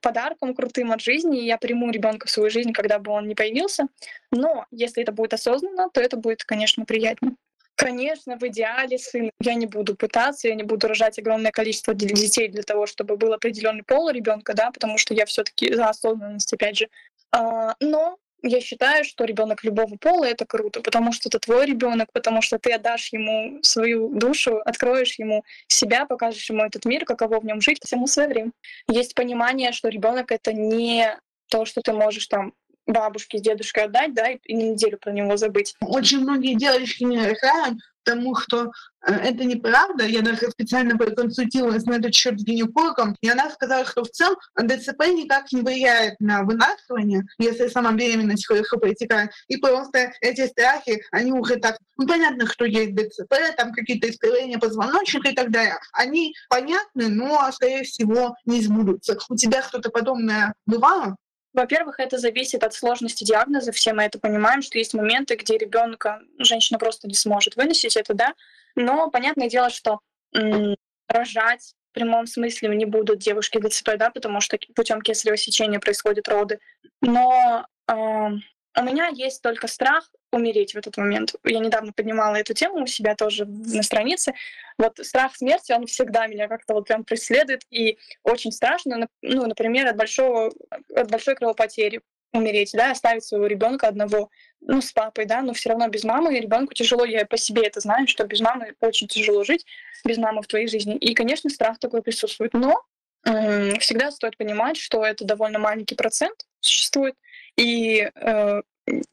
подарком 0.00 0.54
крутым 0.54 0.92
от 0.92 1.00
жизни, 1.00 1.40
и 1.40 1.46
я 1.46 1.58
приму 1.58 1.90
ребенка 1.90 2.28
в 2.28 2.30
свою 2.30 2.48
жизнь, 2.48 2.72
когда 2.72 2.98
бы 2.98 3.10
он 3.10 3.26
не 3.26 3.34
появился. 3.34 3.88
Но 4.30 4.66
если 4.70 5.02
это 5.02 5.10
будет 5.10 5.34
осознанно, 5.34 5.88
то 5.92 6.00
это 6.00 6.16
будет, 6.16 6.44
конечно, 6.44 6.84
приятно. 6.84 7.34
Конечно, 7.80 8.36
в 8.36 8.42
идеале 8.42 8.98
сын. 8.98 9.30
Я 9.40 9.54
не 9.54 9.66
буду 9.66 9.96
пытаться, 9.96 10.48
я 10.48 10.54
не 10.54 10.62
буду 10.62 10.86
рожать 10.86 11.18
огромное 11.18 11.50
количество 11.50 11.94
детей 11.94 12.48
для 12.48 12.62
того, 12.62 12.86
чтобы 12.86 13.16
был 13.16 13.32
определенный 13.32 13.82
пол 13.82 14.10
ребенка, 14.10 14.52
да, 14.52 14.70
потому 14.70 14.98
что 14.98 15.14
я 15.14 15.24
все-таки 15.24 15.72
за 15.72 15.88
осознанность, 15.88 16.52
опять 16.52 16.76
же. 16.76 16.88
А, 17.32 17.74
но 17.80 18.18
я 18.42 18.60
считаю, 18.60 19.04
что 19.04 19.24
ребенок 19.24 19.64
любого 19.64 19.96
пола 19.96 20.24
это 20.24 20.44
круто, 20.44 20.82
потому 20.82 21.12
что 21.12 21.30
это 21.30 21.38
твой 21.38 21.64
ребенок, 21.64 22.12
потому 22.12 22.42
что 22.42 22.58
ты 22.58 22.72
отдашь 22.72 23.14
ему 23.14 23.62
свою 23.62 24.08
душу, 24.10 24.60
откроешь 24.64 25.18
ему 25.18 25.44
себя, 25.66 26.04
покажешь 26.04 26.50
ему 26.50 26.62
этот 26.62 26.84
мир, 26.84 27.06
каково 27.06 27.40
в 27.40 27.44
нем 27.46 27.62
жить, 27.62 27.80
всему 27.82 28.06
свое 28.06 28.28
время. 28.28 28.50
Есть 28.88 29.14
понимание, 29.14 29.72
что 29.72 29.88
ребенок 29.88 30.32
это 30.32 30.52
не 30.52 31.18
то, 31.48 31.64
что 31.64 31.80
ты 31.80 31.92
можешь 31.92 32.26
там 32.26 32.52
бабушке 32.90 33.38
с 33.38 33.42
дедушкой 33.42 33.84
отдать, 33.84 34.14
да, 34.14 34.30
и 34.30 34.54
неделю 34.54 34.98
про 34.98 35.12
него 35.12 35.36
забыть. 35.36 35.74
Очень 35.80 36.20
многие 36.20 36.54
девочки 36.54 37.04
не 37.04 37.16
решают, 37.16 37.78
потому 38.04 38.34
что 38.36 38.72
э, 39.06 39.12
это 39.12 39.44
неправда. 39.44 40.04
Я 40.04 40.22
даже 40.22 40.50
специально 40.50 40.96
проконсультировалась 40.96 41.84
на 41.84 41.94
этот 41.94 42.14
счет 42.14 42.40
с 42.40 42.44
гинекологом, 42.44 43.16
и 43.20 43.28
она 43.28 43.50
сказала, 43.50 43.84
что 43.84 44.04
в 44.04 44.10
целом 44.10 44.36
ДЦП 44.56 45.06
никак 45.08 45.52
не 45.52 45.62
влияет 45.62 46.18
на 46.20 46.42
вынашивание, 46.42 47.24
если 47.38 47.68
сама 47.68 47.92
беременность 47.92 48.46
хорошо 48.46 48.78
протекает. 48.78 49.30
И 49.48 49.56
просто 49.56 50.12
эти 50.20 50.46
страхи, 50.46 51.02
они 51.12 51.32
уже 51.32 51.56
так, 51.56 51.78
ну 51.96 52.06
понятно, 52.06 52.46
что 52.46 52.64
есть 52.64 52.94
ДЦП, 52.94 53.34
там 53.56 53.72
какие-то 53.72 54.08
искривления 54.08 54.58
позвоночника 54.58 55.30
и 55.30 55.34
так 55.34 55.50
далее. 55.50 55.78
Они 55.92 56.34
понятны, 56.48 57.08
но, 57.08 57.50
скорее 57.52 57.84
всего, 57.84 58.34
не 58.46 58.60
сбудутся. 58.60 59.18
У 59.28 59.36
тебя 59.36 59.62
что-то 59.62 59.90
подобное 59.90 60.54
бывало? 60.66 61.16
Во-первых, 61.52 61.98
это 61.98 62.18
зависит 62.18 62.62
от 62.62 62.74
сложности 62.74 63.24
диагноза. 63.24 63.72
Все 63.72 63.92
мы 63.92 64.04
это 64.04 64.18
понимаем, 64.18 64.62
что 64.62 64.78
есть 64.78 64.94
моменты, 64.94 65.34
где 65.34 65.58
ребенка 65.58 66.20
женщина 66.38 66.78
просто 66.78 67.08
не 67.08 67.14
сможет 67.14 67.56
выносить 67.56 67.96
это, 67.96 68.14
да. 68.14 68.34
Но 68.76 69.10
понятное 69.10 69.48
дело, 69.48 69.70
что 69.70 70.00
м- 70.34 70.76
рожать 71.08 71.74
в 71.90 71.94
прямом 71.94 72.26
смысле 72.26 72.68
не 72.76 72.84
будут 72.84 73.18
девушки 73.18 73.58
ДЦП, 73.58 73.96
да, 73.96 74.10
потому 74.10 74.40
что 74.40 74.58
путем 74.76 75.00
кесарево 75.02 75.36
сечения 75.36 75.80
происходят 75.80 76.28
роды. 76.28 76.60
Но 77.00 77.66
э, 77.88 77.92
у 77.92 78.82
меня 78.84 79.08
есть 79.08 79.42
только 79.42 79.66
страх 79.66 80.08
умереть 80.32 80.74
в 80.74 80.78
этот 80.78 80.96
момент. 80.96 81.34
Я 81.44 81.58
недавно 81.58 81.92
поднимала 81.92 82.36
эту 82.36 82.54
тему 82.54 82.82
у 82.82 82.86
себя 82.86 83.14
тоже 83.14 83.44
на 83.46 83.82
странице. 83.82 84.34
Вот 84.78 84.98
страх 85.02 85.36
смерти, 85.36 85.72
он 85.72 85.86
всегда 85.86 86.26
меня 86.26 86.48
как-то 86.48 86.74
вот 86.74 86.86
прям 86.86 87.04
преследует, 87.04 87.62
и 87.70 87.98
очень 88.22 88.52
страшно, 88.52 89.08
ну, 89.22 89.46
например, 89.46 89.88
от, 89.88 89.96
большого, 89.96 90.52
от 90.94 91.10
большой 91.10 91.34
кровопотери 91.34 92.00
умереть, 92.32 92.70
да, 92.74 92.92
оставить 92.92 93.24
своего 93.24 93.46
ребенка 93.46 93.88
одного, 93.88 94.30
ну, 94.60 94.80
с 94.80 94.92
папой, 94.92 95.26
да, 95.26 95.42
но 95.42 95.52
все 95.52 95.70
равно 95.70 95.88
без 95.88 96.04
мамы 96.04 96.38
ребенку 96.38 96.74
тяжело, 96.74 97.04
я 97.04 97.26
по 97.26 97.36
себе 97.36 97.62
это 97.62 97.80
знаю, 97.80 98.06
что 98.06 98.24
без 98.24 98.40
мамы 98.40 98.74
очень 98.80 99.08
тяжело 99.08 99.42
жить, 99.42 99.66
без 100.04 100.16
мамы 100.18 100.42
в 100.42 100.46
твоей 100.46 100.68
жизни. 100.68 100.96
И, 100.96 101.14
конечно, 101.14 101.50
страх 101.50 101.78
такой 101.78 102.02
присутствует, 102.02 102.52
но 102.52 102.82
э, 103.26 103.78
всегда 103.80 104.10
стоит 104.12 104.36
понимать, 104.36 104.76
что 104.76 105.04
это 105.04 105.24
довольно 105.24 105.58
маленький 105.58 105.96
процент 105.96 106.46
существует, 106.60 107.16
и 107.56 108.10
э, 108.14 108.62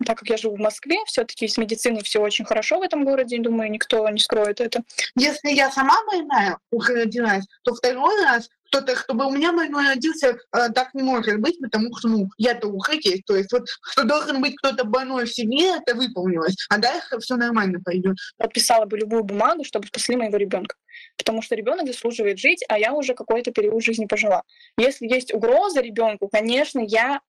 так 0.05 0.19
как 0.19 0.29
я 0.29 0.37
живу 0.37 0.55
в 0.55 0.59
Москве, 0.59 0.97
все-таки 1.05 1.47
с 1.47 1.57
медициной 1.57 2.03
все 2.03 2.21
очень 2.21 2.45
хорошо 2.45 2.79
в 2.79 2.83
этом 2.83 3.03
городе, 3.03 3.39
думаю, 3.39 3.71
никто 3.71 4.07
не 4.09 4.19
скроет 4.19 4.61
это. 4.61 4.83
Если 5.15 5.49
я 5.49 5.71
сама 5.71 5.95
больная 6.05 6.57
родилась, 6.71 7.45
то 7.63 7.73
второй 7.73 8.23
раз 8.23 8.49
кто-то, 8.67 8.95
чтобы 8.95 9.25
у 9.25 9.31
меня 9.31 9.53
больной 9.53 9.87
родился, 9.87 10.37
э, 10.53 10.69
так 10.73 10.93
не 10.93 11.03
может 11.03 11.39
быть, 11.39 11.59
потому 11.61 11.95
что, 11.97 12.09
ну, 12.09 12.29
я-то 12.37 12.67
уже 12.67 12.99
есть. 13.01 13.25
То 13.25 13.35
есть 13.35 13.51
вот, 13.51 13.63
что 13.91 14.03
должен 14.03 14.41
быть 14.41 14.55
кто-то 14.57 14.83
больной 14.83 15.25
в 15.25 15.33
семье, 15.33 15.77
это 15.81 15.95
выполнилось, 15.95 16.55
а 16.69 16.77
дальше 16.77 17.19
все 17.19 17.35
нормально 17.35 17.79
пойдет. 17.83 18.17
Подписала 18.37 18.85
бы 18.85 18.97
любую 18.97 19.23
бумагу, 19.23 19.63
чтобы 19.63 19.87
спасли 19.87 20.15
моего 20.15 20.37
ребенка. 20.37 20.75
Потому 21.17 21.41
что 21.41 21.55
ребенок 21.55 21.87
заслуживает 21.87 22.39
жить, 22.39 22.63
а 22.67 22.77
я 22.77 22.93
уже 22.93 23.13
какой-то 23.13 23.51
период 23.51 23.83
жизни 23.83 24.05
пожила. 24.05 24.43
Если 24.77 25.07
есть 25.07 25.33
угроза 25.33 25.81
ребенку, 25.81 26.27
конечно, 26.27 26.79
я 26.79 27.21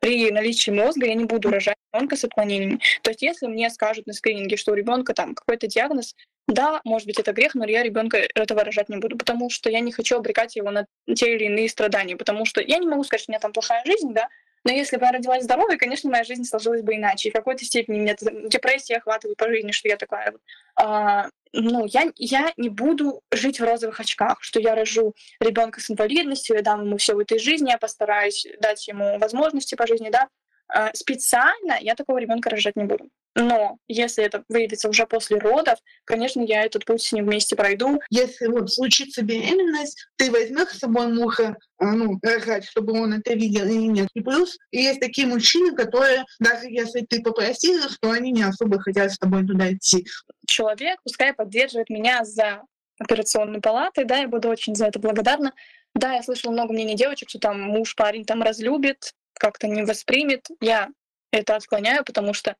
при 0.00 0.30
наличии 0.30 0.70
мозга 0.70 1.06
я 1.06 1.14
не 1.14 1.24
буду 1.24 1.50
рожать 1.50 1.76
ребенка 1.92 2.16
с 2.16 2.24
отклонениями. 2.24 2.80
То 3.02 3.10
есть, 3.10 3.22
если 3.22 3.46
мне 3.46 3.70
скажут 3.70 4.06
на 4.06 4.12
скрининге, 4.12 4.56
что 4.56 4.72
у 4.72 4.74
ребенка 4.74 5.14
там 5.14 5.34
какой-то 5.34 5.66
диагноз, 5.66 6.14
да, 6.46 6.80
может 6.84 7.06
быть, 7.06 7.18
это 7.18 7.32
грех, 7.32 7.54
но 7.54 7.66
я 7.66 7.82
ребенка 7.82 8.26
этого 8.34 8.64
рожать 8.64 8.88
не 8.88 8.96
буду, 8.96 9.16
потому 9.18 9.50
что 9.50 9.70
я 9.70 9.80
не 9.80 9.92
хочу 9.92 10.16
обрекать 10.16 10.56
его 10.56 10.70
на 10.70 10.86
те 11.14 11.34
или 11.34 11.44
иные 11.44 11.68
страдания, 11.68 12.16
потому 12.16 12.46
что 12.46 12.60
я 12.60 12.78
не 12.78 12.86
могу 12.86 13.04
сказать, 13.04 13.22
что 13.22 13.30
у 13.30 13.32
меня 13.32 13.40
там 13.40 13.52
плохая 13.52 13.84
жизнь, 13.84 14.12
да, 14.14 14.28
но 14.64 14.72
если 14.72 14.96
бы 14.96 15.06
я 15.06 15.12
родилась 15.12 15.44
здоровой, 15.44 15.78
конечно, 15.78 16.10
моя 16.10 16.24
жизнь 16.24 16.44
сложилась 16.44 16.82
бы 16.82 16.96
иначе. 16.96 17.28
И 17.28 17.32
в 17.32 17.34
какой-то 17.34 17.64
степени 17.64 17.98
меня 17.98 18.16
депрессия 18.48 18.96
охватывает 18.96 19.36
по 19.36 19.48
жизни, 19.48 19.72
что 19.72 19.88
я 19.88 19.96
такая 19.96 20.32
вот. 20.32 20.40
А, 20.76 21.28
ну, 21.52 21.86
я, 21.86 22.12
я 22.16 22.52
не 22.56 22.68
буду 22.68 23.22
жить 23.32 23.60
в 23.60 23.64
розовых 23.64 24.00
очках, 24.00 24.38
что 24.40 24.60
я 24.60 24.74
рожу 24.74 25.14
ребенка 25.40 25.80
с 25.80 25.90
инвалидностью, 25.90 26.56
я 26.56 26.62
дам 26.62 26.84
ему 26.84 26.96
все 26.98 27.14
в 27.14 27.18
этой 27.18 27.38
жизни, 27.38 27.70
я 27.70 27.78
постараюсь 27.78 28.46
дать 28.60 28.86
ему 28.88 29.18
возможности 29.18 29.74
по 29.74 29.86
жизни, 29.86 30.10
да. 30.10 30.28
А, 30.68 30.92
специально 30.94 31.78
я 31.80 31.94
такого 31.94 32.18
ребенка 32.18 32.50
рожать 32.50 32.76
не 32.76 32.84
буду. 32.84 33.08
Но 33.38 33.78
если 33.86 34.24
это 34.24 34.42
выявится 34.48 34.88
уже 34.88 35.06
после 35.06 35.38
родов, 35.38 35.78
конечно, 36.04 36.40
я 36.40 36.64
этот 36.64 36.84
путь 36.84 37.02
с 37.02 37.12
ним 37.12 37.26
вместе 37.26 37.54
пройду. 37.54 38.00
Если 38.10 38.48
вот 38.48 38.72
случится 38.72 39.22
беременность, 39.22 40.08
ты 40.16 40.32
возьмешь 40.32 40.70
с 40.70 40.80
собой 40.80 41.06
муха, 41.06 41.56
а, 41.78 41.92
ну, 41.92 42.18
рожать, 42.20 42.64
чтобы 42.64 43.00
он 43.00 43.14
это 43.14 43.34
видел 43.34 43.64
или 43.64 43.86
нет. 43.86 44.08
И 44.14 44.20
плюс 44.22 44.58
есть 44.72 44.98
такие 44.98 45.28
мужчины, 45.28 45.72
которые, 45.76 46.24
даже 46.40 46.66
если 46.68 47.02
ты 47.02 47.22
попросила, 47.22 47.88
что 47.88 48.10
они 48.10 48.32
не 48.32 48.42
особо 48.42 48.80
хотят 48.80 49.12
с 49.12 49.18
тобой 49.18 49.46
туда 49.46 49.72
идти. 49.72 50.04
Человек, 50.48 50.98
пускай 51.04 51.32
поддерживает 51.32 51.90
меня 51.90 52.24
за 52.24 52.62
операционной 52.98 53.60
палатой, 53.60 54.04
да, 54.04 54.18
я 54.18 54.26
буду 54.26 54.48
очень 54.48 54.74
за 54.74 54.86
это 54.86 54.98
благодарна. 54.98 55.52
Да, 55.94 56.14
я 56.14 56.24
слышала 56.24 56.50
много 56.50 56.72
мнений 56.72 56.96
девочек, 56.96 57.28
что 57.28 57.38
там 57.38 57.60
муж, 57.60 57.94
парень 57.94 58.24
там 58.24 58.42
разлюбит, 58.42 59.14
как-то 59.34 59.68
не 59.68 59.84
воспримет. 59.84 60.48
Я 60.60 60.88
это 61.30 61.56
отклоняю, 61.56 62.04
потому 62.04 62.32
что 62.34 62.50
э, 62.50 62.54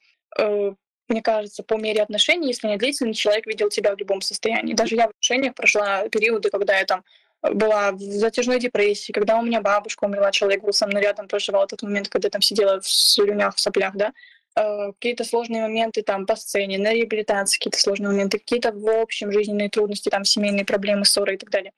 мне 1.08 1.22
кажется, 1.22 1.62
по 1.62 1.74
мере 1.74 2.02
отношений, 2.02 2.48
если 2.48 2.68
не 2.68 2.76
длительный, 2.76 3.14
человек 3.14 3.46
видел 3.46 3.70
тебя 3.70 3.94
в 3.94 3.98
любом 3.98 4.20
состоянии. 4.20 4.74
Даже 4.74 4.94
я 4.94 5.06
в 5.06 5.10
отношениях 5.10 5.54
прошла 5.54 6.08
периоды, 6.08 6.50
когда 6.50 6.78
я 6.78 6.84
там 6.84 7.02
была 7.42 7.92
в 7.92 8.00
затяжной 8.00 8.58
депрессии, 8.58 9.12
когда 9.12 9.38
у 9.38 9.42
меня 9.42 9.60
бабушка 9.60 10.04
умерла, 10.04 10.30
человек 10.32 10.62
был 10.62 10.72
со 10.72 10.86
мной 10.86 11.02
рядом, 11.02 11.28
проживал 11.28 11.64
этот 11.64 11.82
момент, 11.82 12.08
когда 12.08 12.26
я 12.26 12.30
там 12.30 12.42
сидела 12.42 12.80
в 12.80 12.88
слюнях, 12.88 13.54
в 13.54 13.60
соплях, 13.60 13.94
да, 13.94 14.12
э, 14.56 14.92
какие-то 14.92 15.24
сложные 15.24 15.62
моменты 15.62 16.02
там 16.02 16.26
по 16.26 16.36
сцене, 16.36 16.78
на 16.78 16.92
реабилитации 16.92 17.58
какие-то 17.58 17.78
сложные 17.78 18.08
моменты, 18.08 18.38
какие-то 18.38 18.72
в 18.72 18.88
общем 18.88 19.32
жизненные 19.32 19.70
трудности, 19.70 20.08
там 20.08 20.24
семейные 20.24 20.64
проблемы, 20.64 21.04
ссоры 21.04 21.34
и 21.34 21.38
так 21.38 21.50
далее. 21.50 21.72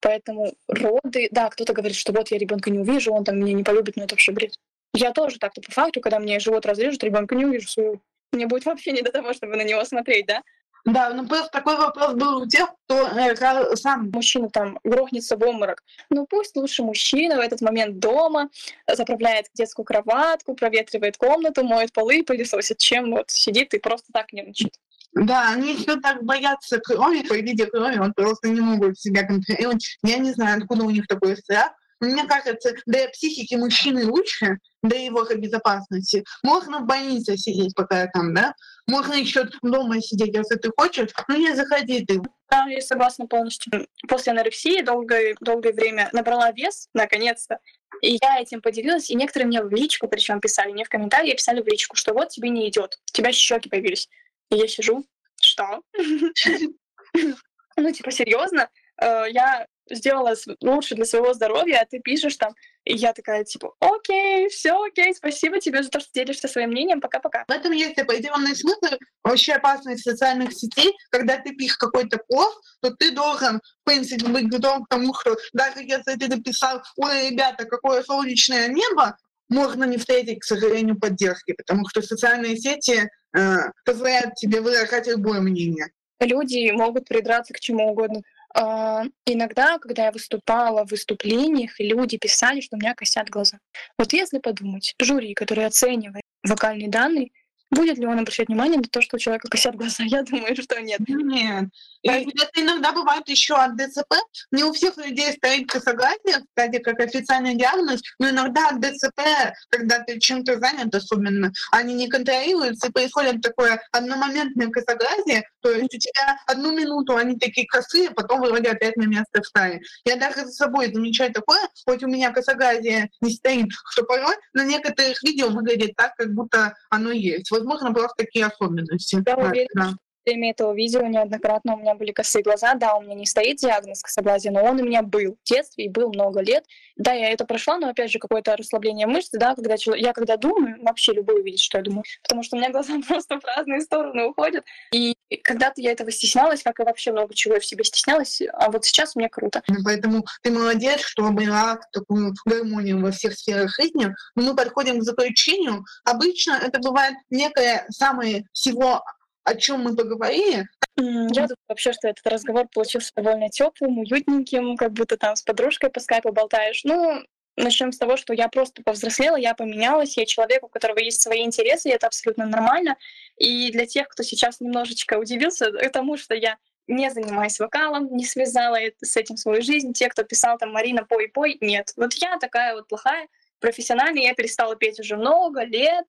Поэтому 0.00 0.54
роды, 0.68 1.28
да, 1.30 1.50
кто-то 1.50 1.72
говорит, 1.74 1.96
что 1.96 2.12
вот 2.12 2.30
я 2.30 2.38
ребенка 2.38 2.70
не 2.70 2.78
увижу, 2.78 3.12
он 3.12 3.24
там 3.24 3.38
меня 3.38 3.52
не 3.52 3.64
полюбит, 3.64 3.96
но 3.96 4.04
это 4.04 4.14
вообще 4.14 4.32
бред. 4.32 4.54
Я 4.94 5.12
тоже 5.12 5.38
так-то 5.38 5.60
по 5.60 5.70
факту, 5.70 6.00
когда 6.00 6.18
мне 6.18 6.40
живот 6.40 6.66
разрежут, 6.66 7.04
ребенка 7.04 7.34
не 7.34 7.44
увижу 7.44 7.68
своего. 7.68 8.00
Мне 8.32 8.46
будет 8.46 8.64
вообще 8.64 8.92
не 8.92 9.02
до 9.02 9.12
того, 9.12 9.32
чтобы 9.32 9.56
на 9.56 9.62
него 9.62 9.84
смотреть, 9.84 10.26
да? 10.26 10.42
Да, 10.86 11.10
ну 11.12 11.26
просто 11.28 11.50
такой 11.50 11.76
вопрос 11.76 12.14
был 12.14 12.42
у 12.42 12.46
тех, 12.46 12.70
кто 12.84 13.08
э, 13.08 13.76
сам 13.76 14.10
мужчина 14.10 14.48
там 14.48 14.78
грохнется 14.82 15.36
в 15.36 15.42
обморок. 15.42 15.82
Ну 16.08 16.26
пусть 16.26 16.56
лучше 16.56 16.82
мужчина 16.82 17.36
в 17.36 17.40
этот 17.40 17.60
момент 17.60 17.98
дома 17.98 18.48
заправляет 18.90 19.46
детскую 19.54 19.84
кроватку, 19.84 20.54
проветривает 20.54 21.18
комнату, 21.18 21.64
моет 21.64 21.92
полы, 21.92 22.22
пылесосит, 22.22 22.78
чем 22.78 23.10
вот 23.10 23.30
сидит 23.30 23.74
и 23.74 23.78
просто 23.78 24.06
так 24.12 24.32
нервничает. 24.32 24.74
Да, 25.12 25.50
они 25.52 25.74
все 25.76 25.96
так 25.96 26.22
боятся 26.22 26.78
крови, 26.78 27.22
по 27.28 27.34
виде 27.34 27.66
крови, 27.66 27.98
он 27.98 28.14
просто 28.14 28.48
не 28.48 28.60
могут 28.60 28.98
себя 28.98 29.26
контролировать. 29.26 29.98
Я 30.02 30.18
не 30.18 30.32
знаю, 30.32 30.58
откуда 30.58 30.84
у 30.84 30.90
них 30.90 31.06
такой 31.08 31.36
страх. 31.36 31.72
Мне 32.00 32.24
кажется, 32.24 32.74
для 32.86 33.08
психики 33.08 33.54
мужчины 33.54 34.06
лучше, 34.06 34.58
для 34.82 35.04
его 35.04 35.24
безопасности. 35.24 36.24
Можно 36.42 36.80
в 36.80 36.86
больнице 36.86 37.36
сидеть, 37.36 37.74
пока 37.74 38.06
там, 38.06 38.34
да? 38.34 38.54
Можно 38.86 39.14
еще 39.14 39.48
дома 39.62 40.00
сидеть, 40.00 40.34
если 40.34 40.56
ты 40.56 40.70
хочешь, 40.76 41.10
ну 41.28 41.36
не 41.36 41.54
заходи 41.54 42.04
ты. 42.04 42.20
Да, 42.50 42.64
я 42.66 42.80
согласна 42.80 43.26
полностью. 43.26 43.86
После 44.08 44.32
анорексии 44.32 44.82
долгое, 44.82 45.36
долгое 45.40 45.72
время 45.72 46.08
набрала 46.12 46.50
вес, 46.52 46.88
наконец-то. 46.94 47.58
И 48.00 48.18
я 48.20 48.40
этим 48.40 48.62
поделилась, 48.62 49.10
и 49.10 49.14
некоторые 49.14 49.46
мне 49.46 49.62
в 49.62 49.70
личку, 49.70 50.08
причем 50.08 50.40
писали, 50.40 50.72
не 50.72 50.84
в 50.84 50.88
комментарии, 50.88 51.34
писали 51.34 51.60
в 51.60 51.66
личку, 51.66 51.96
что 51.96 52.14
вот 52.14 52.30
тебе 52.30 52.48
не 52.48 52.68
идет, 52.68 52.98
у 53.10 53.12
тебя 53.12 53.30
щеки 53.32 53.68
появились. 53.68 54.08
И 54.50 54.56
я 54.56 54.66
сижу, 54.66 55.04
что? 55.40 55.82
Ну, 57.76 57.90
типа, 57.92 58.10
серьезно? 58.10 58.68
Э, 59.00 59.24
я 59.30 59.66
сделала 59.90 60.34
лучше 60.60 60.94
для 60.94 61.04
своего 61.04 61.34
здоровья, 61.34 61.80
а 61.82 61.86
ты 61.86 62.00
пишешь 62.00 62.36
там, 62.36 62.54
и 62.84 62.94
я 62.94 63.12
такая, 63.12 63.44
типа, 63.44 63.74
окей, 63.80 64.48
все 64.48 64.82
окей, 64.82 65.14
спасибо 65.14 65.60
тебе 65.60 65.82
за 65.82 65.90
то, 65.90 66.00
что 66.00 66.10
делишься 66.14 66.48
своим 66.48 66.70
мнением, 66.70 67.00
пока-пока. 67.00 67.44
В 67.46 67.52
этом 67.52 67.72
есть 67.72 67.98
определенный 67.98 68.56
смысл, 68.56 68.96
вообще 69.22 69.54
опасность 69.54 70.02
социальных 70.02 70.52
сетей, 70.52 70.96
когда 71.10 71.36
ты 71.38 71.54
пишешь 71.54 71.76
какой-то 71.76 72.18
пост, 72.28 72.58
то 72.80 72.90
ты 72.90 73.10
должен, 73.10 73.60
в 73.82 73.84
принципе, 73.84 74.26
быть 74.28 74.48
готов 74.48 74.84
к 74.84 74.88
тому, 74.88 75.12
что 75.14 75.36
даже 75.52 75.82
если 75.82 76.16
ты 76.16 76.28
написал, 76.28 76.82
ой, 76.96 77.30
ребята, 77.30 77.64
какое 77.64 78.02
солнечное 78.02 78.68
небо, 78.68 79.16
можно 79.50 79.84
не 79.84 79.98
встретить, 79.98 80.40
к 80.40 80.44
сожалению, 80.44 80.98
поддержки, 80.98 81.52
потому 81.52 81.86
что 81.88 82.00
социальные 82.00 82.56
сети 82.56 83.10
э, 83.36 83.56
позволяют 83.84 84.34
тебе 84.36 84.60
выражать 84.60 85.08
любое 85.08 85.40
мнение. 85.40 85.88
Люди 86.20 86.70
могут 86.70 87.06
придраться 87.06 87.52
к 87.52 87.60
чему 87.60 87.90
угодно. 87.90 88.22
Uh, 88.56 89.08
иногда, 89.26 89.78
когда 89.78 90.06
я 90.06 90.12
выступала 90.12 90.84
в 90.84 90.90
выступлениях, 90.90 91.78
люди 91.78 92.18
писали, 92.18 92.60
что 92.60 92.76
у 92.76 92.80
меня 92.80 92.94
косят 92.94 93.30
глаза. 93.30 93.58
Вот 93.96 94.12
если 94.12 94.38
подумать, 94.38 94.94
жюри, 95.00 95.34
которое 95.34 95.66
оценивает 95.66 96.24
вокальные 96.42 96.88
данные, 96.88 97.30
Будет 97.70 97.98
ли 97.98 98.06
он 98.06 98.18
обращать 98.18 98.48
внимание 98.48 98.78
на 98.78 98.84
то, 98.84 99.00
что 99.00 99.16
у 99.16 99.18
человека 99.18 99.48
косят 99.48 99.76
глаза? 99.76 100.02
Я 100.04 100.22
думаю, 100.22 100.56
что 100.60 100.80
нет. 100.80 101.00
Нет. 101.08 101.68
И 102.02 102.08
это 102.08 102.50
иногда 102.56 102.92
бывает 102.92 103.28
еще 103.28 103.54
от 103.54 103.76
ДЦП. 103.76 104.14
Не 104.50 104.64
у 104.64 104.72
всех 104.72 104.96
людей 104.96 105.32
стоит 105.32 105.70
косоглазие, 105.70 106.44
кстати, 106.48 106.78
как 106.78 106.98
официальный 107.00 107.54
диагноз, 107.54 108.00
но 108.18 108.30
иногда 108.30 108.70
от 108.70 108.80
ДЦП, 108.80 109.20
когда 109.68 110.00
ты 110.00 110.18
чем-то 110.18 110.58
занят 110.58 110.94
особенно, 110.94 111.52
они 111.70 111.94
не 111.94 112.08
контролируются, 112.08 112.88
и 112.88 112.92
происходит 112.92 113.42
такое 113.42 113.82
одномоментное 113.92 114.68
косоглазие, 114.68 115.44
то 115.60 115.70
есть 115.70 115.94
у 115.94 115.98
тебя 115.98 116.38
одну 116.46 116.72
минуту 116.72 117.16
они 117.16 117.38
такие 117.38 117.66
косые, 117.66 118.10
потом 118.10 118.40
вроде 118.40 118.70
опять 118.70 118.96
на 118.96 119.04
место 119.04 119.42
встали. 119.42 119.80
Я 120.04 120.16
даже 120.16 120.46
за 120.46 120.52
собой 120.52 120.92
замечаю 120.92 121.32
такое, 121.32 121.60
хоть 121.84 122.02
у 122.02 122.08
меня 122.08 122.32
косоглазие 122.32 123.10
не 123.20 123.32
стоит, 123.32 123.68
что 123.90 124.04
порой 124.04 124.34
на 124.54 124.64
некоторых 124.64 125.22
видео 125.22 125.48
выглядит 125.50 125.94
так, 125.96 126.14
как 126.16 126.32
будто 126.32 126.74
оно 126.88 127.10
есть 127.12 127.50
возможно, 127.60 127.92
просто 127.92 128.24
такие 128.24 128.46
особенности. 128.46 129.22
Я 129.26 129.36
уверена, 129.36 129.68
да 129.74 129.94
время 130.24 130.50
этого 130.50 130.74
видео 130.74 131.02
неоднократно 131.06 131.74
у 131.74 131.78
меня 131.78 131.94
были 131.94 132.12
косые 132.12 132.42
глаза. 132.42 132.74
Да, 132.74 132.94
у 132.94 133.02
меня 133.02 133.14
не 133.14 133.26
стоит 133.26 133.58
диагноз 133.58 134.02
косоглазия, 134.02 134.50
но 134.50 134.62
он 134.64 134.80
у 134.80 134.84
меня 134.84 135.02
был 135.02 135.36
в 135.42 135.48
детстве 135.48 135.86
и 135.86 135.88
был 135.88 136.08
много 136.10 136.40
лет. 136.40 136.64
Да, 136.96 137.12
я 137.12 137.30
это 137.30 137.44
прошла, 137.44 137.78
но 137.78 137.88
опять 137.88 138.10
же 138.10 138.18
какое-то 138.18 138.56
расслабление 138.56 139.06
мышц, 139.06 139.30
да, 139.32 139.54
когда 139.54 139.76
человек, 139.76 140.04
я 140.06 140.12
когда 140.12 140.36
думаю, 140.36 140.76
вообще 140.82 141.12
любой 141.12 141.40
увидит, 141.40 141.60
что 141.60 141.78
я 141.78 141.84
думаю, 141.84 142.04
потому 142.22 142.42
что 142.42 142.56
у 142.56 142.58
меня 142.58 142.70
глаза 142.70 142.94
просто 143.08 143.40
в 143.40 143.44
разные 143.44 143.80
стороны 143.80 144.26
уходят. 144.26 144.64
И 144.92 145.16
когда-то 145.42 145.80
я 145.80 145.92
этого 145.92 146.10
стеснялась, 146.10 146.62
как 146.62 146.80
и 146.80 146.84
вообще 146.84 147.12
много 147.12 147.34
чего 147.34 147.54
я 147.54 147.60
в 147.60 147.66
себе 147.66 147.84
стеснялась, 147.84 148.42
а 148.52 148.70
вот 148.70 148.84
сейчас 148.84 149.16
мне 149.16 149.28
круто. 149.28 149.62
Поэтому 149.84 150.24
ты 150.42 150.50
молодец, 150.50 151.00
что 151.00 151.26
обрела 151.26 151.80
такую 151.92 152.34
гармонию 152.44 153.00
во 153.00 153.10
всех 153.10 153.34
сферах 153.34 153.74
жизни. 153.74 154.14
Мы 154.34 154.54
подходим 154.54 155.00
к 155.00 155.02
заключению. 155.02 155.84
Обычно 156.04 156.60
это 156.62 156.80
бывает 156.80 157.14
некое 157.30 157.86
самое 157.90 158.46
всего 158.52 159.02
о 159.44 159.54
чем 159.54 159.80
мы 159.80 159.96
поговорили. 159.96 160.68
Я 160.96 161.42
думаю 161.42 161.56
вообще, 161.68 161.92
что 161.92 162.08
этот 162.08 162.26
разговор 162.26 162.66
получился 162.72 163.12
довольно 163.16 163.48
теплым, 163.48 163.98
уютненьким, 163.98 164.76
как 164.76 164.92
будто 164.92 165.16
там 165.16 165.36
с 165.36 165.42
подружкой 165.42 165.90
по 165.90 166.00
скайпу 166.00 166.32
болтаешь. 166.32 166.82
Ну, 166.84 167.22
начнем 167.56 167.92
с 167.92 167.98
того, 167.98 168.16
что 168.16 168.32
я 168.34 168.48
просто 168.48 168.82
повзрослела, 168.82 169.36
я 169.36 169.54
поменялась, 169.54 170.16
я 170.16 170.26
человек, 170.26 170.64
у 170.64 170.68
которого 170.68 170.98
есть 170.98 171.22
свои 171.22 171.42
интересы, 171.42 171.88
и 171.88 171.92
это 171.92 172.06
абсолютно 172.06 172.46
нормально. 172.46 172.96
И 173.36 173.70
для 173.70 173.86
тех, 173.86 174.08
кто 174.08 174.22
сейчас 174.22 174.60
немножечко 174.60 175.18
удивился 175.18 175.70
тому, 175.90 176.16
что 176.16 176.34
я 176.34 176.58
не 176.86 177.10
занимаюсь 177.10 177.58
вокалом, 177.60 178.14
не 178.16 178.24
связала 178.24 178.78
с 179.00 179.16
этим 179.16 179.36
свою 179.36 179.62
жизнь, 179.62 179.92
те, 179.92 180.08
кто 180.08 180.24
писал 180.24 180.58
там 180.58 180.72
«Марина, 180.72 181.04
пой, 181.04 181.28
пой», 181.28 181.56
нет. 181.60 181.92
Вот 181.96 182.14
я 182.14 182.36
такая 182.38 182.74
вот 182.74 182.88
плохая, 182.88 183.28
профессиональная, 183.60 184.22
я 184.22 184.34
перестала 184.34 184.74
петь 184.74 184.98
уже 184.98 185.16
много 185.16 185.62
лет, 185.62 186.06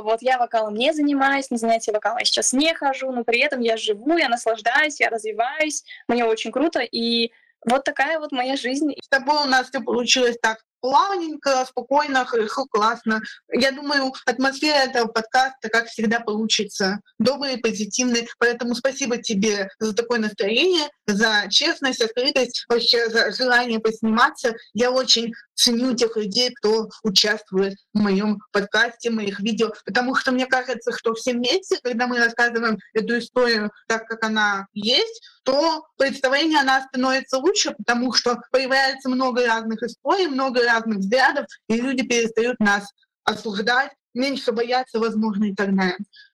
вот 0.00 0.22
я 0.22 0.38
вокалом 0.38 0.74
не 0.74 0.92
занимаюсь, 0.92 1.50
на 1.50 1.58
занятия 1.58 1.92
вокала 1.92 2.18
я 2.18 2.24
сейчас 2.24 2.52
не 2.52 2.72
хожу, 2.74 3.10
но 3.12 3.24
при 3.24 3.40
этом 3.40 3.60
я 3.60 3.76
живу, 3.76 4.16
я 4.16 4.28
наслаждаюсь, 4.28 5.00
я 5.00 5.10
развиваюсь, 5.10 5.84
мне 6.08 6.24
очень 6.24 6.52
круто, 6.52 6.80
и 6.80 7.32
вот 7.64 7.84
такая 7.84 8.18
вот 8.18 8.32
моя 8.32 8.56
жизнь. 8.56 8.92
С 9.00 9.08
тобой 9.08 9.42
у 9.44 9.48
нас 9.48 9.68
все 9.68 9.80
получилось 9.80 10.36
так 10.40 10.58
плавненько, 10.82 11.64
спокойно, 11.64 12.24
хорошо, 12.24 12.66
классно. 12.66 13.22
Я 13.52 13.70
думаю, 13.70 14.12
атмосфера 14.26 14.78
этого 14.78 15.06
подкаста, 15.06 15.68
как 15.68 15.86
всегда, 15.86 16.20
получится 16.20 17.00
добрый, 17.18 17.58
позитивный. 17.58 18.28
Поэтому 18.38 18.74
спасибо 18.74 19.16
тебе 19.18 19.70
за 19.78 19.94
такое 19.94 20.18
настроение, 20.18 20.88
за 21.06 21.46
честность, 21.48 22.02
открытость, 22.02 22.64
вообще 22.68 23.08
за 23.08 23.30
желание 23.30 23.78
посниматься. 23.78 24.54
Я 24.74 24.90
очень 24.90 25.32
ценю 25.54 25.94
тех 25.94 26.16
людей, 26.16 26.50
кто 26.54 26.88
участвует 27.02 27.74
в 27.92 27.98
моем 27.98 28.38
подкасте, 28.52 29.10
моих 29.10 29.40
видео, 29.40 29.72
потому 29.84 30.14
что 30.14 30.32
мне 30.32 30.46
кажется, 30.46 30.92
что 30.92 31.14
все 31.14 31.32
вместе, 31.32 31.78
когда 31.82 32.06
мы 32.06 32.18
рассказываем 32.18 32.78
эту 32.94 33.18
историю 33.18 33.70
так, 33.88 34.06
как 34.06 34.24
она 34.24 34.66
есть, 34.72 35.22
то 35.44 35.84
представление 35.96 36.60
о 36.60 36.64
нас 36.64 36.84
становится 36.84 37.38
лучше, 37.38 37.72
потому 37.72 38.12
что 38.12 38.40
появляется 38.50 39.08
много 39.08 39.46
разных 39.46 39.82
историй, 39.82 40.26
много 40.26 40.64
разных 40.64 40.98
взглядов, 40.98 41.46
и 41.68 41.80
люди 41.80 42.02
перестают 42.02 42.58
нас 42.60 42.88
осуждать, 43.24 43.92
меньше 44.14 44.52
бояться, 44.52 44.98
возможно, 44.98 45.44
и 45.44 45.54
так 45.54 45.74
далее. 45.74 45.98